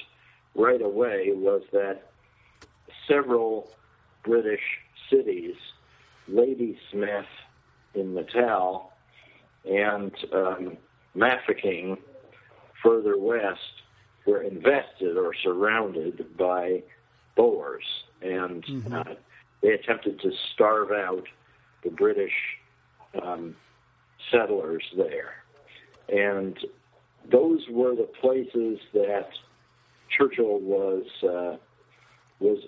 right 0.54 0.82
away 0.82 1.32
was 1.32 1.62
that 1.72 2.10
several 3.08 3.70
British 4.24 4.60
cities, 5.08 5.56
Ladysmith 6.28 7.26
in 7.94 8.14
Natal 8.14 8.92
and 9.64 10.12
um, 10.32 10.76
Mafeking 11.14 11.98
further 12.82 13.18
west, 13.18 13.82
were 14.26 14.42
invested 14.42 15.16
or 15.16 15.34
surrounded 15.34 16.36
by 16.36 16.82
Boers, 17.36 17.84
and 18.22 18.64
mm-hmm. 18.64 18.92
uh, 18.92 19.04
they 19.62 19.70
attempted 19.70 20.20
to 20.20 20.30
starve 20.52 20.90
out 20.90 21.24
the 21.84 21.90
British 21.90 22.32
um, 23.22 23.56
settlers 24.30 24.84
there. 24.96 25.34
And 26.08 26.58
those 27.30 27.60
were 27.70 27.94
the 27.94 28.08
places 28.20 28.78
that 28.92 29.28
Churchill 30.16 30.58
was 30.60 31.04
uh, 31.22 31.56
was 32.40 32.58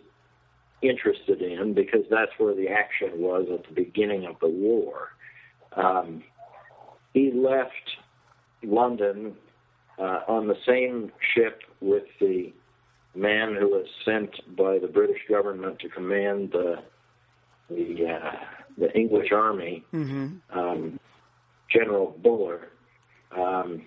interested 0.83 1.41
in 1.43 1.75
because 1.75 2.05
that's 2.11 2.33
where 2.39 2.55
the 2.55 2.69
action 2.69 3.21
was 3.21 3.47
at 3.53 3.67
the 3.67 3.75
beginning 3.75 4.27
of 4.27 4.37
the 4.41 4.49
war. 4.49 5.11
Um, 5.77 6.23
he 7.15 7.31
left 7.31 7.97
London 8.63 9.35
uh, 9.99 10.21
on 10.29 10.49
the 10.49 10.57
same 10.67 11.13
ship 11.35 11.63
with 11.81 12.05
the 12.21 12.53
man 13.15 13.55
who 13.59 13.69
was 13.69 13.87
sent 14.05 14.31
by 14.57 14.79
the 14.79 14.89
British 14.89 15.21
government 15.29 15.79
to 15.81 15.89
command 15.89 16.53
the 16.53 16.83
the, 17.71 18.07
uh, 18.07 18.37
the 18.77 18.93
English 18.97 19.33
army, 19.33 19.85
mm-hmm. 19.95 20.59
um, 20.59 21.01
General 21.71 22.15
Buller, 22.23 22.69
um, 23.35 23.83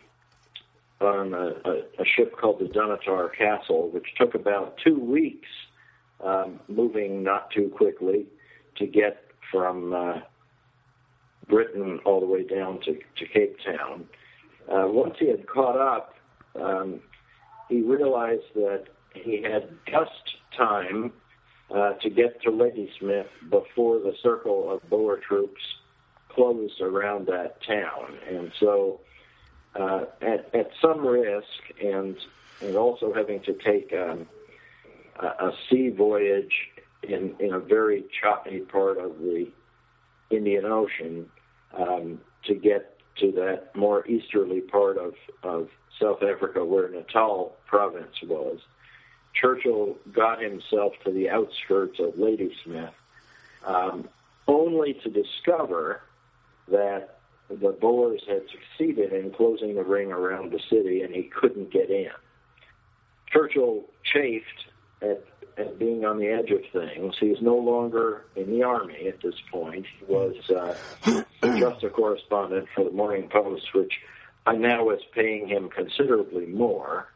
on 1.01 1.33
a, 1.33 1.69
a, 1.69 1.73
a, 1.99 2.05
ship 2.05 2.35
called 2.37 2.59
the 2.59 2.65
Dunottar 2.65 3.29
Castle, 3.37 3.89
which 3.89 4.07
took 4.17 4.33
about 4.33 4.77
two 4.83 4.97
weeks, 4.97 5.49
um, 6.23 6.59
moving 6.67 7.21
not 7.21 7.51
too 7.51 7.71
quickly, 7.75 8.25
to 8.77 8.87
get 8.87 9.25
from 9.51 9.93
uh, 9.93 10.19
Britain 11.47 11.99
all 12.05 12.19
the 12.19 12.25
way 12.25 12.43
down 12.43 12.79
to, 12.81 12.97
to 13.17 13.25
Cape 13.27 13.57
Town. 13.63 14.05
Uh, 14.67 14.87
once 14.87 15.15
he 15.19 15.27
had 15.27 15.47
caught 15.47 15.77
up, 15.77 16.15
um, 16.59 16.99
he 17.69 17.81
realized 17.81 18.53
that 18.55 18.85
he 19.13 19.41
had 19.41 19.69
just 19.87 20.37
time 20.57 21.11
uh, 21.73 21.93
to 21.93 22.09
get 22.09 22.41
to 22.43 22.51
Ladysmith 22.51 23.27
before 23.49 23.99
the 23.99 24.13
circle 24.21 24.71
of 24.71 24.87
Boer 24.89 25.17
troops 25.17 25.61
closed 26.29 26.81
around 26.81 27.27
that 27.27 27.61
town. 27.63 28.17
And 28.29 28.51
so, 28.59 28.99
uh, 29.75 30.05
at, 30.21 30.53
at 30.53 30.69
some 30.81 31.05
risk 31.05 31.47
and, 31.83 32.15
and 32.61 32.75
also 32.75 33.13
having 33.13 33.41
to 33.41 33.53
take 33.53 33.93
um, 33.93 34.27
a, 35.19 35.47
a 35.47 35.51
sea 35.69 35.89
voyage 35.89 36.53
in, 37.03 37.35
in 37.39 37.53
a 37.53 37.59
very 37.59 38.05
choppy 38.21 38.59
part 38.59 38.97
of 38.97 39.17
the 39.19 39.47
Indian 40.29 40.65
Ocean 40.65 41.29
um, 41.77 42.19
to 42.45 42.55
get 42.55 42.94
to 43.19 43.31
that 43.33 43.75
more 43.75 44.05
easterly 44.07 44.61
part 44.61 44.97
of, 44.97 45.13
of 45.43 45.69
South 46.01 46.21
Africa 46.23 46.63
where 46.63 46.89
Natal 46.89 47.55
province 47.65 48.15
was. 48.23 48.59
Churchill 49.33 49.97
got 50.13 50.41
himself 50.41 50.93
to 51.03 51.11
the 51.11 51.29
outskirts 51.29 51.99
of 51.99 52.17
Ladysmith, 52.17 52.93
um, 53.65 54.07
only 54.47 54.93
to 55.03 55.09
discover 55.09 56.01
that 56.69 57.19
the 57.49 57.71
Boers 57.79 58.23
had 58.27 58.43
succeeded 58.49 59.13
in 59.13 59.31
closing 59.31 59.75
the 59.75 59.83
ring 59.83 60.11
around 60.11 60.51
the 60.51 60.59
city 60.69 61.01
and 61.01 61.13
he 61.13 61.23
couldn't 61.23 61.71
get 61.71 61.89
in. 61.89 62.09
Churchill 63.31 63.83
chafed 64.03 64.65
at, 65.01 65.23
at 65.57 65.79
being 65.79 66.05
on 66.05 66.17
the 66.19 66.27
edge 66.27 66.51
of 66.51 66.61
things. 66.71 67.15
He's 67.19 67.41
no 67.41 67.55
longer 67.55 68.25
in 68.35 68.49
the 68.49 68.63
army 68.63 69.07
at 69.07 69.21
this 69.21 69.35
point. 69.51 69.85
He 69.99 70.05
was 70.05 70.35
uh, 70.49 70.75
just 71.59 71.83
a 71.83 71.89
correspondent 71.89 72.67
for 72.75 72.83
the 72.83 72.91
Morning 72.91 73.29
Post, 73.29 73.73
which 73.73 73.93
I 74.45 74.55
now 74.55 74.83
was 74.85 74.99
paying 75.13 75.47
him 75.47 75.69
considerably 75.69 76.45
more, 76.45 77.07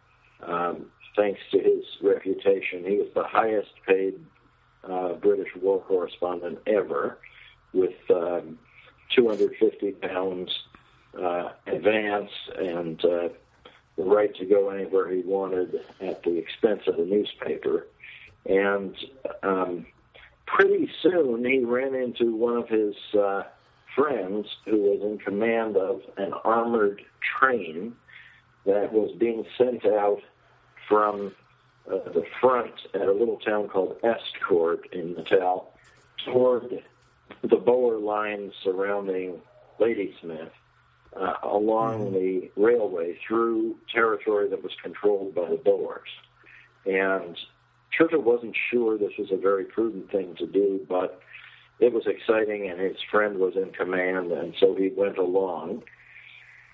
um, 0.42 0.88
thanks 1.16 1.40
to 1.52 1.60
his 1.60 1.84
reputation. 2.02 2.84
He 2.86 2.98
was 2.98 3.10
the 3.14 3.24
highest 3.24 3.72
paid 3.88 4.20
uh, 4.84 5.14
British 5.14 5.56
war 5.62 5.82
correspondent 5.82 6.60
ever, 6.66 7.18
with 7.74 7.96
um, 8.10 8.58
250 9.16 9.92
pounds 9.94 10.50
uh, 11.22 11.50
advance 11.68 12.32
and 12.58 13.04
uh, 13.04 13.30
the 14.00 14.06
right 14.06 14.34
to 14.36 14.46
go 14.46 14.70
anywhere 14.70 15.14
he 15.14 15.22
wanted 15.24 15.76
at 16.00 16.24
the 16.24 16.38
expense 16.38 16.82
of 16.88 16.96
the 16.96 17.04
newspaper. 17.04 17.86
And 18.46 18.96
um, 19.44 19.86
pretty 20.48 20.90
soon 21.04 21.44
he 21.44 21.60
ran 21.66 21.94
into 21.94 22.34
one 22.34 22.56
of 22.56 22.70
his 22.70 22.96
uh, 23.14 23.44
friends 23.94 24.48
who 24.66 24.78
was 24.78 25.02
in 25.02 25.18
command 25.18 25.76
of 25.76 26.02
an 26.16 26.32
armored 26.46 27.02
train 27.38 27.94
that 28.66 28.94
was 28.94 29.12
being 29.20 29.46
sent 29.58 29.86
out 29.86 30.22
from 30.88 31.36
uh, 31.92 31.98
the 32.14 32.24
front 32.40 32.74
at 32.94 33.02
a 33.02 33.12
little 33.12 33.38
town 33.40 33.68
called 33.68 33.98
Estcourt 34.02 34.86
in 34.94 35.14
Natal 35.16 35.74
toward 36.24 36.84
the 37.42 37.58
Boer 37.58 37.98
lines 37.98 38.54
surrounding 38.64 39.42
Ladysmith 39.78 40.52
uh, 41.16 41.34
along 41.44 42.12
mm-hmm. 42.12 42.14
the 42.14 42.52
railway 42.56 43.18
through 43.28 43.76
territory 43.94 44.50
that 44.50 44.62
was 44.62 44.72
controlled 44.82 45.36
by 45.36 45.50
the 45.50 45.58
Boers. 45.58 46.10
And 46.86 47.38
Churchill 47.92 48.22
wasn't 48.22 48.56
sure 48.70 48.98
this 48.98 49.18
was 49.18 49.32
a 49.32 49.38
very 49.38 49.66
prudent 49.66 50.12
thing 50.12 50.36
to 50.38 50.46
do, 50.46 50.86
but 50.88 51.22
it 51.80 51.94
was 51.94 52.04
exciting, 52.08 52.70
and 52.70 52.80
his 52.80 52.98
friend 53.10 53.38
was 53.38 53.56
in 53.56 53.72
command, 53.72 54.32
and 54.32 54.54
so 54.60 54.76
he 54.76 54.90
went 54.96 55.18
along. 55.18 55.84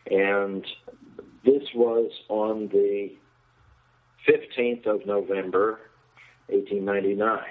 And 0.09 0.65
this 1.43 1.63
was 1.73 2.11
on 2.27 2.67
the 2.69 3.11
15th 4.27 4.87
of 4.87 5.05
November, 5.05 5.79
1899. 6.47 7.41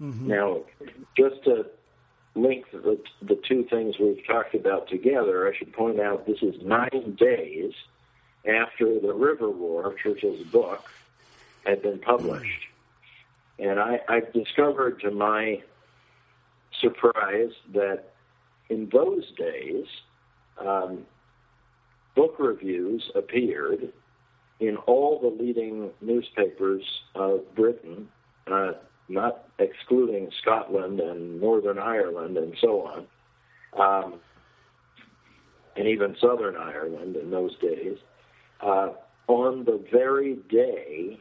Mm-hmm. 0.00 0.28
Now, 0.28 0.62
just 1.16 1.42
to 1.44 1.66
link 2.34 2.70
the, 2.72 2.98
the 3.22 3.40
two 3.48 3.64
things 3.64 3.96
we've 3.98 4.24
talked 4.26 4.54
about 4.54 4.88
together, 4.88 5.48
I 5.48 5.56
should 5.56 5.72
point 5.72 6.00
out 6.00 6.26
this 6.26 6.42
is 6.42 6.54
nine 6.62 7.16
days 7.18 7.72
after 8.46 8.98
the 9.00 9.14
River 9.14 9.50
War, 9.50 9.94
Churchill's 10.02 10.44
book, 10.48 10.90
had 11.64 11.82
been 11.82 11.98
published. 11.98 12.68
And 13.58 13.78
I, 13.78 14.00
I 14.08 14.20
discovered 14.32 15.00
to 15.00 15.10
my 15.10 15.62
surprise 16.80 17.52
that 17.72 18.04
in 18.68 18.88
those 18.92 19.30
days, 19.38 19.86
um, 20.58 21.06
book 22.14 22.36
reviews 22.38 23.10
appeared 23.14 23.92
in 24.60 24.76
all 24.76 25.20
the 25.20 25.42
leading 25.42 25.90
newspapers 26.00 26.82
of 27.14 27.54
Britain, 27.54 28.08
uh, 28.46 28.72
not 29.08 29.48
excluding 29.58 30.30
Scotland 30.40 31.00
and 31.00 31.40
Northern 31.40 31.78
Ireland 31.78 32.36
and 32.36 32.54
so 32.60 32.82
on, 32.82 33.06
um, 33.78 34.14
and 35.76 35.88
even 35.88 36.16
Southern 36.20 36.56
Ireland 36.56 37.16
in 37.16 37.30
those 37.30 37.56
days, 37.58 37.98
uh, 38.60 38.90
on 39.26 39.64
the 39.64 39.84
very 39.90 40.36
day 40.48 41.20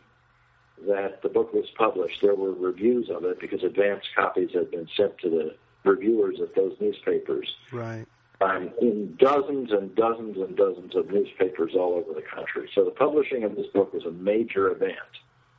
that 0.87 1.21
the 1.21 1.29
book 1.29 1.53
was 1.53 1.65
published, 1.77 2.21
there 2.21 2.35
were 2.35 2.53
reviews 2.53 3.09
of 3.09 3.23
it 3.23 3.39
because 3.39 3.63
advance 3.63 4.03
copies 4.15 4.49
had 4.53 4.71
been 4.71 4.87
sent 4.97 5.17
to 5.19 5.29
the 5.29 5.55
reviewers 5.89 6.39
at 6.41 6.55
those 6.55 6.75
newspapers. 6.79 7.55
Right. 7.71 8.05
Um, 8.41 8.71
in 8.81 9.15
dozens 9.17 9.71
and 9.71 9.95
dozens 9.95 10.37
and 10.37 10.55
dozens 10.57 10.95
of 10.95 11.09
newspapers 11.09 11.73
all 11.75 11.93
over 11.93 12.13
the 12.13 12.25
country. 12.25 12.69
So 12.75 12.83
the 12.83 12.91
publishing 12.91 13.43
of 13.43 13.55
this 13.55 13.67
book 13.67 13.93
was 13.93 14.05
a 14.05 14.11
major 14.11 14.69
event. 14.71 14.97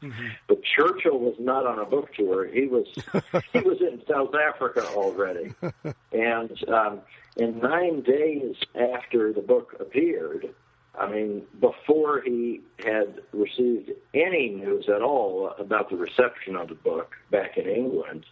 Mm-hmm. 0.03 0.26
But 0.49 0.62
Churchill 0.62 1.18
was 1.18 1.36
not 1.38 1.66
on 1.66 1.78
a 1.78 1.84
book 1.84 2.12
tour. 2.14 2.47
He 2.47 2.66
was 2.66 2.86
he 3.53 3.61
was 3.61 3.80
in 3.80 4.03
South 4.09 4.34
Africa 4.34 4.86
already, 4.95 5.55
and 6.12 6.68
um, 6.68 7.01
in 7.36 7.59
nine 7.59 8.03
days 8.03 8.57
after 8.74 9.32
the 9.32 9.40
book 9.40 9.76
appeared, 9.80 10.55
I 10.99 11.11
mean, 11.11 11.42
before 11.61 12.20
he 12.20 12.61
had 12.78 13.20
received 13.32 13.90
any 14.12 14.51
news 14.51 14.88
at 14.88 15.03
all 15.03 15.55
about 15.59 15.90
the 15.90 15.97
reception 15.97 16.55
of 16.57 16.68
the 16.68 16.74
book 16.74 17.16
back 17.30 17.57
in 17.57 17.66
England, 17.66 18.26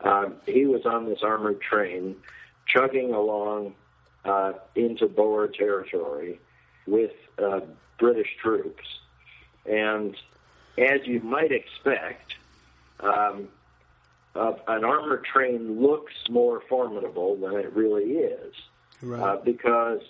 um, 0.00 0.34
he 0.44 0.66
was 0.66 0.84
on 0.84 1.06
this 1.06 1.20
armored 1.22 1.60
train, 1.62 2.16
chugging 2.66 3.14
along 3.14 3.74
uh, 4.24 4.52
into 4.74 5.06
Boer 5.06 5.48
territory 5.48 6.40
with 6.86 7.12
uh, 7.42 7.60
British 7.98 8.28
troops, 8.42 8.84
and 9.64 10.14
as 10.78 11.06
you 11.06 11.20
might 11.20 11.52
expect, 11.52 12.34
um, 13.00 13.48
uh, 14.34 14.52
an 14.68 14.84
armored 14.84 15.24
train 15.24 15.80
looks 15.80 16.12
more 16.28 16.62
formidable 16.68 17.36
than 17.36 17.54
it 17.54 17.72
really 17.74 18.12
is, 18.12 18.54
right. 19.02 19.20
uh, 19.20 19.36
because 19.44 20.00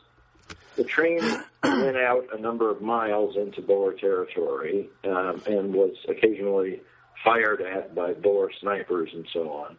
the 0.76 0.84
train 0.84 1.20
went 1.62 1.96
out 1.96 2.26
a 2.36 2.40
number 2.40 2.70
of 2.70 2.82
miles 2.82 3.36
into 3.36 3.62
Boer 3.62 3.92
territory 3.92 4.88
um, 5.04 5.42
and 5.46 5.72
was 5.72 5.94
occasionally 6.08 6.80
fired 7.24 7.60
at 7.60 7.94
by 7.94 8.12
Boer 8.14 8.50
snipers 8.60 9.10
and 9.12 9.26
so 9.32 9.50
on. 9.50 9.76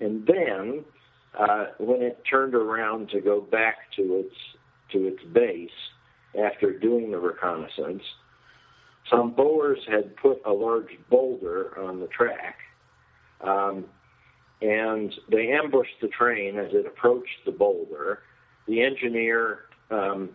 And 0.00 0.26
then, 0.26 0.84
uh, 1.38 1.66
when 1.78 2.02
it 2.02 2.22
turned 2.28 2.54
around 2.54 3.10
to 3.10 3.20
go 3.20 3.40
back 3.40 3.92
to 3.96 4.16
its 4.16 4.34
to 4.92 5.06
its 5.06 5.22
base 5.24 5.70
after 6.38 6.76
doing 6.76 7.10
the 7.10 7.18
reconnaissance, 7.18 8.02
some 9.10 9.32
Boers 9.32 9.80
had 9.86 10.16
put 10.16 10.40
a 10.44 10.52
large 10.52 10.98
boulder 11.10 11.78
on 11.78 12.00
the 12.00 12.06
track, 12.06 12.58
um, 13.40 13.84
and 14.62 15.14
they 15.30 15.52
ambushed 15.52 16.00
the 16.00 16.08
train 16.08 16.58
as 16.58 16.72
it 16.72 16.86
approached 16.86 17.44
the 17.44 17.52
boulder. 17.52 18.20
The 18.66 18.82
engineer 18.82 19.66
um, 19.90 20.30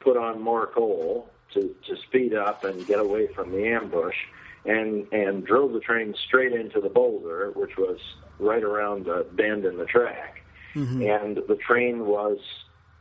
put 0.00 0.16
on 0.16 0.40
more 0.40 0.66
coal 0.66 1.28
to, 1.52 1.74
to 1.86 1.96
speed 2.08 2.34
up 2.34 2.64
and 2.64 2.86
get 2.86 2.98
away 2.98 3.28
from 3.34 3.52
the 3.52 3.66
ambush, 3.66 4.16
and 4.64 5.06
and 5.12 5.44
drove 5.44 5.74
the 5.74 5.80
train 5.80 6.14
straight 6.26 6.52
into 6.52 6.80
the 6.80 6.88
boulder, 6.88 7.50
which 7.54 7.76
was 7.76 7.98
right 8.38 8.62
around 8.62 9.04
the 9.04 9.26
bend 9.32 9.66
in 9.66 9.76
the 9.76 9.84
track. 9.84 10.40
Mm-hmm. 10.74 11.02
And 11.02 11.36
the 11.46 11.56
train 11.56 12.06
was 12.06 12.38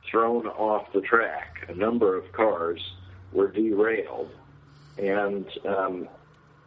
thrown 0.10 0.48
off 0.48 0.92
the 0.94 1.02
track. 1.02 1.66
A 1.70 1.74
number 1.74 2.16
of 2.16 2.32
cars 2.34 2.80
were 3.32 3.50
derailed 3.50 4.30
and 4.98 5.46
um, 5.68 6.08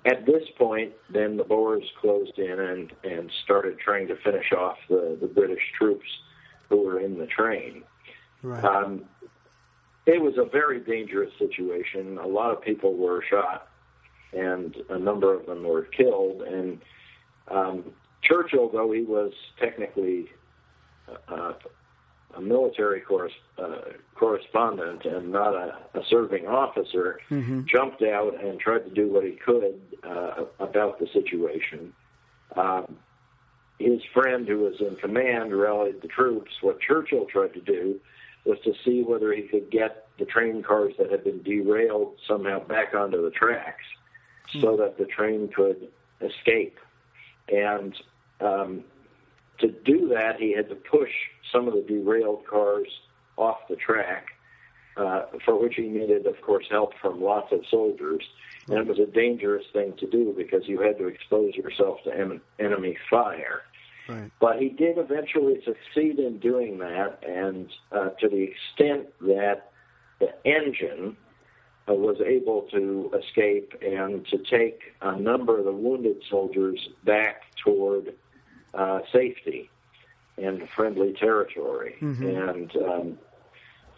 at 0.05 0.25
this 0.25 0.45
point, 0.57 0.93
then 1.11 1.37
the 1.37 1.45
Boers 1.45 1.85
closed 2.01 2.39
in 2.39 2.61
and, 2.61 2.93
and 3.03 3.31
started 3.45 3.79
trying 3.79 4.07
to 4.09 4.17
finish 4.17 4.53
off 4.53 4.79
the, 4.89 5.19
the 5.21 5.27
British 5.27 5.63
troops 5.77 6.07
who 6.69 6.85
were 6.85 7.01
in 7.01 7.19
the 7.19 7.27
train. 7.27 7.83
Right. 8.43 8.65
Um, 8.65 9.05
it 10.07 10.21
was 10.21 10.35
a 10.39 10.45
very 10.45 10.81
dangerous 10.81 11.33
situation. 11.39 12.19
A 12.19 12.27
lot 12.27 12.53
of 12.53 12.63
people 12.63 12.95
were 12.95 13.25
shot, 13.29 13.69
and 14.33 14.77
a 14.91 14.99
number 14.99 15.35
of 15.35 15.47
them 15.47 15.65
were 15.65 15.83
killed. 15.83 16.43
And 16.43 16.81
um, 17.51 17.93
Churchill, 18.23 18.71
though 18.71 18.93
he 18.93 19.03
was 19.03 19.33
technically 19.59 20.29
uh, 21.29 21.55
a 22.37 22.41
military 22.41 23.03
uh, 23.59 23.67
correspondent 24.15 25.05
and 25.05 25.33
not 25.33 25.55
a, 25.55 25.77
a 25.95 26.03
serving 26.09 26.47
officer, 26.47 27.21
mm-hmm. 27.31 27.63
jumped 27.67 28.03
out 28.03 28.43
and 28.43 28.61
tried 28.61 28.85
to 28.85 28.91
do 28.91 29.13
what 29.13 29.25
he 29.25 29.33
could 29.33 29.81
uh, 30.05 30.45
about 30.59 30.99
the 30.99 31.07
situation. 31.13 31.93
Um, 32.57 32.97
his 33.79 34.01
friend, 34.15 34.47
who 34.49 34.59
was 34.59 34.81
in 34.81 34.97
command, 34.97 35.55
rallied 35.57 36.01
the 36.03 36.09
troops. 36.09 36.51
What 36.63 36.81
Churchill 36.81 37.27
tried 37.27 37.55
to 37.55 37.61
do 37.61 38.01
was 38.45 38.59
to 38.65 38.73
see 38.85 39.03
whether 39.03 39.33
he 39.33 39.43
could 39.43 39.71
get 39.71 40.07
the 40.19 40.25
train 40.25 40.63
cars 40.63 40.95
that 40.99 41.11
had 41.11 41.25
been 41.25 41.43
derailed 41.43 42.15
somehow 42.27 42.61
back 42.61 42.95
onto 42.95 43.23
the 43.23 43.31
tracks 43.31 43.85
mm-hmm. 44.49 44.61
so 44.61 44.77
that 44.77 44.99
the 44.99 45.05
train 45.05 45.49
could 45.55 45.89
escape. 46.21 46.79
And 47.49 47.95
um, 48.41 48.85
to 49.59 49.69
do 49.69 50.09
that, 50.09 50.41
he 50.41 50.53
had 50.53 50.69
to 50.69 50.75
push 50.75 51.11
some 51.53 51.69
of 51.69 51.75
the 51.75 51.83
derailed 51.83 52.47
cars 52.47 52.89
off 53.37 53.59
the 53.69 53.77
track, 53.77 54.27
uh, 54.97 55.23
for 55.45 55.61
which 55.61 55.75
he 55.77 55.89
needed, 55.89 56.27
of 56.27 56.41
course, 56.41 56.67
help 56.71 56.93
from 57.01 57.21
lots 57.21 57.53
of 57.53 57.61
soldiers. 57.71 58.23
And 58.69 58.79
it 58.79 58.87
was 58.87 58.99
a 58.99 59.07
dangerous 59.07 59.65
thing 59.73 59.95
to 59.99 60.07
do 60.07 60.35
because 60.37 60.67
you 60.67 60.81
had 60.81 60.99
to 60.99 61.07
expose 61.07 61.55
yourself 61.55 61.99
to 62.05 62.19
em- 62.19 62.41
enemy 62.59 62.97
fire. 63.09 63.63
Right. 64.09 64.31
But 64.41 64.61
he 64.61 64.69
did 64.69 64.99
eventually 64.99 65.63
succeed 65.65 66.19
in 66.19 66.39
doing 66.39 66.79
that, 66.79 67.23
and 67.27 67.69
uh, 67.93 68.11
to 68.21 68.29
the 68.29 68.43
extent 68.43 69.09
that 69.21 69.71
the 70.21 70.33
engine 70.45 71.17
uh, 71.89 71.95
was 71.95 72.21
able 72.25 72.63
to 72.73 73.13
escape 73.19 73.75
and 73.83 74.27
to 74.29 74.39
take 74.39 74.81
a 75.03 75.19
number 75.19 75.59
of 75.59 75.65
the 75.65 75.73
wounded 75.73 76.23
soldiers 76.29 76.89
back 77.05 77.43
toward 77.65 78.15
uh, 78.75 79.01
safety 79.13 79.71
and 80.39 80.69
friendly 80.75 81.15
territory. 81.15 81.97
Mm-hmm. 82.01 82.27
And 82.27 82.77
um, 82.77 83.19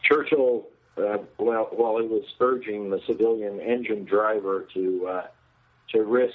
Churchill, 0.02 0.66
uh, 0.96 1.18
well, 1.38 1.68
while 1.72 1.98
he 1.98 2.06
was 2.06 2.24
urging 2.40 2.90
the 2.90 3.00
civilian 3.06 3.60
engine 3.60 4.04
driver 4.04 4.66
to 4.74 5.06
uh, 5.06 5.26
to 5.92 6.02
risk 6.02 6.32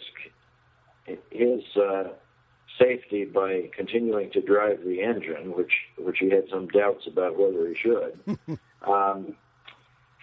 his 1.32 1.62
uh, 1.76 2.06
safety 2.80 3.26
by 3.26 3.70
continuing 3.76 4.32
to 4.32 4.42
drive 4.42 4.84
the 4.84 5.02
engine, 5.02 5.54
which 5.56 5.74
which 5.98 6.18
he 6.20 6.30
had 6.30 6.46
some 6.50 6.68
doubts 6.68 7.06
about 7.08 7.38
whether 7.38 7.68
he 7.68 7.76
should, 7.76 8.38
um, 8.88 9.36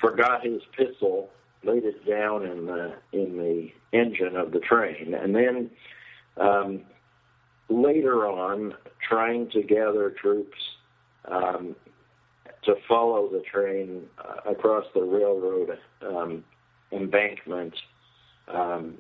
forgot 0.01 0.45
his 0.45 0.62
pistol, 0.76 1.31
laid 1.64 1.85
it 1.85 2.07
down 2.07 2.45
in 2.45 2.66
the 2.66 2.95
in 3.12 3.37
the 3.37 3.70
engine 3.97 4.37
of 4.37 4.53
the 4.53 4.61
train, 4.61 5.14
and 5.14 5.35
then. 5.35 5.70
Um, 6.37 6.83
later 7.71 8.27
on, 8.27 8.75
trying 9.09 9.49
to 9.51 9.62
gather 9.62 10.11
troops 10.11 10.59
um, 11.31 11.77
to 12.64 12.75
follow 12.89 13.29
the 13.31 13.41
train 13.41 14.03
uh, 14.18 14.51
across 14.51 14.85
the 14.95 15.03
railroad 15.03 15.79
um, 16.03 16.45
embankment, 16.93 17.75
um, 18.49 18.99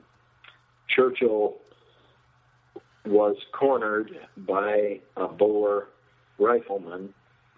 Churchill 0.88 1.56
was 3.04 3.36
cornered 3.52 4.10
by 4.36 5.00
a 5.16 5.26
Boer 5.26 5.88
rifleman, 6.38 7.12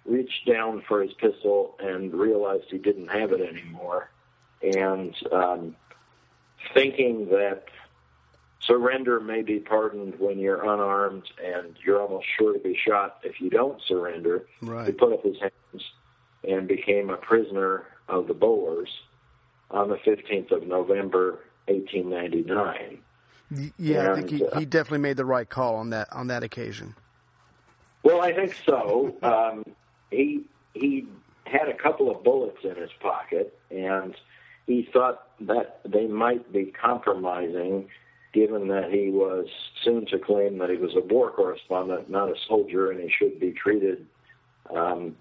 reached 0.05 0.47
down 0.47 0.83
for 0.89 1.03
his 1.03 1.13
pistol 1.15 1.77
and 1.79 2.13
realized 2.13 2.65
he 2.71 2.79
didn't 2.79 3.09
have 3.09 3.33
it 3.33 3.41
anymore. 3.41 4.11
And 4.63 5.15
um, 5.33 5.77
thinking 6.75 7.29
that 7.31 7.65
surrender 8.67 9.21
may 9.21 9.43
be 9.43 9.59
pardoned 9.59 10.19
when 10.19 10.39
you're 10.39 10.63
unarmed 10.63 11.25
and 11.45 11.77
you're 11.85 12.01
almost 12.01 12.27
sure 12.39 12.53
to 12.53 12.59
be 12.59 12.77
shot 12.77 13.19
if 13.23 13.41
you 13.41 13.51
don't 13.51 13.81
surrender. 13.87 14.47
Right. 14.61 14.87
He 14.87 14.93
put 14.93 15.13
up 15.13 15.25
his 15.25 15.39
hands 15.41 15.85
and 16.49 16.69
became 16.69 17.11
a 17.11 17.17
prisoner 17.17 17.85
of 18.09 18.29
the 18.29 18.35
Boers 18.35 18.89
on 19.71 19.89
the 19.89 19.97
15th 19.97 20.53
of 20.53 20.67
November, 20.67 21.41
1899. 21.67 22.99
Yeah, 23.79 24.01
and, 24.01 24.09
I 24.09 24.15
think 24.15 24.31
he, 24.31 24.45
uh, 24.45 24.59
he 24.59 24.65
definitely 24.65 24.99
made 24.99 25.17
the 25.17 25.25
right 25.25 25.49
call 25.49 25.77
on 25.77 25.91
that 25.91 26.11
on 26.13 26.29
that 26.29 26.43
occasion. 26.43 26.95
Well, 28.03 28.23
I 28.23 28.33
think 28.33 28.57
so. 28.65 29.15
Um, 29.23 29.65
he 30.11 30.45
he 30.73 31.07
had 31.45 31.69
a 31.69 31.75
couple 31.75 32.11
of 32.11 32.25
bullets 32.25 32.65
in 32.65 32.77
his 32.77 32.91
pocket, 33.01 33.59
and 33.71 34.15
he 34.67 34.89
thought 34.91 35.29
that 35.41 35.81
they 35.85 36.07
might 36.07 36.51
be 36.51 36.67
compromising 36.67 37.89
given 38.33 38.69
that 38.69 38.91
he 38.91 39.11
was 39.11 39.47
soon 39.85 40.07
to 40.07 40.19
claim 40.19 40.59
that 40.59 40.71
he 40.71 40.77
was 40.77 40.93
a 40.97 41.01
war 41.01 41.31
correspondent, 41.31 42.11
not 42.11 42.29
a 42.29 42.35
soldier, 42.49 42.91
and 42.91 43.01
he 43.01 43.11
should 43.11 43.39
be 43.39 43.53
treated 43.53 44.07
um, 44.75 45.17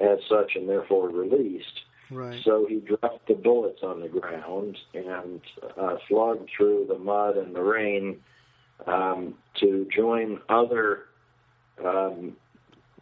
as 0.00 0.18
such 0.28 0.52
and 0.56 0.68
therefore 0.68 1.08
released. 1.08 1.80
Right. 2.10 2.40
So 2.44 2.66
he 2.68 2.80
dropped 2.80 3.28
the 3.28 3.34
bullets 3.34 3.80
on 3.82 4.00
the 4.00 4.08
ground 4.08 4.76
and 4.94 5.40
uh, 5.80 5.96
slogged 6.08 6.50
through 6.56 6.86
the 6.88 6.98
mud 6.98 7.36
and 7.36 7.54
the 7.54 7.62
rain 7.62 8.20
um, 8.86 9.34
to 9.60 9.86
join 9.94 10.40
other 10.48 11.04
um, 11.84 12.36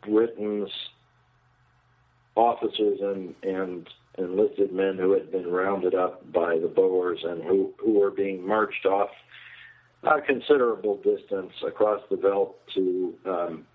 Britain's 0.02 0.70
officers 2.36 3.00
and, 3.00 3.34
and 3.42 3.88
enlisted 4.18 4.72
men 4.72 4.96
who 4.98 5.12
had 5.12 5.32
been 5.32 5.50
rounded 5.50 5.94
up 5.94 6.30
by 6.32 6.58
the 6.58 6.68
Boers 6.68 7.20
and 7.24 7.42
who, 7.42 7.72
who 7.78 7.98
were 7.98 8.10
being 8.10 8.46
marched 8.46 8.84
off 8.84 9.10
a 10.02 10.20
considerable 10.20 10.96
distance 10.96 11.52
across 11.66 12.00
the 12.10 12.16
Veldt 12.16 12.54
to 12.74 13.14
um, 13.26 13.66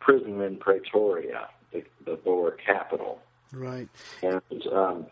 prison 0.00 0.40
in 0.40 0.56
Pretoria, 0.56 1.48
the, 1.72 1.82
the 2.04 2.16
Boer 2.16 2.56
capital. 2.64 3.20
Right. 3.52 3.88
And 4.22 4.66
um, 4.72 5.06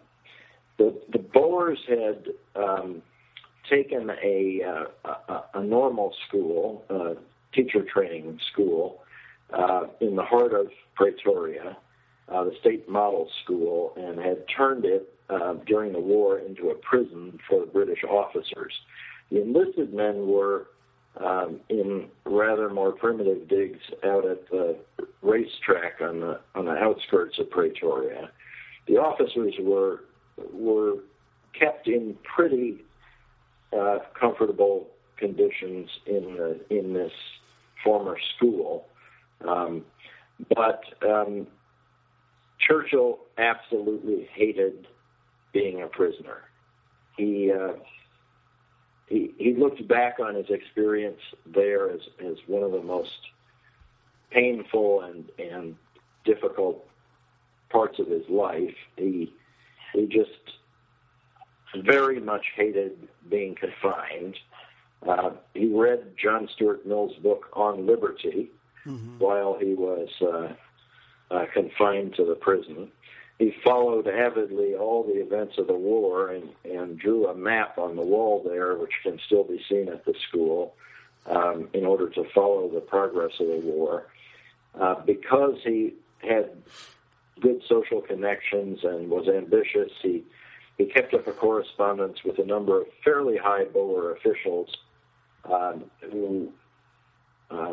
the 0.78 1.00
the 1.12 1.18
Boers 1.18 1.78
had 1.88 2.26
um, 2.56 3.02
taken 3.68 4.10
a, 4.22 4.62
uh, 4.62 5.10
a, 5.28 5.44
a 5.54 5.62
normal 5.62 6.14
school, 6.26 6.84
uh, 6.90 7.14
teacher 7.54 7.82
training 7.82 8.40
school, 8.52 9.02
uh, 9.52 9.86
in 10.00 10.16
the 10.16 10.22
heart 10.22 10.52
of 10.52 10.68
Pretoria, 10.94 11.76
uh, 12.28 12.44
the 12.44 12.54
state 12.60 12.88
model 12.88 13.28
school, 13.42 13.92
and 13.96 14.18
had 14.18 14.44
turned 14.48 14.84
it 14.84 15.12
uh, 15.28 15.54
during 15.66 15.92
the 15.92 16.00
war 16.00 16.38
into 16.38 16.70
a 16.70 16.74
prison 16.74 17.38
for 17.48 17.66
British 17.66 18.02
officers. 18.04 18.72
The 19.30 19.42
enlisted 19.42 19.94
men 19.94 20.26
were 20.26 20.66
um, 21.24 21.60
in 21.68 22.08
rather 22.24 22.70
more 22.70 22.92
primitive 22.92 23.48
digs 23.48 23.80
out 24.04 24.26
at 24.26 24.48
the 24.50 24.76
racetrack 25.22 26.00
on 26.00 26.20
the 26.20 26.40
on 26.54 26.66
the 26.66 26.72
outskirts 26.72 27.38
of 27.38 27.50
Pretoria. 27.50 28.30
The 28.86 28.96
officers 28.96 29.54
were 29.60 30.04
were 30.52 30.96
kept 31.58 31.88
in 31.88 32.16
pretty 32.22 32.78
uh, 33.76 33.98
comfortable 34.18 34.88
conditions 35.16 35.88
in 36.06 36.36
the, 36.36 36.60
in 36.70 36.92
this 36.92 37.12
former 37.84 38.16
school, 38.36 38.86
um, 39.46 39.84
but 40.54 40.82
um, 41.06 41.46
Churchill 42.58 43.18
absolutely 43.38 44.28
hated 44.32 44.86
being 45.52 45.82
a 45.82 45.86
prisoner. 45.86 46.42
He 47.16 47.52
uh, 47.52 47.74
he 49.10 49.34
he 49.36 49.54
looked 49.54 49.86
back 49.86 50.20
on 50.20 50.36
his 50.36 50.48
experience 50.48 51.20
there 51.44 51.90
as 51.90 52.00
as 52.24 52.36
one 52.46 52.62
of 52.62 52.72
the 52.72 52.82
most 52.82 53.18
painful 54.30 55.02
and 55.02 55.28
and 55.38 55.76
difficult 56.24 56.86
parts 57.68 57.98
of 57.98 58.06
his 58.06 58.26
life. 58.30 58.76
He 58.96 59.34
he 59.92 60.06
just 60.06 60.30
very 61.84 62.20
much 62.20 62.46
hated 62.56 63.08
being 63.28 63.56
confined. 63.56 64.36
Uh, 65.06 65.30
he 65.54 65.66
read 65.66 66.14
John 66.16 66.48
Stuart 66.54 66.86
Mill's 66.86 67.16
book 67.16 67.48
on 67.54 67.86
liberty 67.86 68.50
mm-hmm. 68.86 69.18
while 69.18 69.56
he 69.58 69.74
was 69.74 70.08
uh, 70.20 71.34
uh, 71.34 71.46
confined 71.52 72.14
to 72.16 72.24
the 72.24 72.34
prison 72.34 72.92
he 73.40 73.54
followed 73.64 74.06
avidly 74.06 74.74
all 74.74 75.02
the 75.02 75.18
events 75.18 75.56
of 75.56 75.66
the 75.66 75.72
war 75.72 76.28
and, 76.28 76.50
and 76.62 76.98
drew 76.98 77.26
a 77.26 77.34
map 77.34 77.78
on 77.78 77.96
the 77.96 78.02
wall 78.02 78.42
there, 78.44 78.74
which 78.74 78.92
can 79.02 79.18
still 79.24 79.44
be 79.44 79.58
seen 79.66 79.88
at 79.88 80.04
the 80.04 80.14
school, 80.28 80.74
um, 81.24 81.66
in 81.72 81.86
order 81.86 82.10
to 82.10 82.24
follow 82.34 82.68
the 82.68 82.82
progress 82.82 83.32
of 83.40 83.46
the 83.46 83.62
war. 83.64 84.06
Uh, 84.78 84.96
because 85.06 85.56
he 85.64 85.94
had 86.18 86.50
good 87.40 87.62
social 87.66 88.02
connections 88.02 88.80
and 88.84 89.08
was 89.08 89.26
ambitious, 89.26 89.90
he 90.02 90.22
he 90.76 90.84
kept 90.84 91.14
up 91.14 91.26
a 91.26 91.32
correspondence 91.32 92.22
with 92.22 92.38
a 92.38 92.44
number 92.44 92.82
of 92.82 92.86
fairly 93.02 93.38
high 93.38 93.64
Boer 93.64 94.12
officials 94.12 94.68
um, 95.50 95.90
who 96.12 96.52
uh, 97.50 97.72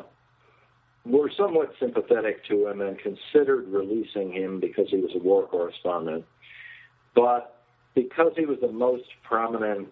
were 1.08 1.32
somewhat 1.36 1.74
sympathetic 1.80 2.46
to 2.46 2.68
him 2.68 2.82
and 2.82 2.98
considered 3.00 3.68
releasing 3.68 4.32
him 4.32 4.60
because 4.60 4.90
he 4.90 4.98
was 4.98 5.12
a 5.16 5.20
war 5.20 5.48
correspondent. 5.48 6.26
But 7.16 7.62
because 7.96 8.34
he 8.36 8.46
was 8.46 8.60
the 8.62 8.72
most 8.72 9.06
prominent 9.24 9.90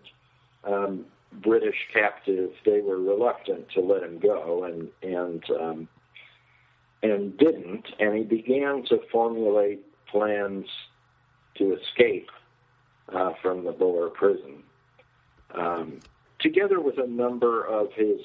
um, 0.64 1.06
British 1.32 1.76
captive, 1.94 2.52
they 2.66 2.82
were 2.82 2.98
reluctant 2.98 3.70
to 3.74 3.82
let 3.82 4.04
him 4.04 4.20
go, 4.20 4.64
and 4.66 4.90
and 5.02 5.44
um, 5.60 5.88
and 7.02 7.38
didn't. 7.38 7.86
And 8.00 8.16
he 8.16 8.24
began 8.24 8.84
to 8.90 9.00
formulate 9.12 9.86
plans 10.08 10.68
to 11.58 11.78
escape 11.78 12.30
uh, 13.14 13.34
from 13.42 13.64
the 13.64 13.72
Boer 13.72 14.10
prison, 14.10 14.64
um, 15.54 16.00
together 16.40 16.80
with 16.80 16.98
a 16.98 17.08
number 17.08 17.64
of 17.66 17.92
his 17.94 18.22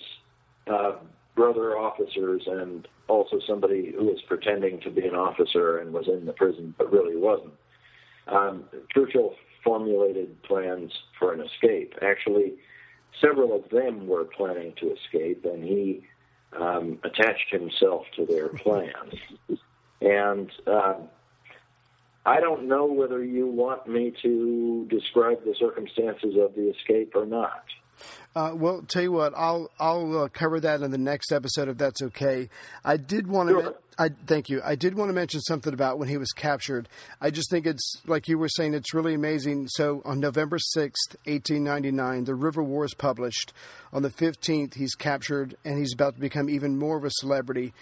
uh, 0.67 0.97
brother 1.35 1.79
officers 1.79 2.43
and 2.47 2.87
also 3.09 3.41
somebody 3.47 3.93
who 3.97 4.05
was 4.05 4.21
pretending 4.27 4.81
to 4.81 4.91
be 4.91 5.07
an 5.07 5.15
officer 5.15 5.79
and 5.79 5.93
was 5.93 6.09
in 6.09 6.27
the 6.27 6.33
prison 6.33 6.75
but 6.77 6.93
really 6.93 7.17
wasn't. 7.17 7.55
Um, 8.29 8.65
Churchill 8.95 9.35
formulated 9.65 10.43
plans 10.43 10.93
for 11.19 11.33
an 11.33 11.41
escape. 11.41 11.95
Actually, 12.03 12.55
several 13.21 13.55
of 13.55 13.69
them 13.71 14.07
were 14.07 14.25
planning 14.25 14.73
to 14.81 14.93
escape, 14.93 15.45
and 15.45 15.65
he 15.65 16.07
um, 16.59 16.99
attached 17.05 17.51
himself 17.51 18.07
to 18.17 18.27
their 18.27 18.49
plans. 18.49 19.15
And 20.01 20.51
um, 20.67 21.09
I 22.25 22.41
don't 22.41 22.69
know 22.69 22.87
whether 22.87 23.25
you 23.25 23.47
want 23.47 23.87
me 23.87 24.13
to 24.23 24.87
describe 24.91 25.45
the 25.45 25.55
circumstances 25.59 26.37
of 26.39 26.55
the 26.55 26.71
escape 26.71 27.13
or 27.15 27.27
not. 27.27 27.65
Uh, 28.35 28.53
well, 28.55 28.83
tell 28.83 29.03
you 29.03 29.13
what, 29.13 29.33
I'll 29.37 29.71
I'll 29.79 30.23
uh, 30.23 30.29
cover 30.29 30.61
that 30.61 30.83
in 30.83 30.91
the 30.91 30.99
next 30.99 31.33
episode 31.33 31.69
if 31.69 31.79
that's 31.79 32.03
okay. 32.03 32.49
I 32.85 32.97
did 32.97 33.27
want 33.27 33.49
to. 33.49 33.63
Sure. 33.63 33.75
I 33.99 34.09
thank 34.27 34.49
you. 34.49 34.63
I 34.65 34.77
did 34.77 34.95
want 34.95 35.11
to 35.11 35.13
mention 35.13 35.41
something 35.41 35.75
about 35.75 35.99
when 35.99 36.09
he 36.09 36.17
was 36.17 36.33
captured. 36.33 36.89
I 37.21 37.31
just 37.31 37.51
think 37.51 37.67
it's 37.67 38.01
like 38.07 38.29
you 38.29 38.39
were 38.39 38.49
saying. 38.49 38.75
It's 38.75 38.95
really 38.95 39.15
amazing. 39.15 39.69
So 39.69 40.01
on 40.05 40.21
November 40.21 40.59
sixth, 40.59 41.17
eighteen 41.27 41.65
ninety 41.65 41.91
nine, 41.91 42.25
the 42.25 42.35
River 42.35 42.63
War 42.63 42.85
is 42.85 42.95
published. 42.95 43.53
On 43.93 44.03
the 44.03 44.11
fifteenth, 44.11 44.75
he's 44.75 44.95
captured, 44.95 45.57
and 45.65 45.79
he's 45.79 45.93
about 45.93 46.15
to 46.15 46.21
become 46.21 46.49
even 46.49 46.79
more 46.79 46.97
of 46.97 47.05
a 47.05 47.11
celebrity 47.11 47.73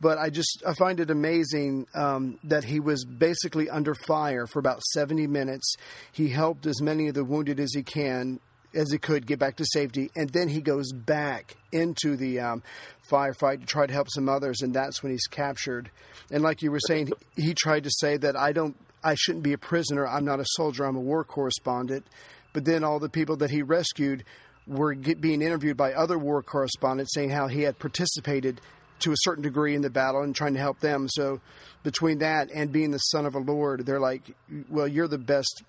but 0.00 0.18
I 0.18 0.30
just 0.30 0.62
I 0.66 0.74
find 0.74 1.00
it 1.00 1.10
amazing 1.10 1.86
um, 1.94 2.38
that 2.44 2.64
he 2.64 2.80
was 2.80 3.04
basically 3.04 3.70
under 3.70 3.94
fire 3.94 4.46
for 4.46 4.58
about 4.58 4.82
70 4.82 5.26
minutes. 5.26 5.74
He 6.12 6.28
helped 6.28 6.66
as 6.66 6.82
many 6.82 7.08
of 7.08 7.14
the 7.14 7.24
wounded 7.24 7.58
as 7.60 7.72
he 7.74 7.82
can 7.82 8.40
as 8.76 8.92
he 8.92 8.98
could 8.98 9.26
get 9.26 9.38
back 9.38 9.56
to 9.56 9.64
safety, 9.64 10.10
and 10.14 10.30
then 10.30 10.48
he 10.48 10.60
goes 10.60 10.92
back 10.92 11.56
into 11.72 12.16
the 12.16 12.38
um, 12.38 12.62
firefight 13.10 13.60
to 13.60 13.66
try 13.66 13.86
to 13.86 13.92
help 13.92 14.08
some 14.10 14.28
others, 14.28 14.60
and 14.62 14.74
that's 14.74 15.02
when 15.02 15.12
he's 15.12 15.26
captured. 15.26 15.90
And 16.30 16.42
like 16.42 16.62
you 16.62 16.70
were 16.70 16.80
saying, 16.80 17.10
he 17.36 17.54
tried 17.54 17.84
to 17.84 17.90
say 17.90 18.16
that 18.18 18.36
I 18.36 18.52
don't, 18.52 18.76
I 19.02 19.14
shouldn't 19.14 19.44
be 19.44 19.52
a 19.52 19.58
prisoner. 19.58 20.06
I'm 20.06 20.24
not 20.24 20.40
a 20.40 20.46
soldier. 20.46 20.84
I'm 20.84 20.96
a 20.96 21.00
war 21.00 21.24
correspondent. 21.24 22.06
But 22.52 22.64
then 22.64 22.84
all 22.84 22.98
the 22.98 23.08
people 23.08 23.36
that 23.36 23.50
he 23.50 23.62
rescued 23.62 24.24
were 24.66 24.94
get, 24.94 25.20
being 25.20 25.42
interviewed 25.42 25.76
by 25.76 25.92
other 25.92 26.18
war 26.18 26.42
correspondents 26.42 27.14
saying 27.14 27.30
how 27.30 27.46
he 27.46 27.62
had 27.62 27.78
participated 27.78 28.60
to 29.00 29.12
a 29.12 29.16
certain 29.18 29.42
degree 29.42 29.74
in 29.74 29.82
the 29.82 29.90
battle 29.90 30.22
and 30.22 30.34
trying 30.34 30.54
to 30.54 30.60
help 30.60 30.80
them. 30.80 31.06
So 31.08 31.40
between 31.82 32.18
that 32.18 32.50
and 32.52 32.72
being 32.72 32.90
the 32.90 32.98
son 32.98 33.26
of 33.26 33.34
a 33.34 33.38
lord, 33.38 33.86
they're 33.86 34.00
like, 34.00 34.22
well, 34.68 34.88
you're 34.88 35.06
the 35.06 35.18
best 35.18 35.62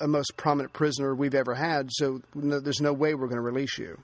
a 0.00 0.08
most 0.08 0.36
prominent 0.36 0.72
prisoner 0.72 1.14
we've 1.14 1.34
ever 1.34 1.54
had. 1.54 1.90
So 1.92 2.22
no, 2.34 2.60
there's 2.60 2.80
no 2.80 2.92
way 2.92 3.14
we're 3.14 3.26
going 3.26 3.36
to 3.36 3.42
release 3.42 3.78
you. 3.78 4.00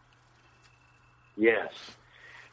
Yes, 1.36 1.72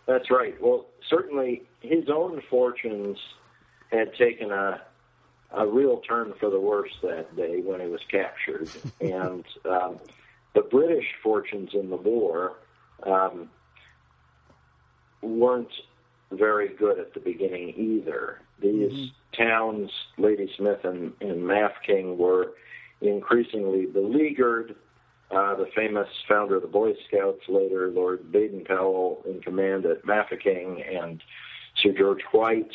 that's 0.05 0.31
right. 0.31 0.55
Well, 0.61 0.85
certainly 1.09 1.63
his 1.81 2.09
own 2.09 2.41
fortunes 2.49 3.17
had 3.91 4.13
taken 4.15 4.51
a 4.51 4.81
a 5.51 5.65
real 5.65 5.97
turn 6.01 6.33
for 6.39 6.49
the 6.49 6.59
worse 6.59 6.91
that 7.01 7.33
day 7.37 7.61
when 7.61 7.79
he 7.79 7.87
was 7.87 8.01
captured, 8.11 8.69
and 9.01 9.45
um, 9.65 9.97
the 10.53 10.61
British 10.61 11.05
fortunes 11.23 11.69
in 11.73 11.89
the 11.89 11.95
war 11.95 12.57
um, 13.03 13.49
weren't 15.21 15.71
very 16.31 16.69
good 16.69 16.99
at 16.99 17.13
the 17.13 17.19
beginning 17.19 17.73
either. 17.77 18.41
These 18.59 18.91
mm-hmm. 18.91 19.43
towns, 19.43 19.91
Ladysmith 20.17 20.83
and, 20.83 21.13
and 21.21 21.43
Mafeking, 21.43 22.17
were 22.17 22.53
increasingly 23.01 23.85
beleaguered. 23.85 24.75
Uh, 25.29 25.55
the 25.55 25.67
famous 25.75 26.07
founder 26.27 26.55
of 26.55 26.61
the 26.61 26.69
Boy 26.69 26.93
Scouts, 27.07 27.41
later 27.49 27.89
Lord 27.91 28.31
Baden-Powell, 28.31 29.23
in 29.27 29.41
command 29.41 29.85
at 29.85 30.05
Mafeking, 30.05 30.81
and 30.81 31.21
Sir 31.75 31.91
George 31.91 32.23
White 32.31 32.71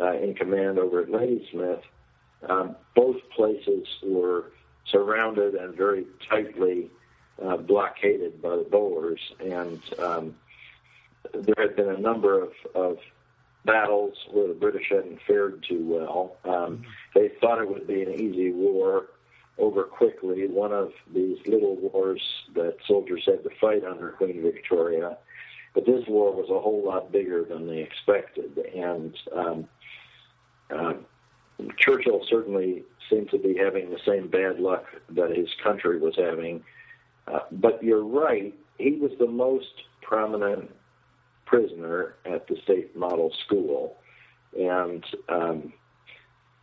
uh, 0.00 0.12
in 0.14 0.34
command 0.34 0.78
over 0.78 1.02
at 1.02 1.08
Ladysmith. 1.08 1.82
Um, 2.48 2.74
both 2.96 3.16
places 3.34 3.86
were 4.02 4.50
surrounded 4.90 5.54
and 5.54 5.74
very 5.74 6.04
tightly 6.28 6.90
uh, 7.42 7.56
blockaded 7.56 8.42
by 8.42 8.56
the 8.56 8.66
Boers, 8.70 9.20
and 9.40 9.80
um, 9.98 10.34
there 11.32 11.54
had 11.58 11.76
been 11.76 11.88
a 11.88 11.98
number 11.98 12.42
of, 12.42 12.52
of 12.74 12.98
battles 13.64 14.14
where 14.30 14.48
the 14.48 14.54
British 14.54 14.88
hadn't 14.90 15.20
fared 15.26 15.64
too 15.68 15.84
well. 15.86 16.36
Um, 16.44 16.84
they 17.14 17.30
thought 17.40 17.60
it 17.60 17.68
would 17.68 17.86
be 17.86 18.02
an 18.02 18.12
easy 18.12 18.52
war 18.52 19.06
over 19.58 19.84
quickly 19.84 20.46
one 20.48 20.72
of 20.72 20.92
these 21.12 21.38
little 21.46 21.76
wars 21.76 22.20
that 22.54 22.76
soldiers 22.86 23.22
had 23.26 23.42
to 23.44 23.50
fight 23.60 23.84
under 23.84 24.10
Queen 24.10 24.42
Victoria. 24.42 25.16
But 25.74 25.86
this 25.86 26.06
war 26.06 26.32
was 26.32 26.50
a 26.50 26.60
whole 26.60 26.84
lot 26.84 27.10
bigger 27.10 27.44
than 27.44 27.66
they 27.66 27.78
expected, 27.78 28.58
and 28.74 29.16
um, 29.34 29.68
uh, 30.74 30.94
Churchill 31.78 32.24
certainly 32.28 32.84
seemed 33.10 33.30
to 33.30 33.38
be 33.38 33.56
having 33.56 33.90
the 33.90 33.98
same 34.06 34.28
bad 34.28 34.60
luck 34.60 34.84
that 35.10 35.36
his 35.36 35.48
country 35.62 35.98
was 35.98 36.14
having. 36.16 36.62
Uh, 37.26 37.40
but 37.50 37.82
you're 37.82 38.04
right, 38.04 38.54
he 38.78 38.92
was 38.92 39.12
the 39.18 39.26
most 39.26 39.82
prominent 40.02 40.70
prisoner 41.46 42.14
at 42.24 42.46
the 42.46 42.56
state 42.62 42.96
model 42.96 43.32
school. 43.44 43.96
And 44.58 45.04
um, 45.28 45.72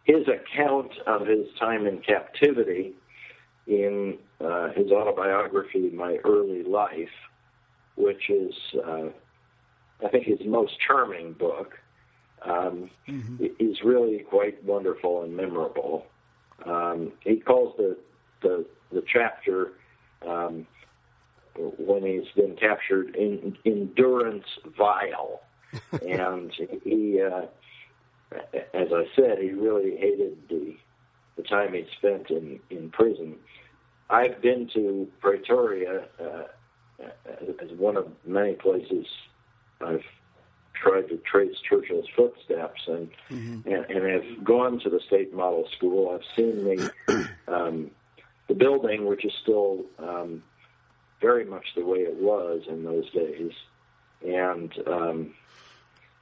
his 0.03 0.27
account 0.27 0.91
of 1.07 1.27
his 1.27 1.47
time 1.59 1.85
in 1.85 1.99
captivity 1.99 2.93
in 3.67 4.17
uh, 4.39 4.69
his 4.71 4.91
autobiography, 4.91 5.89
My 5.91 6.17
Early 6.23 6.63
Life, 6.63 7.09
which 7.95 8.29
is, 8.29 8.53
uh, 8.85 9.09
I 10.03 10.09
think, 10.09 10.25
his 10.25 10.39
most 10.45 10.73
charming 10.85 11.33
book, 11.33 11.77
um, 12.43 12.89
mm-hmm. 13.07 13.45
is 13.59 13.83
really 13.83 14.19
quite 14.19 14.63
wonderful 14.63 15.23
and 15.23 15.35
memorable. 15.35 16.05
Um, 16.65 17.13
he 17.21 17.37
calls 17.37 17.75
the, 17.77 17.97
the, 18.41 18.65
the 18.91 19.03
chapter 19.11 19.73
um, 20.27 20.65
when 21.55 22.03
he's 22.03 22.31
been 22.35 22.55
captured 22.55 23.15
In 23.15 23.91
Durance 23.95 24.45
Vile, 24.77 25.41
and 26.07 26.51
he, 26.83 27.21
uh, 27.21 27.45
as 28.31 28.87
I 28.93 29.05
said, 29.15 29.39
he 29.39 29.51
really 29.51 29.97
hated 29.97 30.37
the 30.49 30.75
the 31.37 31.43
time 31.43 31.73
he 31.73 31.85
spent 31.97 32.29
in 32.29 32.59
in 32.69 32.89
prison. 32.91 33.35
I've 34.09 34.41
been 34.41 34.69
to 34.73 35.07
Pretoria 35.21 36.05
uh, 36.19 36.43
as 37.61 37.71
one 37.77 37.97
of 37.97 38.07
many 38.25 38.53
places 38.53 39.05
I've 39.79 40.03
tried 40.73 41.07
to 41.09 41.17
trace 41.17 41.55
Churchill's 41.69 42.07
footsteps 42.15 42.81
and 42.87 43.09
mm-hmm. 43.29 43.69
and, 43.69 43.85
and 43.85 44.11
have 44.11 44.43
gone 44.43 44.79
to 44.79 44.89
the 44.89 44.99
state 45.07 45.33
model 45.33 45.67
school. 45.75 46.11
I've 46.13 46.25
seen 46.35 46.63
the 46.63 47.29
um, 47.47 47.91
the 48.47 48.55
building, 48.55 49.05
which 49.05 49.23
is 49.23 49.33
still 49.41 49.85
um, 49.99 50.43
very 51.21 51.45
much 51.45 51.65
the 51.75 51.85
way 51.85 51.99
it 51.99 52.15
was 52.15 52.63
in 52.67 52.83
those 52.83 53.09
days, 53.11 53.51
and 54.25 54.73
um, 54.87 55.33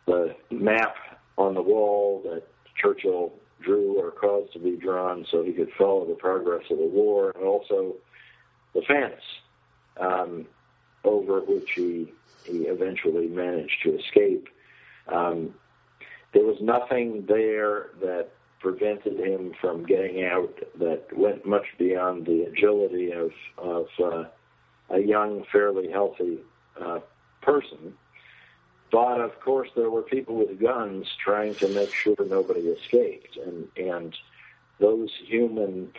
the 0.05 0.35
map 0.51 0.95
on 1.39 1.53
the 1.55 1.61
wall 1.61 2.21
that 2.25 2.43
Churchill 2.75 3.33
drew 3.61 3.99
or 3.99 4.11
caused 4.11 4.53
to 4.53 4.59
be 4.59 4.75
drawn 4.75 5.25
so 5.31 5.41
he 5.41 5.53
could 5.53 5.71
follow 5.77 6.05
the 6.05 6.13
progress 6.13 6.63
of 6.69 6.77
the 6.77 6.85
war, 6.85 7.31
and 7.35 7.43
also 7.43 7.95
the 8.75 8.81
fence 8.81 9.21
um, 9.99 10.45
over 11.03 11.39
which 11.39 11.69
he 11.75 12.13
he 12.43 12.63
eventually 12.63 13.27
managed 13.27 13.81
to 13.83 13.97
escape. 13.97 14.47
Um, 15.07 15.53
there 16.33 16.45
was 16.45 16.57
nothing 16.61 17.25
there 17.27 17.87
that 18.01 18.29
prevented 18.59 19.19
him 19.19 19.53
from 19.59 19.85
getting 19.85 20.25
out 20.25 20.53
that 20.77 21.05
went 21.15 21.45
much 21.45 21.65
beyond 21.77 22.25
the 22.25 22.43
agility 22.43 23.11
of 23.11 23.31
of 23.57 23.87
uh, 24.03 24.23
a 24.89 24.99
young, 24.99 25.45
fairly 25.51 25.89
healthy 25.89 26.39
uh, 26.79 26.99
person. 27.41 27.93
But 28.91 29.21
of 29.21 29.39
course, 29.39 29.69
there 29.75 29.89
were 29.89 30.01
people 30.01 30.35
with 30.35 30.59
guns 30.59 31.07
trying 31.23 31.55
to 31.55 31.67
make 31.69 31.93
sure 31.93 32.15
nobody 32.19 32.61
escaped, 32.61 33.37
and 33.37 33.67
and 33.77 34.15
those 34.79 35.11
human 35.25 35.91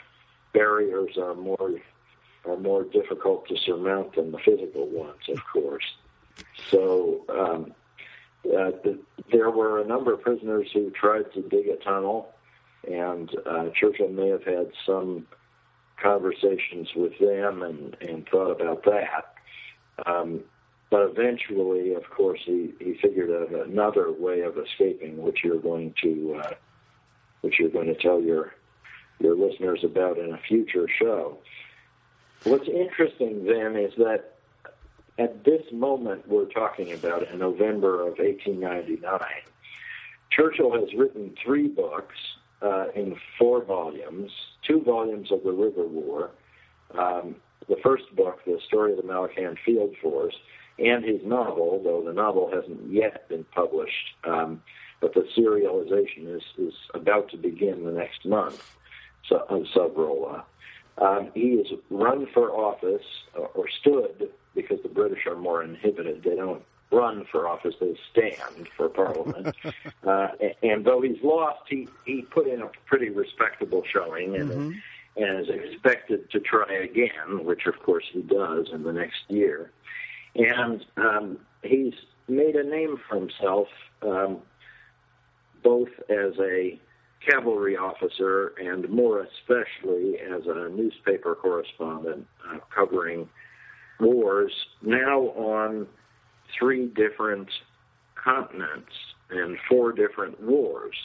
barriers 0.52 1.16
are 1.16 1.34
more 1.34 1.80
are 2.46 2.56
more 2.56 2.84
difficult 2.84 3.46
to 3.48 3.56
surmount 3.56 4.14
than 4.16 4.32
the 4.32 4.38
physical 4.38 4.86
ones, 4.86 5.28
of 5.28 5.40
course. 5.52 5.84
So 6.70 7.24
um, 7.28 7.74
uh, 8.46 8.72
the, 8.82 8.98
there 9.30 9.50
were 9.50 9.80
a 9.80 9.86
number 9.86 10.12
of 10.12 10.22
prisoners 10.22 10.68
who 10.72 10.90
tried 10.90 11.32
to 11.34 11.42
dig 11.42 11.68
a 11.68 11.76
tunnel, 11.76 12.32
and 12.90 13.30
uh, 13.46 13.68
Churchill 13.74 14.08
may 14.08 14.28
have 14.28 14.44
had 14.44 14.70
some 14.86 15.26
conversations 16.02 16.88
with 16.96 17.18
them 17.18 17.62
and, 17.62 17.96
and 18.00 18.26
thought 18.28 18.50
about 18.50 18.84
that. 18.84 19.34
Um, 20.06 20.40
but 20.90 21.02
eventually, 21.02 21.94
of 21.94 22.08
course, 22.10 22.40
he, 22.44 22.74
he 22.80 22.94
figured 23.00 23.30
out 23.30 23.66
another 23.66 24.10
way 24.10 24.40
of 24.40 24.58
escaping, 24.58 25.22
which 25.22 25.38
you're 25.44 25.60
going 25.60 25.94
to 26.02 26.40
uh, 26.42 26.54
which 27.42 27.58
you're 27.58 27.70
going 27.70 27.86
to 27.86 27.94
tell 27.94 28.20
your 28.20 28.54
your 29.20 29.36
listeners 29.36 29.84
about 29.84 30.18
in 30.18 30.32
a 30.32 30.38
future 30.38 30.86
show. 30.98 31.38
What's 32.44 32.68
interesting 32.68 33.44
then 33.44 33.76
is 33.76 33.92
that 33.98 34.36
at 35.18 35.44
this 35.44 35.62
moment 35.72 36.26
we're 36.26 36.46
talking 36.46 36.92
about 36.92 37.28
in 37.28 37.38
November 37.38 38.00
of 38.00 38.18
1899, 38.18 39.20
Churchill 40.30 40.72
has 40.72 40.94
written 40.94 41.34
three 41.44 41.68
books 41.68 42.16
uh, 42.62 42.86
in 42.94 43.16
four 43.38 43.62
volumes, 43.62 44.30
two 44.66 44.80
volumes 44.80 45.30
of 45.30 45.42
the 45.44 45.52
River 45.52 45.86
War, 45.86 46.30
um, 46.98 47.36
the 47.68 47.76
first 47.82 48.04
book, 48.16 48.40
the 48.46 48.58
story 48.66 48.92
of 48.92 48.96
the 48.96 49.02
Malakand 49.02 49.58
Field 49.64 49.94
Force, 50.02 50.34
and 50.80 51.04
his 51.04 51.20
novel, 51.24 51.80
though 51.84 52.02
the 52.02 52.12
novel 52.12 52.50
hasn't 52.52 52.90
yet 52.90 53.28
been 53.28 53.44
published, 53.44 54.14
um, 54.24 54.62
but 55.00 55.14
the 55.14 55.26
serialization 55.36 56.34
is, 56.34 56.42
is 56.58 56.74
about 56.94 57.30
to 57.30 57.36
begin 57.36 57.84
the 57.84 57.92
next 57.92 58.24
month 58.24 58.76
so, 59.28 59.44
of 59.48 59.62
Savrola. 59.74 60.42
Um, 60.98 61.30
he 61.34 61.56
has 61.56 61.66
run 61.88 62.26
for 62.32 62.50
office, 62.50 63.04
or, 63.34 63.48
or 63.48 63.68
stood, 63.68 64.30
because 64.54 64.82
the 64.82 64.88
British 64.88 65.26
are 65.26 65.36
more 65.36 65.62
inhibited. 65.62 66.22
They 66.22 66.36
don't 66.36 66.62
run 66.90 67.24
for 67.30 67.48
office; 67.48 67.74
they 67.80 67.96
stand 68.10 68.68
for 68.76 68.88
parliament. 68.88 69.54
uh, 70.06 70.28
and 70.62 70.84
though 70.84 71.00
he's 71.00 71.22
lost, 71.22 71.60
he 71.68 71.88
he 72.04 72.22
put 72.22 72.46
in 72.46 72.60
a 72.60 72.70
pretty 72.86 73.08
respectable 73.08 73.82
showing, 73.90 74.36
and 74.36 74.50
mm-hmm. 74.50 75.22
and 75.22 75.40
is 75.40 75.48
expected 75.48 76.30
to 76.30 76.40
try 76.40 76.72
again, 76.74 77.44
which 77.44 77.66
of 77.66 77.78
course 77.82 78.04
he 78.12 78.20
does 78.22 78.68
in 78.72 78.82
the 78.82 78.92
next 78.92 79.22
year. 79.28 79.70
And 80.34 80.84
um, 80.96 81.38
he's 81.62 81.94
made 82.28 82.56
a 82.56 82.64
name 82.64 82.96
for 83.08 83.16
himself, 83.16 83.68
um, 84.02 84.38
both 85.62 85.88
as 86.08 86.32
a 86.40 86.80
cavalry 87.28 87.76
officer 87.76 88.54
and 88.58 88.88
more 88.88 89.20
especially 89.20 90.18
as 90.18 90.42
a 90.46 90.70
newspaper 90.70 91.34
correspondent 91.34 92.26
uh, 92.48 92.58
covering 92.74 93.28
wars 93.98 94.52
now 94.80 95.20
on 95.20 95.86
three 96.58 96.86
different 96.86 97.50
continents 98.14 98.92
and 99.30 99.58
four 99.68 99.92
different 99.92 100.40
wars, 100.42 100.96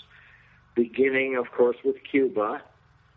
beginning, 0.75 1.37
of 1.37 1.51
course, 1.51 1.77
with 1.83 1.97
Cuba 2.09 2.61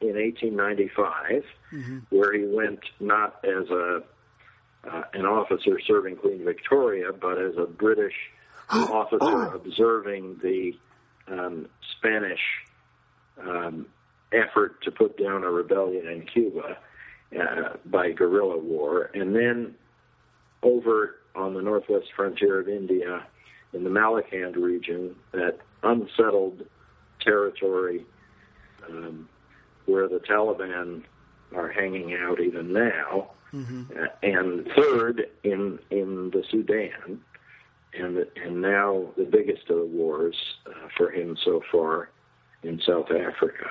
in 0.01 0.15
1895, 0.15 1.45
mm-hmm. 1.73 1.99
where 2.11 2.33
he 2.33 2.45
went 2.47 2.81
not 3.01 3.43
as 3.45 3.69
a 3.71 4.03
uh, 4.85 5.03
an 5.15 5.27
officer 5.27 5.81
serving 5.87 6.17
Queen 6.17 6.45
Victoria, 6.45 7.13
but 7.13 7.39
as 7.39 7.57
a 7.57 7.67
British 7.67 8.15
officer 8.71 9.55
observing 9.55 10.39
the 10.43 10.77
um, 11.27 11.69
Spanish 11.97 12.41
um, 13.41 13.87
effort 14.33 14.83
to 14.83 14.91
put 14.91 15.19
down 15.19 15.45
a 15.45 15.51
rebellion 15.51 16.07
in 16.07 16.23
Cuba 16.27 16.77
uh, 17.39 17.77
by 17.87 18.13
guerrilla 18.13 18.59
war, 18.59 19.11
and 19.15 19.35
then 19.35 19.75
over 20.63 21.17
on 21.35 21.55
the 21.55 21.63
northwest 21.63 22.07
frontier 22.17 22.61
of 22.61 22.69
India 22.69 23.27
in 23.73 23.85
the 23.85 23.91
Malakand 23.91 24.57
region, 24.57 25.15
that 25.33 25.59
unsettled 25.83 26.67
territory 27.21 28.05
um, 28.89 29.29
where 29.87 30.09
the 30.09 30.19
Taliban 30.19 31.05
are 31.55 31.69
hanging 31.69 32.15
out 32.15 32.41
even 32.41 32.73
now, 32.73 33.31
mm-hmm. 33.53 33.83
and 34.23 34.69
third 34.77 35.29
in 35.45 35.79
in 35.91 36.31
the 36.31 36.45
Sudan, 36.51 37.21
and 37.95 38.27
and 38.37 38.63
now 38.63 39.07
the 39.17 39.25
biggest 39.25 39.69
of 39.71 39.79
the 39.79 39.87
wars 39.87 40.37
uh, 40.67 40.89
for 40.97 41.11
him 41.11 41.37
so 41.45 41.63
far 41.71 42.11
in 42.63 42.81
South 42.81 43.11
Africa. 43.11 43.71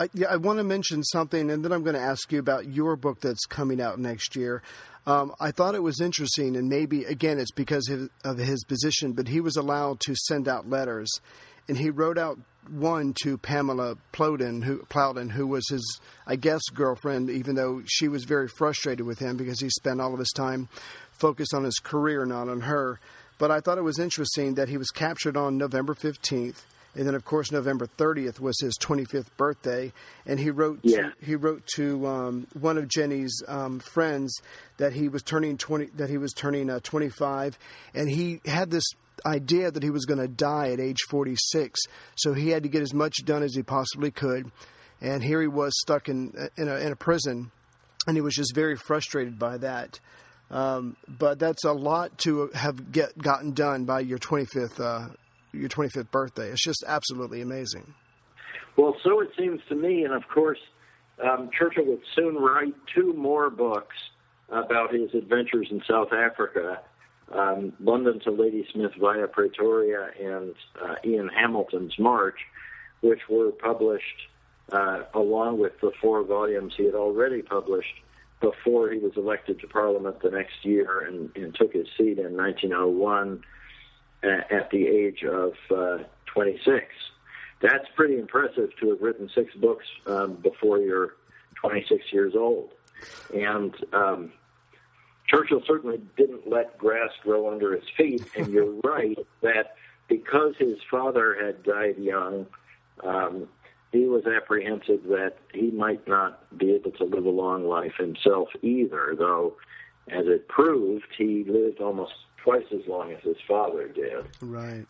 I, 0.00 0.08
yeah, 0.14 0.28
I 0.30 0.36
want 0.36 0.58
to 0.58 0.64
mention 0.64 1.04
something, 1.04 1.50
and 1.50 1.62
then 1.62 1.72
I'm 1.72 1.82
going 1.82 1.94
to 1.94 2.00
ask 2.00 2.32
you 2.32 2.38
about 2.38 2.66
your 2.66 2.96
book 2.96 3.20
that's 3.20 3.44
coming 3.44 3.82
out 3.82 3.98
next 3.98 4.34
year. 4.34 4.62
Um, 5.06 5.34
I 5.38 5.50
thought 5.50 5.74
it 5.74 5.82
was 5.82 6.00
interesting, 6.00 6.56
and 6.56 6.70
maybe 6.70 7.04
again 7.04 7.38
it's 7.38 7.52
because 7.52 7.90
of 8.24 8.38
his 8.38 8.64
position, 8.64 9.12
but 9.12 9.28
he 9.28 9.42
was 9.42 9.56
allowed 9.56 10.00
to 10.00 10.14
send 10.14 10.48
out 10.48 10.70
letters, 10.70 11.10
and 11.68 11.76
he 11.76 11.90
wrote 11.90 12.16
out 12.16 12.38
one 12.70 13.14
to 13.22 13.36
Pamela 13.36 13.96
Plowden, 14.12 14.62
who 14.62 14.78
Plowden, 14.88 15.28
who 15.28 15.46
was 15.46 15.68
his, 15.68 16.00
I 16.26 16.36
guess, 16.36 16.62
girlfriend, 16.72 17.28
even 17.28 17.54
though 17.54 17.82
she 17.84 18.08
was 18.08 18.24
very 18.24 18.48
frustrated 18.48 19.04
with 19.04 19.18
him 19.18 19.36
because 19.36 19.60
he 19.60 19.68
spent 19.68 20.00
all 20.00 20.14
of 20.14 20.18
his 20.18 20.32
time 20.34 20.68
focused 21.10 21.52
on 21.52 21.64
his 21.64 21.78
career, 21.78 22.24
not 22.24 22.48
on 22.48 22.62
her. 22.62 23.00
But 23.38 23.50
I 23.50 23.60
thought 23.60 23.78
it 23.78 23.84
was 23.84 23.98
interesting 23.98 24.54
that 24.54 24.70
he 24.70 24.78
was 24.78 24.90
captured 24.90 25.36
on 25.36 25.58
November 25.58 25.94
15th. 25.94 26.62
And 26.94 27.06
then, 27.06 27.14
of 27.14 27.24
course, 27.24 27.52
November 27.52 27.86
30th 27.86 28.40
was 28.40 28.58
his 28.60 28.76
25th 28.78 29.28
birthday, 29.36 29.92
and 30.26 30.40
he 30.40 30.50
wrote 30.50 30.80
yeah. 30.82 31.02
to, 31.02 31.12
he 31.24 31.36
wrote 31.36 31.64
to 31.76 32.06
um, 32.06 32.46
one 32.58 32.78
of 32.78 32.88
Jennie's 32.88 33.42
um, 33.46 33.78
friends 33.78 34.36
that 34.78 34.92
he 34.92 35.08
was 35.08 35.22
turning 35.22 35.56
20 35.56 35.86
that 35.96 36.10
he 36.10 36.18
was 36.18 36.32
turning 36.32 36.68
uh, 36.68 36.80
25, 36.82 37.58
and 37.94 38.10
he 38.10 38.40
had 38.44 38.70
this 38.70 38.84
idea 39.24 39.70
that 39.70 39.82
he 39.82 39.90
was 39.90 40.04
going 40.04 40.18
to 40.18 40.26
die 40.26 40.70
at 40.72 40.80
age 40.80 40.98
46, 41.10 41.80
so 42.16 42.32
he 42.32 42.48
had 42.48 42.64
to 42.64 42.68
get 42.68 42.82
as 42.82 42.92
much 42.92 43.24
done 43.24 43.42
as 43.42 43.54
he 43.54 43.62
possibly 43.62 44.10
could. 44.10 44.50
And 45.00 45.22
here 45.22 45.40
he 45.40 45.46
was 45.46 45.72
stuck 45.80 46.08
in 46.08 46.34
in 46.56 46.68
a, 46.68 46.74
in 46.76 46.92
a 46.92 46.96
prison, 46.96 47.52
and 48.06 48.16
he 48.16 48.20
was 48.20 48.34
just 48.34 48.54
very 48.54 48.76
frustrated 48.76 49.38
by 49.38 49.58
that. 49.58 50.00
Um, 50.50 50.96
but 51.06 51.38
that's 51.38 51.64
a 51.64 51.72
lot 51.72 52.18
to 52.18 52.50
have 52.54 52.90
get 52.90 53.16
gotten 53.16 53.52
done 53.52 53.84
by 53.84 54.00
your 54.00 54.18
25th 54.18 54.80
uh, 54.80 55.14
your 55.52 55.68
25th 55.68 56.10
birthday. 56.10 56.48
It's 56.48 56.62
just 56.62 56.84
absolutely 56.86 57.40
amazing. 57.40 57.94
Well, 58.76 58.96
so 59.02 59.20
it 59.20 59.30
seems 59.38 59.60
to 59.68 59.74
me, 59.74 60.04
and 60.04 60.14
of 60.14 60.22
course, 60.28 60.58
um, 61.22 61.50
Churchill 61.56 61.84
would 61.86 62.02
soon 62.14 62.36
write 62.36 62.74
two 62.94 63.12
more 63.12 63.50
books 63.50 63.96
about 64.48 64.92
his 64.92 65.14
adventures 65.14 65.68
in 65.70 65.82
South 65.88 66.12
Africa. 66.12 66.80
Um, 67.32 67.72
London 67.78 68.20
to 68.24 68.30
Ladysmith 68.30 68.92
via 69.00 69.28
Pretoria 69.28 70.08
and 70.20 70.54
uh, 70.82 70.94
Ian 71.04 71.28
Hamilton's 71.28 71.96
March, 71.98 72.38
which 73.02 73.20
were 73.28 73.52
published 73.52 74.04
uh, 74.72 75.02
along 75.14 75.58
with 75.58 75.72
the 75.80 75.92
four 76.00 76.24
volumes 76.24 76.74
he 76.76 76.84
had 76.84 76.94
already 76.94 77.42
published 77.42 77.94
before 78.40 78.90
he 78.90 78.98
was 78.98 79.12
elected 79.16 79.60
to 79.60 79.66
Parliament 79.66 80.20
the 80.22 80.30
next 80.30 80.64
year 80.64 81.00
and, 81.00 81.30
and 81.36 81.54
took 81.54 81.72
his 81.72 81.86
seat 81.96 82.18
in 82.18 82.36
1901 82.36 83.42
at 84.22 84.70
the 84.70 84.86
age 84.86 85.24
of 85.24 85.52
uh, 85.74 86.04
26. 86.26 86.84
That's 87.60 87.86
pretty 87.94 88.18
impressive 88.18 88.70
to 88.80 88.90
have 88.90 89.00
written 89.00 89.30
six 89.34 89.54
books 89.54 89.86
um, 90.06 90.34
before 90.34 90.78
you're 90.78 91.14
26 91.56 92.12
years 92.12 92.34
old. 92.34 92.70
And 93.34 93.74
um, 93.92 94.32
Churchill 95.28 95.62
certainly 95.66 96.00
didn't 96.16 96.48
let 96.48 96.78
grass 96.78 97.10
grow 97.22 97.50
under 97.52 97.74
his 97.74 97.84
feet. 97.96 98.24
And 98.36 98.48
you're 98.52 98.72
right 98.82 99.18
that 99.42 99.76
because 100.08 100.54
his 100.58 100.78
father 100.90 101.36
had 101.40 101.62
died 101.62 101.96
young, 101.98 102.46
um, 103.04 103.48
he 103.92 104.06
was 104.06 104.24
apprehensive 104.26 105.02
that 105.04 105.34
he 105.52 105.70
might 105.70 106.06
not 106.06 106.56
be 106.56 106.72
able 106.72 106.92
to 106.92 107.04
live 107.04 107.24
a 107.24 107.30
long 107.30 107.66
life 107.66 107.94
himself 107.98 108.48
either, 108.62 109.14
though, 109.18 109.56
as 110.08 110.26
it 110.26 110.48
proved, 110.48 111.06
he 111.16 111.44
lived 111.44 111.80
almost 111.80 112.12
twice 112.42 112.64
as 112.72 112.86
long 112.86 113.12
as 113.12 113.22
his 113.22 113.36
father 113.46 113.88
did. 113.88 114.26
Right. 114.40 114.86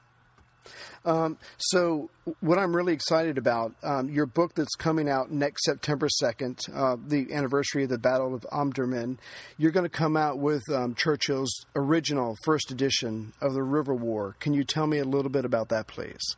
Um, 1.05 1.39
so, 1.57 2.11
what 2.41 2.59
I'm 2.59 2.77
really 2.77 2.93
excited 2.93 3.39
about, 3.39 3.75
um, 3.83 4.11
your 4.11 4.27
book 4.27 4.55
that's 4.55 4.75
coming 4.75 5.09
out 5.09 5.31
next 5.31 5.65
September 5.65 6.09
2nd, 6.23 6.59
uh, 6.75 6.97
the 7.07 7.33
anniversary 7.33 7.85
of 7.85 7.89
the 7.89 7.99
Battle 7.99 8.35
of 8.35 8.47
Omdurman, 8.53 9.19
you're 9.57 9.71
going 9.71 9.85
to 9.85 9.89
come 9.89 10.17
out 10.17 10.39
with 10.39 10.63
um, 10.71 10.95
Churchill's 10.95 11.65
original 11.75 12.37
first 12.45 12.71
edition 12.71 13.33
of 13.41 13.55
the 13.55 13.63
River 13.63 13.95
War. 13.95 14.37
Can 14.41 14.53
you 14.53 14.65
tell 14.65 14.87
me 14.87 14.99
a 14.99 15.05
little 15.05 15.31
bit 15.31 15.45
about 15.45 15.71
that, 15.71 15.87
please? 15.87 16.37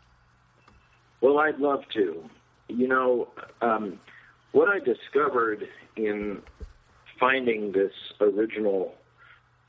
Well, 1.21 1.39
I'd 1.41 1.59
love 1.59 1.83
to. 1.95 2.25
You 2.69 2.89
know, 2.89 3.29
um, 3.61 3.99
what 4.53 4.69
I 4.69 4.79
discovered 4.79 5.67
in 5.97 6.41
finding 7.19 7.73
this 7.73 7.93
original 8.21 8.95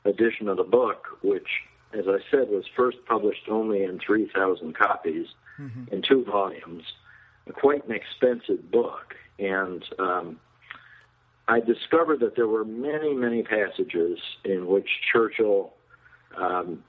edition 0.04 0.48
of 0.48 0.56
the 0.56 0.64
book, 0.64 1.18
which, 1.22 1.48
as 1.92 2.06
I 2.06 2.18
said, 2.30 2.48
was 2.48 2.64
first 2.76 2.98
published 3.06 3.48
only 3.48 3.82
in 3.82 3.98
3,000 3.98 4.76
copies 4.76 5.26
mm-hmm. 5.58 5.92
in 5.92 6.02
two 6.02 6.24
volumes, 6.24 6.84
quite 7.54 7.86
an 7.86 7.94
expensive 7.94 8.70
book. 8.70 9.14
And 9.38 9.84
um, 9.98 10.38
I 11.48 11.60
discovered 11.60 12.20
that 12.20 12.36
there 12.36 12.48
were 12.48 12.64
many, 12.64 13.14
many 13.14 13.42
passages 13.42 14.18
in 14.44 14.66
which 14.66 14.88
Churchill 15.12 15.72
um, 16.36 16.84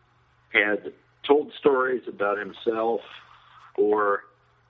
had 0.52 0.94
told 1.24 1.52
stories 1.58 2.04
about 2.08 2.38
himself 2.38 3.02
or 3.78 4.24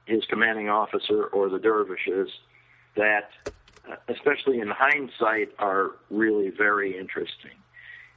his 0.06 0.24
commanding 0.26 0.70
officer 0.70 1.26
or 1.26 1.50
the 1.50 1.60
dervishes 1.60 2.30
that, 2.96 3.30
uh, 3.89 3.96
especially 4.08 4.60
in 4.60 4.70
hindsight, 4.70 5.50
are 5.60 5.91
really 6.10 6.50
very 6.50 6.98
interesting 6.98 7.52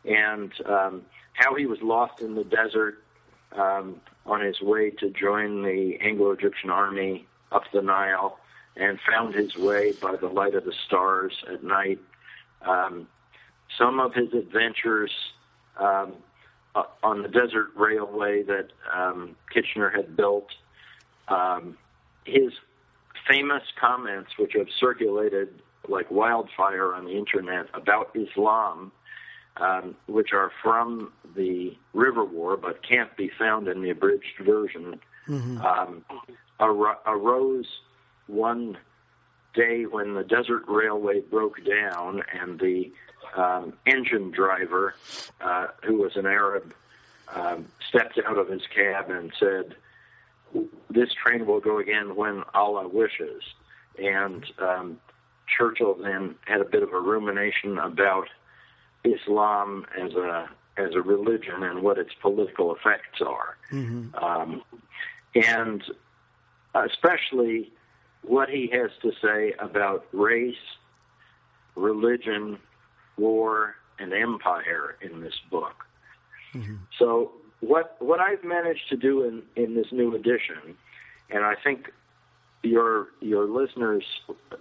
and 0.09 0.53
um, 0.67 1.03
how 1.35 1.55
he 1.55 1.67
was 1.67 1.79
lost 1.83 2.21
in 2.21 2.35
the 2.35 2.45
desert 2.45 3.03
um, 3.53 4.01
on 4.27 4.41
his 4.41 4.61
way 4.61 4.91
to 4.91 5.11
join 5.11 5.63
the 5.63 5.99
Anglo-Egyptian 6.01 6.71
army 6.71 7.27
up 7.53 7.63
the 7.73 7.83
Nile, 7.83 8.39
and 8.77 8.99
found 9.11 9.35
his 9.35 9.57
way 9.57 9.93
by 10.01 10.15
the 10.17 10.29
light 10.29 10.55
of 10.55 10.65
the 10.65 10.75
stars 10.87 11.33
at 11.53 11.65
night. 11.65 11.99
Um, 12.63 13.09
some 13.77 14.01
of 14.01 14.15
his 14.15 14.33
adventures 14.35 15.11
um, 15.79 16.15
uh, 16.75 16.85
on 17.03 17.23
the 17.23 17.29
desert 17.29 17.69
railway 17.77 18.43
that 18.43 18.69
um, 18.95 19.35
Kitchener 19.53 19.91
had 19.91 20.17
built. 20.17 20.49
Um, 21.29 21.77
his 22.25 22.53
famous 23.27 23.63
comments, 23.81 24.33
which 24.39 24.53
have 24.55 24.69
circulated 24.79 25.49
like 25.89 26.11
wildfire 26.11 26.95
on 26.95 27.07
the 27.07 27.17
internet 27.17 27.67
about 27.75 28.11
Islam, 28.15 28.93
um, 29.61 29.95
which 30.07 30.33
are 30.33 30.51
from 30.63 31.13
the 31.35 31.77
River 31.93 32.25
War 32.25 32.57
but 32.57 32.83
can't 32.87 33.15
be 33.17 33.31
found 33.39 33.69
in 33.69 33.83
the 33.83 33.91
abridged 33.91 34.39
version, 34.41 35.01
mm-hmm. 35.27 35.61
um, 35.61 36.05
ar- 36.61 36.99
arose 37.07 37.67
one 38.27 38.79
day 39.55 39.85
when 39.85 40.15
the 40.15 40.25
desert 40.25 40.65
railway 40.69 41.21
broke 41.21 41.65
down 41.65 42.23
and 42.33 42.61
the 42.61 42.93
um, 43.37 43.73
engine 43.87 44.31
driver, 44.31 44.95
uh, 45.41 45.69
who 45.85 45.97
was 45.99 46.17
an 46.17 46.27
Arab, 46.27 46.75
um, 47.35 47.67
stepped 47.89 48.19
out 48.25 48.39
of 48.39 48.49
his 48.49 48.63
cab 48.75 49.11
and 49.11 49.33
said, 49.39 49.75
"This 50.89 51.13
train 51.13 51.47
will 51.47 51.61
go 51.61 51.79
again 51.79 52.17
when 52.17 52.45
Allah 52.55 52.89
wishes." 52.89 53.43
And 53.99 54.47
um, 54.59 55.01
Churchill 55.47 55.95
then 55.95 56.37
had 56.47 56.61
a 56.61 56.65
bit 56.65 56.83
of 56.83 56.93
a 56.93 57.01
rumination 57.01 57.79
about 57.79 58.29
Islam 59.15 59.87
as 59.99 60.15
a 60.15 60.49
as 60.77 60.95
a 60.95 61.03
religion 61.03 61.63
and 61.63 61.83
what 61.83 61.99
its 61.99 62.15
political 62.21 62.75
effects 62.75 63.21
are, 63.21 63.57
mm-hmm. 63.73 64.15
um, 64.25 64.63
and 65.35 65.83
especially 66.75 67.73
what 68.23 68.49
he 68.49 68.69
has 68.73 68.91
to 69.03 69.13
say 69.21 69.55
about 69.59 70.07
race, 70.13 70.55
religion, 71.75 72.59
war, 73.17 73.75
and 73.99 74.13
empire 74.13 74.97
in 75.01 75.21
this 75.21 75.35
book. 75.51 75.85
Mm-hmm. 76.55 76.77
So 76.99 77.33
what 77.61 77.97
what 78.01 78.21
I've 78.21 78.45
managed 78.45 78.89
to 78.91 78.97
do 78.97 79.25
in, 79.25 79.43
in 79.57 79.75
this 79.75 79.91
new 79.91 80.14
edition, 80.14 80.76
and 81.30 81.45
I 81.45 81.55
think 81.57 81.93
your 82.63 83.09
your 83.21 83.47
listeners, 83.47 84.05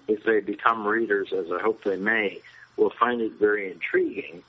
if 0.07 0.24
they 0.24 0.40
become 0.40 0.86
readers, 0.86 1.30
as 1.32 1.52
I 1.52 1.61
hope 1.61 1.84
they 1.84 1.98
may, 1.98 2.41
will 2.78 2.94
find 2.99 3.22
it 3.22 3.34
very 3.40 3.72
intriguing 3.72 4.44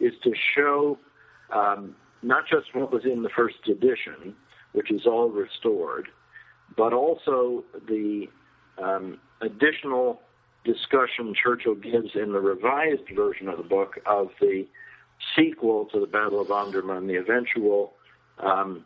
is 0.00 0.12
to 0.22 0.32
show 0.54 0.98
um, 1.50 1.94
not 2.22 2.46
just 2.46 2.74
what 2.74 2.92
was 2.92 3.04
in 3.04 3.22
the 3.22 3.28
first 3.28 3.68
edition, 3.68 4.34
which 4.72 4.90
is 4.90 5.06
all 5.06 5.28
restored, 5.28 6.08
but 6.76 6.92
also 6.92 7.64
the 7.86 8.28
um, 8.78 9.18
additional 9.40 10.20
discussion 10.64 11.34
Churchill 11.34 11.74
gives 11.74 12.14
in 12.14 12.32
the 12.32 12.40
revised 12.40 13.08
version 13.14 13.48
of 13.48 13.58
the 13.58 13.64
book 13.64 13.98
of 14.06 14.30
the 14.40 14.66
sequel 15.36 15.86
to 15.86 16.00
the 16.00 16.06
Battle 16.06 16.40
of 16.40 16.48
Omdurman, 16.48 17.06
the 17.06 17.16
eventual 17.16 17.92
um, 18.38 18.84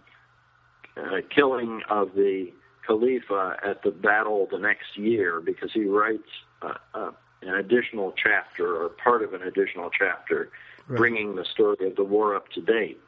uh, 0.96 1.20
killing 1.34 1.82
of 1.88 2.14
the 2.14 2.52
Khalifa 2.86 3.56
at 3.64 3.82
the 3.82 3.90
battle 3.90 4.48
the 4.50 4.58
next 4.58 4.96
year, 4.96 5.40
because 5.40 5.70
he 5.72 5.84
writes 5.84 6.28
uh, 6.62 6.74
uh, 6.94 7.10
an 7.46 7.54
additional 7.54 8.12
chapter 8.12 8.82
or 8.82 8.88
part 8.88 9.22
of 9.22 9.34
an 9.34 9.42
additional 9.42 9.90
chapter, 9.90 10.50
right. 10.88 10.96
bringing 10.96 11.36
the 11.36 11.44
story 11.44 11.86
of 11.86 11.96
the 11.96 12.04
war 12.04 12.34
up 12.34 12.48
to 12.50 12.60
date. 12.60 13.00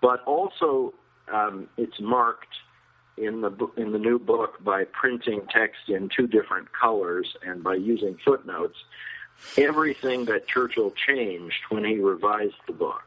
But 0.00 0.22
also, 0.24 0.94
um, 1.32 1.68
it's 1.76 2.00
marked 2.00 2.54
in 3.16 3.40
the 3.40 3.50
in 3.76 3.92
the 3.92 3.98
new 3.98 4.18
book 4.18 4.62
by 4.62 4.84
printing 4.84 5.42
text 5.50 5.88
in 5.88 6.08
two 6.08 6.26
different 6.26 6.68
colors 6.72 7.36
and 7.42 7.62
by 7.62 7.74
using 7.74 8.16
footnotes. 8.24 8.76
Everything 9.56 10.24
that 10.26 10.48
Churchill 10.48 10.92
changed 11.06 11.60
when 11.68 11.84
he 11.84 11.98
revised 11.98 12.56
the 12.66 12.72
book. 12.72 13.02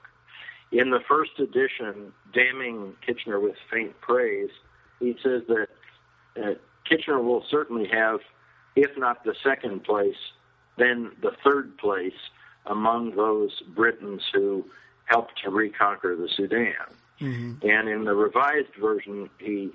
In 0.72 0.90
the 0.90 1.02
first 1.02 1.40
edition, 1.40 2.14
damning 2.34 2.96
Kitchener 3.06 3.40
with 3.40 3.56
faint 3.70 4.00
praise, 4.00 4.50
he 5.00 5.18
says 5.22 5.42
that 5.48 5.68
uh, 6.42 6.54
Kitchener 6.86 7.20
will 7.22 7.44
certainly 7.50 7.88
have, 7.90 8.22
if 8.78 8.98
not 8.98 9.26
the 9.26 9.36
second 9.44 9.84
place, 9.84 10.16
then 10.77 11.11
the 11.22 11.31
third 11.43 11.77
place 11.77 12.14
among 12.65 13.15
those 13.15 13.61
Britons 13.76 14.22
who 14.34 14.65
helped 15.06 15.41
to 15.43 15.49
reconquer 15.49 16.15
the 16.15 16.30
Sudan. 16.30 16.73
Mm-hmm. 17.19 17.68
And 17.68 17.89
in 17.89 18.03
the 18.06 18.15
revised 18.15 18.76
version, 18.80 19.30
he 19.39 19.72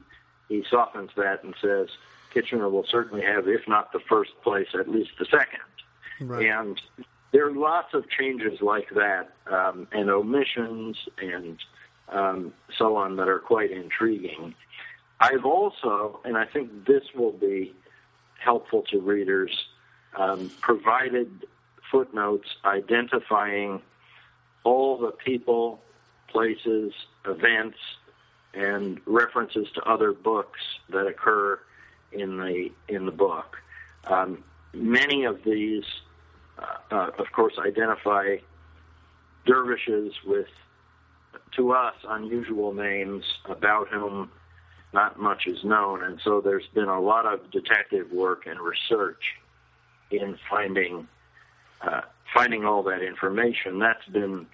he 0.49 0.65
softens 0.71 1.11
that 1.17 1.43
and 1.43 1.55
says 1.61 1.89
Kitchener 2.33 2.69
will 2.69 2.87
certainly 2.89 3.25
have, 3.25 3.49
if 3.49 3.67
not 3.67 3.93
the 3.93 4.01
first 4.09 4.31
place, 4.43 4.69
at 4.75 4.89
least 4.89 5.11
the 5.19 5.27
second. 5.27 5.61
Right. 6.21 6.47
And 6.47 6.81
there 7.33 7.47
are 7.47 7.53
lots 7.53 7.95
of 7.95 8.09
changes 8.09 8.61
like 8.61 8.89
that, 8.95 9.33
um, 9.51 9.89
and 9.93 10.11
omissions 10.11 10.97
and 11.19 11.59
um, 12.09 12.53
so 12.79 12.97
on 12.97 13.17
that 13.17 13.29
are 13.29 13.39
quite 13.39 13.71
intriguing. 13.71 14.55
I've 15.21 15.45
also, 15.45 16.21
and 16.25 16.37
I 16.37 16.45
think 16.45 16.87
this 16.87 17.03
will 17.15 17.33
be 17.33 17.75
helpful 18.39 18.83
to 18.91 19.01
readers, 19.01 19.51
um, 20.17 20.51
provided 20.61 21.47
footnotes 21.91 22.49
identifying 22.65 23.81
all 24.65 24.99
the 24.99 25.13
people, 25.13 25.81
places, 26.29 26.93
events, 27.25 27.79
and 28.55 29.01
references 29.07 29.69
to 29.75 29.83
other 29.83 30.13
books 30.13 30.61
that 30.89 31.07
occur 31.07 31.61
in 32.13 32.39
the 32.39 32.71
in 32.89 33.07
the 33.07 33.13
book. 33.13 33.57
Um, 34.07 34.43
many 34.73 35.25
of 35.25 35.45
these, 35.45 35.85
uh, 36.59 36.95
uh, 36.95 37.11
of 37.19 37.31
course, 37.33 37.55
identify 37.59 38.39
dervishes 39.45 40.13
with, 40.25 40.49
to 41.57 41.73
us, 41.73 41.95
unusual 42.09 42.73
names 42.73 43.25
about 43.45 43.89
whom 43.89 44.31
not 44.93 45.21
much 45.21 45.47
is 45.47 45.63
known, 45.63 46.03
and 46.03 46.21
so 46.25 46.41
there's 46.41 46.67
been 46.75 46.89
a 46.89 47.01
lot 47.01 47.27
of 47.27 47.51
detective 47.51 48.11
work 48.11 48.47
and 48.47 48.59
research 48.61 49.23
in 50.11 50.39
finding 50.49 51.09
uh, 51.83 52.03
finding 52.35 52.65
all 52.65 52.83
that 52.85 53.03
information. 53.03 53.79
That's 53.79 54.05
been 54.07 54.47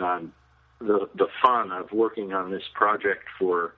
um, 0.00 0.32
the 0.80 1.08
the 1.14 1.28
fun 1.42 1.72
of 1.72 1.92
working 1.92 2.32
on 2.32 2.50
this 2.50 2.64
project 2.74 3.24
for 3.38 3.74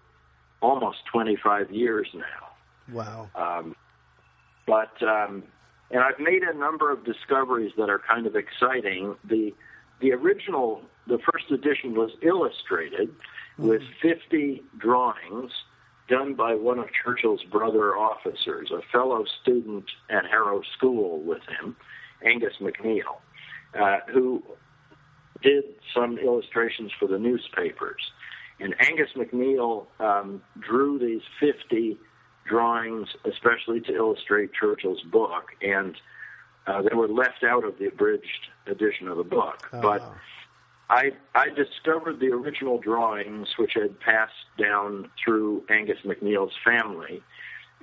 almost 0.61 0.99
25 1.13 1.71
years 1.71 2.09
now. 2.15 2.93
Wow. 2.93 3.31
Um, 3.35 3.77
but 4.67 5.03
um, 5.03 5.45
and 5.91 6.03
I've 6.03 6.19
made 6.19 6.43
a 6.43 6.57
number 6.57 6.91
of 6.91 7.05
discoveries 7.05 7.73
that 7.77 7.91
are 7.91 8.01
kind 8.01 8.27
of 8.27 8.37
exciting. 8.37 9.17
The 9.25 9.53
the 10.01 10.13
original, 10.13 10.83
the 11.07 11.19
first 11.33 11.51
edition 11.51 11.95
was 11.95 12.11
illustrated 12.23 13.09
mm-hmm. 13.09 13.69
with 13.69 13.83
50 14.03 14.63
drawings 14.79 15.53
done 16.09 16.35
by 16.35 16.55
one 16.55 16.79
of 16.79 16.87
Churchill's 17.05 17.43
brother 17.45 17.97
officers, 17.97 18.71
a 18.71 18.81
fellow 18.93 19.25
student 19.43 19.85
at 20.11 20.27
Harrow 20.27 20.63
School 20.77 21.21
with 21.21 21.43
him, 21.61 21.77
Angus 22.25 22.55
MacNeill, 22.61 23.21
uh, 23.79 23.99
who 24.13 24.43
did 25.43 25.65
some 25.95 26.19
illustrations 26.19 26.93
for 26.99 27.07
the 27.07 27.19
newspapers. 27.19 28.01
And 28.61 28.75
Angus 28.81 29.11
MacNeill 29.17 29.87
um, 29.99 30.43
drew 30.59 30.99
these 30.99 31.23
50 31.41 31.99
drawings, 32.47 33.09
especially 33.25 33.81
to 33.83 33.95
illustrate 33.95 34.51
Churchill's 34.53 35.03
book, 35.03 35.49
and 35.61 35.97
uh, 36.67 36.83
they 36.83 36.95
were 36.95 37.09
left 37.09 37.43
out 37.45 37.65
of 37.65 37.79
the 37.79 37.87
abridged 37.87 38.49
edition 38.67 39.09
of 39.09 39.17
the 39.17 39.25
book. 39.25 39.69
Oh. 39.73 39.81
But 39.81 40.15
I 40.91 41.13
I 41.35 41.49
discovered 41.49 42.21
the 42.21 42.29
original 42.29 42.79
drawings, 42.79 43.49
which 43.59 43.73
had 43.75 43.99
passed 44.01 44.33
down 44.59 45.11
through 45.23 45.65
Angus 45.71 45.99
MacNeill's 46.05 46.55
family, 46.65 47.23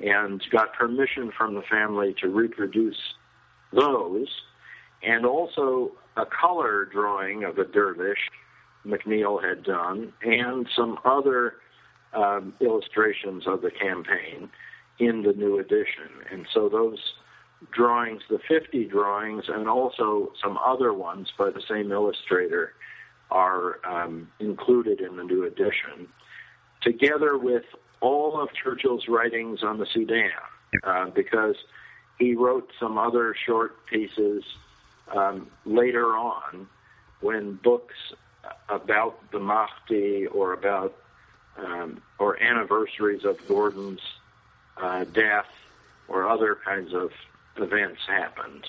and 0.03 0.41
got 0.52 0.73
permission 0.73 1.32
from 1.36 1.56
the 1.56 1.64
family 1.64 2.15
to 2.22 2.28
reproduce 2.28 2.99
those, 3.73 4.28
and 5.03 5.26
also 5.26 5.91
a 6.18 6.26
color 6.26 6.86
drawing 6.86 7.44
of 7.44 7.57
a 7.57 7.65
dervish 7.65 8.30
MacNeill 8.86 9.44
had 9.44 9.64
done, 9.64 10.14
and 10.22 10.68
some 10.76 10.99
other 11.06 11.56
um, 12.14 12.53
illustrations 12.60 13.48
of 13.48 13.61
the 13.61 13.72
campaign 13.72 14.49
in 14.99 15.23
the 15.23 15.34
new 15.34 15.60
edition. 15.60 16.10
And 16.32 16.45
so 16.53 16.69
those 16.69 16.99
drawings, 17.69 18.23
the 18.29 18.39
50 18.47 18.85
drawings, 18.85 19.45
and 19.47 19.67
also 19.67 20.33
some 20.41 20.57
other 20.57 20.93
ones 20.93 21.31
by 21.38 21.49
the 21.49 21.61
same 21.69 21.91
illustrator, 21.91 22.73
are 23.29 23.79
um, 23.85 24.29
included 24.39 24.99
in 24.99 25.15
the 25.17 25.23
new 25.23 25.45
edition, 25.45 26.07
together 26.81 27.38
with 27.38 27.63
all 28.01 28.41
of 28.41 28.49
Churchill's 28.53 29.07
writings 29.07 29.63
on 29.63 29.77
the 29.77 29.85
Sudan, 29.93 30.31
uh, 30.83 31.09
because 31.11 31.55
he 32.17 32.35
wrote 32.35 32.71
some 32.79 32.97
other 32.97 33.35
short 33.45 33.85
pieces 33.85 34.43
um, 35.15 35.47
later 35.65 36.07
on 36.17 36.67
when 37.21 37.53
books 37.63 37.95
about 38.69 39.19
the 39.31 39.39
Mahdi 39.39 40.27
or 40.27 40.53
about 40.53 40.95
um, 41.57 42.01
or 42.17 42.41
anniversaries 42.41 43.23
of 43.25 43.38
Gordon's 43.47 44.01
uh, 44.77 45.03
death 45.03 45.49
or 46.07 46.27
other 46.27 46.57
kinds 46.65 46.93
of 46.93 47.11
events 47.57 47.99
happened. 48.07 48.65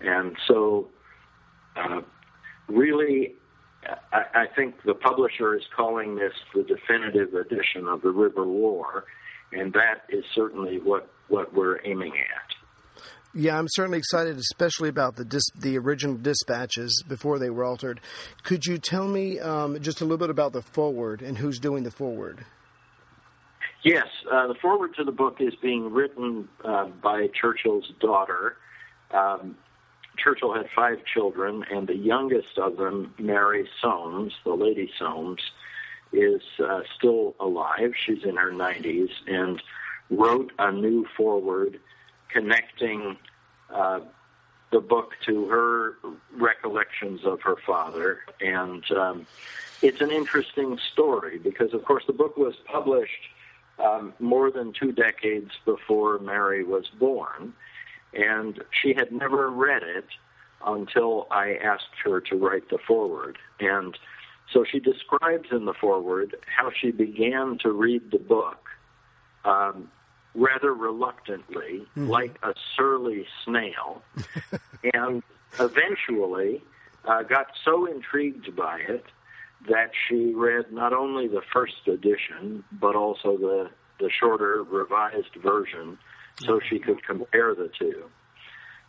And 0.00 0.36
so, 0.48 0.88
uh, 1.76 2.00
really, 2.68 3.34
I, 4.12 4.42
I 4.42 4.46
think 4.54 4.76
the 4.84 4.94
publisher 4.94 5.54
is 5.56 5.62
calling 5.74 6.16
this 6.16 6.32
the 6.54 6.62
definitive 6.62 7.34
edition 7.34 7.88
of 7.88 8.02
the 8.02 8.10
River 8.10 8.44
War, 8.46 9.04
and 9.52 9.72
that 9.72 10.04
is 10.08 10.24
certainly 10.34 10.78
what, 10.78 11.10
what 11.28 11.54
we're 11.54 11.80
aiming 11.84 12.12
at. 12.12 13.02
Yeah, 13.32 13.56
I'm 13.56 13.68
certainly 13.68 13.98
excited, 13.98 14.36
especially 14.38 14.88
about 14.88 15.14
the 15.14 15.24
dis- 15.24 15.52
the 15.56 15.78
original 15.78 16.16
dispatches 16.16 17.04
before 17.06 17.38
they 17.38 17.48
were 17.48 17.64
altered. 17.64 18.00
Could 18.42 18.66
you 18.66 18.76
tell 18.76 19.06
me 19.06 19.38
um, 19.38 19.80
just 19.80 20.00
a 20.00 20.04
little 20.04 20.18
bit 20.18 20.30
about 20.30 20.52
the 20.52 20.62
forward 20.62 21.22
and 21.22 21.38
who's 21.38 21.60
doing 21.60 21.84
the 21.84 21.92
foreword? 21.92 22.44
Yes, 23.82 24.08
uh, 24.30 24.46
the 24.46 24.54
foreword 24.54 24.94
to 24.96 25.04
the 25.04 25.12
book 25.12 25.40
is 25.40 25.54
being 25.54 25.92
written 25.92 26.48
uh, 26.64 26.86
by 26.86 27.28
Churchill's 27.28 27.90
daughter. 27.98 28.56
Um, 29.10 29.56
Churchill 30.18 30.52
had 30.52 30.68
five 30.74 30.98
children, 31.04 31.64
and 31.70 31.88
the 31.88 31.96
youngest 31.96 32.58
of 32.58 32.76
them, 32.76 33.14
Mary 33.18 33.66
Soames, 33.80 34.34
the 34.44 34.52
Lady 34.52 34.90
Soames, 34.98 35.40
is 36.12 36.42
uh, 36.62 36.80
still 36.96 37.34
alive. 37.40 37.94
She's 38.04 38.22
in 38.24 38.36
her 38.36 38.50
90s 38.50 39.10
and 39.26 39.62
wrote 40.10 40.52
a 40.58 40.70
new 40.70 41.06
foreword 41.16 41.80
connecting 42.28 43.16
uh, 43.72 44.00
the 44.72 44.80
book 44.80 45.14
to 45.26 45.48
her 45.48 45.96
recollections 46.32 47.24
of 47.24 47.40
her 47.42 47.56
father. 47.66 48.20
And 48.40 48.84
um, 48.92 49.26
it's 49.80 50.00
an 50.02 50.10
interesting 50.10 50.78
story 50.92 51.38
because, 51.38 51.72
of 51.72 51.84
course, 51.84 52.04
the 52.06 52.12
book 52.12 52.36
was 52.36 52.54
published 52.66 53.30
um, 53.80 54.12
more 54.18 54.50
than 54.50 54.72
two 54.72 54.92
decades 54.92 55.50
before 55.64 56.18
Mary 56.18 56.64
was 56.64 56.86
born. 56.98 57.54
And 58.12 58.62
she 58.70 58.92
had 58.92 59.12
never 59.12 59.50
read 59.50 59.82
it 59.82 60.06
until 60.64 61.26
I 61.30 61.54
asked 61.54 61.94
her 62.04 62.20
to 62.22 62.36
write 62.36 62.68
the 62.70 62.78
foreword. 62.86 63.38
And 63.60 63.96
so 64.52 64.64
she 64.64 64.80
describes 64.80 65.48
in 65.52 65.64
the 65.64 65.74
foreword 65.74 66.36
how 66.46 66.70
she 66.70 66.90
began 66.90 67.58
to 67.58 67.70
read 67.70 68.10
the 68.10 68.18
book 68.18 68.68
um, 69.44 69.90
rather 70.34 70.74
reluctantly, 70.74 71.86
mm-hmm. 71.96 72.08
like 72.08 72.38
a 72.42 72.54
surly 72.76 73.26
snail, 73.44 74.02
and 74.94 75.22
eventually 75.58 76.62
uh, 77.04 77.22
got 77.22 77.46
so 77.64 77.86
intrigued 77.86 78.54
by 78.54 78.80
it 78.80 79.04
that 79.68 79.90
she 80.08 80.32
read 80.34 80.72
not 80.72 80.92
only 80.92 81.28
the 81.28 81.42
first 81.52 81.86
edition 81.86 82.64
but 82.72 82.96
also 82.96 83.36
the 83.36 83.70
the 84.00 84.10
shorter 84.10 84.62
revised 84.62 85.34
version, 85.42 85.98
so 86.38 86.58
she 86.58 86.78
could 86.78 87.04
compare 87.04 87.54
the 87.54 87.70
two. 87.78 88.04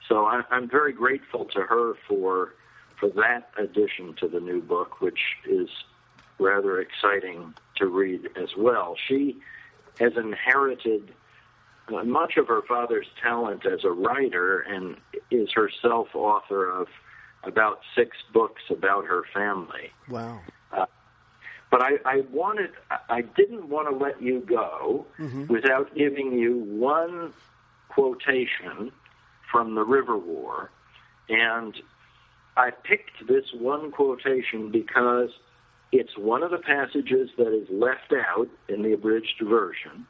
So 0.07 0.26
I, 0.26 0.41
I'm 0.49 0.69
very 0.69 0.93
grateful 0.93 1.45
to 1.45 1.61
her 1.61 1.93
for 2.07 2.53
for 2.99 3.10
that 3.10 3.49
addition 3.57 4.15
to 4.19 4.27
the 4.27 4.39
new 4.39 4.61
book, 4.61 5.02
which 5.02 5.19
is 5.49 5.69
rather 6.39 6.80
exciting 6.80 7.53
to 7.77 7.88
read 7.88 8.30
as 8.35 8.49
well. 8.57 8.95
She 9.07 9.39
has 9.99 10.14
inherited 10.15 11.14
uh, 11.93 12.03
much 12.03 12.38
of 12.38 12.48
her 12.48 12.61
father's 12.68 13.07
talent 13.22 13.65
as 13.65 13.84
a 13.84 13.89
writer 13.91 14.60
and 14.61 14.95
is 15.30 15.49
herself 15.52 16.10
author 16.14 16.69
of 16.69 16.88
about 17.43 17.81
six 17.95 18.18
books 18.34 18.61
about 18.69 19.06
her 19.06 19.23
family. 19.34 19.91
Wow. 20.10 20.41
But 21.72 21.81
I, 21.81 21.91
I 22.06 22.22
wanted, 22.31 22.72
I 23.10 23.22
didn't 23.22 23.69
want 23.69 23.89
to 23.89 23.95
let 23.95 24.22
you 24.22 24.41
go 24.41 25.06
mm-hmm. 25.18 25.48
without 25.48 25.95
giving 25.95 26.34
you 26.34 26.57
one 26.57 27.34
quotation 27.88 28.91
from 29.49 29.76
the 29.76 29.84
River 29.84 30.18
War. 30.18 30.69
And 31.30 31.73
I 32.57 32.72
picked 32.72 33.26
this 33.26 33.45
one 33.53 33.89
quotation 33.91 34.69
because 34.69 35.30
it's 35.93 36.18
one 36.18 36.43
of 36.43 36.52
the 36.52 36.57
passages 36.57 37.30
that 37.38 37.53
is 37.53 37.68
left 37.69 38.14
out 38.14 38.49
in 38.68 38.81
the 38.84 38.91
abridged 38.93 39.41
version. 39.41 40.06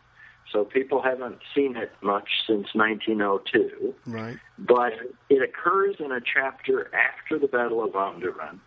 so 0.51 0.65
people 0.65 1.01
haven't 1.01 1.38
seen 1.55 1.77
it 1.77 1.91
much 2.01 2.27
since 2.47 2.67
1902. 2.73 3.93
Right. 4.07 4.38
But 4.57 4.93
it 5.29 5.41
occurs 5.41 5.97
in 5.99 6.11
a 6.11 6.19
chapter 6.21 6.89
after 6.93 7.38
the 7.38 7.47
Battle 7.47 7.83
of 7.83 7.91
Omdurman 7.91 8.59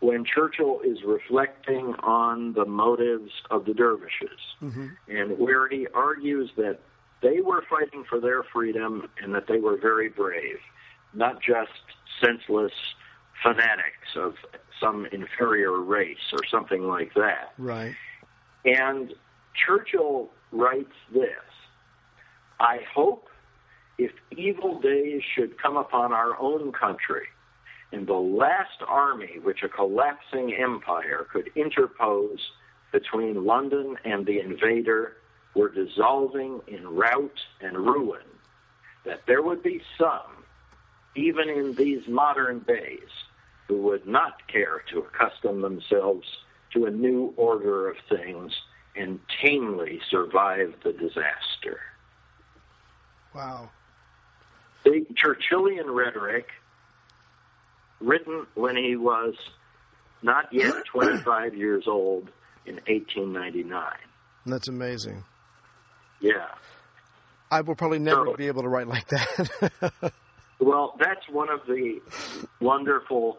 when 0.00 0.24
Churchill 0.24 0.80
is 0.84 0.98
reflecting 1.04 1.94
on 2.02 2.52
the 2.52 2.64
motives 2.64 3.30
of 3.50 3.64
the 3.64 3.74
dervishes 3.74 4.40
Mm-hmm. 4.62 4.86
and 5.08 5.38
where 5.38 5.68
he 5.68 5.86
argues 5.94 6.50
that 6.56 6.78
they 7.22 7.40
were 7.40 7.62
fighting 7.68 8.04
for 8.08 8.20
their 8.20 8.42
freedom 8.42 9.08
and 9.22 9.34
that 9.34 9.46
they 9.48 9.58
were 9.58 9.76
very 9.76 10.08
brave, 10.08 10.58
not 11.14 11.42
just 11.42 11.70
senseless 12.22 12.72
fanatics 13.42 14.16
of 14.16 14.34
some 14.80 15.06
inferior 15.12 15.78
race 15.80 16.32
or 16.32 16.40
something 16.50 16.84
like 16.86 17.12
that. 17.14 17.52
Right. 17.58 17.94
And 18.64 19.12
Churchill 19.66 20.30
writes 20.52 20.94
this 21.12 21.28
I 22.60 22.78
hope 22.94 23.28
if 23.98 24.12
evil 24.36 24.80
days 24.80 25.22
should 25.34 25.60
come 25.60 25.76
upon 25.76 26.12
our 26.12 26.38
own 26.40 26.72
country, 26.72 27.26
and 27.92 28.06
the 28.06 28.14
last 28.14 28.82
army 28.86 29.38
which 29.42 29.62
a 29.62 29.68
collapsing 29.68 30.54
empire 30.54 31.26
could 31.32 31.50
interpose 31.54 32.40
between 32.92 33.44
London 33.44 33.96
and 34.04 34.26
the 34.26 34.40
invader 34.40 35.16
were 35.54 35.68
dissolving 35.68 36.60
in 36.66 36.86
rout 36.86 37.38
and 37.60 37.76
ruin, 37.76 38.26
that 39.04 39.22
there 39.26 39.42
would 39.42 39.62
be 39.62 39.80
some, 39.98 40.44
even 41.14 41.48
in 41.48 41.74
these 41.74 42.06
modern 42.08 42.60
days, 42.60 43.08
who 43.68 43.82
would 43.82 44.06
not 44.06 44.46
care 44.48 44.82
to 44.90 44.98
accustom 45.00 45.60
themselves 45.62 46.26
to 46.72 46.84
a 46.84 46.90
new 46.90 47.32
order 47.36 47.88
of 47.88 47.96
things 48.08 48.52
and 48.94 49.18
tamely 49.40 50.00
survive 50.10 50.74
the 50.84 50.92
disaster. 50.92 51.80
Wow. 53.34 53.70
The 54.84 55.04
Churchillian 55.14 55.94
rhetoric, 55.94 56.46
written 58.00 58.46
when 58.54 58.76
he 58.76 58.96
was 58.96 59.34
not 60.22 60.46
yet 60.52 60.74
25 60.92 61.54
years 61.54 61.84
old 61.86 62.28
in 62.64 62.76
1899. 62.86 63.82
That's 64.46 64.68
amazing. 64.68 65.24
Yeah. 66.20 66.48
I 67.50 67.60
will 67.60 67.74
probably 67.76 67.98
never 68.00 68.26
So- 68.26 68.34
be 68.36 68.46
able 68.48 68.62
to 68.62 68.68
write 68.68 68.88
like 68.88 69.06
that. 69.08 70.12
Well, 70.58 70.96
that's 70.98 71.20
one 71.30 71.50
of 71.50 71.60
the 71.66 72.00
wonderful 72.62 73.36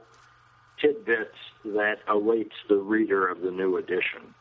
tidbits 0.79 1.33
that 1.65 1.95
awaits 2.07 2.53
the 2.69 2.75
reader 2.75 3.27
of 3.27 3.41
the 3.41 3.49
new 3.49 3.77
edition. 3.77 4.35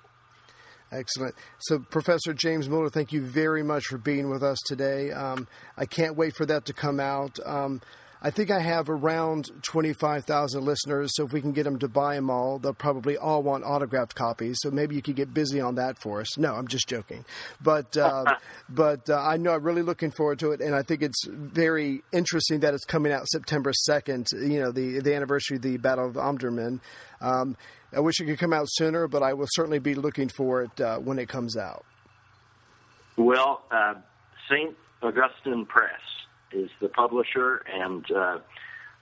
Excellent. 0.92 1.34
So, 1.58 1.78
Professor 1.78 2.34
James 2.34 2.68
Muller, 2.68 2.90
thank 2.90 3.12
you 3.12 3.22
very 3.22 3.62
much 3.62 3.84
for 3.86 3.96
being 3.96 4.30
with 4.30 4.42
us 4.42 4.58
today. 4.66 5.10
Um, 5.10 5.48
I 5.78 5.86
can't 5.86 6.16
wait 6.16 6.36
for 6.36 6.44
that 6.44 6.66
to 6.66 6.74
come 6.74 7.00
out. 7.00 7.38
Um, 7.46 7.80
I 8.26 8.30
think 8.30 8.50
I 8.50 8.58
have 8.58 8.90
around 8.90 9.52
25,000 9.62 10.64
listeners, 10.64 11.12
so 11.14 11.24
if 11.26 11.32
we 11.32 11.40
can 11.40 11.52
get 11.52 11.62
them 11.62 11.78
to 11.78 11.86
buy 11.86 12.16
them 12.16 12.28
all, 12.28 12.58
they'll 12.58 12.74
probably 12.74 13.16
all 13.16 13.40
want 13.40 13.62
autographed 13.62 14.16
copies. 14.16 14.58
So 14.62 14.72
maybe 14.72 14.96
you 14.96 15.02
could 15.02 15.14
get 15.14 15.32
busy 15.32 15.60
on 15.60 15.76
that 15.76 15.96
for 16.00 16.22
us. 16.22 16.36
No, 16.36 16.52
I'm 16.52 16.66
just 16.66 16.88
joking. 16.88 17.24
But 17.62 17.96
uh, 17.96 18.24
but 18.68 19.08
uh, 19.08 19.14
I 19.16 19.36
know 19.36 19.52
I'm 19.52 19.62
really 19.62 19.82
looking 19.82 20.10
forward 20.10 20.40
to 20.40 20.50
it, 20.50 20.60
and 20.60 20.74
I 20.74 20.82
think 20.82 21.02
it's 21.02 21.24
very 21.28 22.02
interesting 22.12 22.58
that 22.60 22.74
it's 22.74 22.84
coming 22.84 23.12
out 23.12 23.28
September 23.28 23.70
2nd. 23.88 24.32
You 24.32 24.58
know, 24.58 24.72
the 24.72 24.98
the 24.98 25.14
anniversary 25.14 25.58
of 25.58 25.62
the 25.62 25.76
Battle 25.76 26.08
of 26.08 26.14
Omdurman. 26.14 26.80
Um, 27.20 27.56
I 27.94 28.00
wish 28.00 28.18
it 28.18 28.24
could 28.24 28.40
come 28.40 28.52
out 28.52 28.66
sooner, 28.68 29.06
but 29.06 29.22
I 29.22 29.34
will 29.34 29.46
certainly 29.50 29.78
be 29.78 29.94
looking 29.94 30.30
for 30.30 30.62
it 30.62 30.80
uh, 30.80 30.98
when 30.98 31.20
it 31.20 31.28
comes 31.28 31.56
out. 31.56 31.84
Well, 33.16 33.62
uh, 33.70 33.94
St. 34.50 34.76
Augustine 35.00 35.64
Press 35.64 36.00
is 36.52 36.70
the 36.80 36.88
publisher, 36.88 37.62
and 37.72 38.04
uh, 38.10 38.38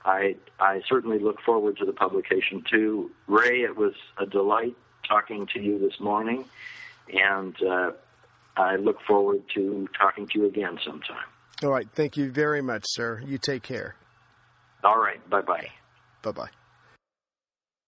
I, 0.04 0.36
I 0.60 0.82
certainly 0.88 1.18
look 1.18 1.40
forward 1.40 1.76
to 1.78 1.84
the 1.84 1.92
publication 1.92 2.64
too. 2.70 3.10
Ray, 3.26 3.62
it 3.62 3.76
was 3.76 3.94
a 4.18 4.26
delight 4.26 4.76
talking 5.08 5.46
to 5.54 5.60
you 5.60 5.78
this 5.78 6.00
morning, 6.00 6.44
and 7.12 7.54
uh, 7.62 7.92
I 8.56 8.76
look 8.76 9.00
forward 9.06 9.42
to 9.54 9.88
talking 9.98 10.26
to 10.28 10.38
you 10.38 10.46
again 10.46 10.78
sometime. 10.84 11.24
All 11.62 11.70
right. 11.70 11.88
Thank 11.90 12.16
you 12.16 12.30
very 12.30 12.62
much, 12.62 12.84
sir. 12.86 13.22
You 13.24 13.38
take 13.38 13.62
care. 13.62 13.96
All 14.82 14.98
right, 14.98 15.28
bye 15.30 15.40
bye. 15.40 15.68
Bye 16.22 16.32
bye. 16.32 16.63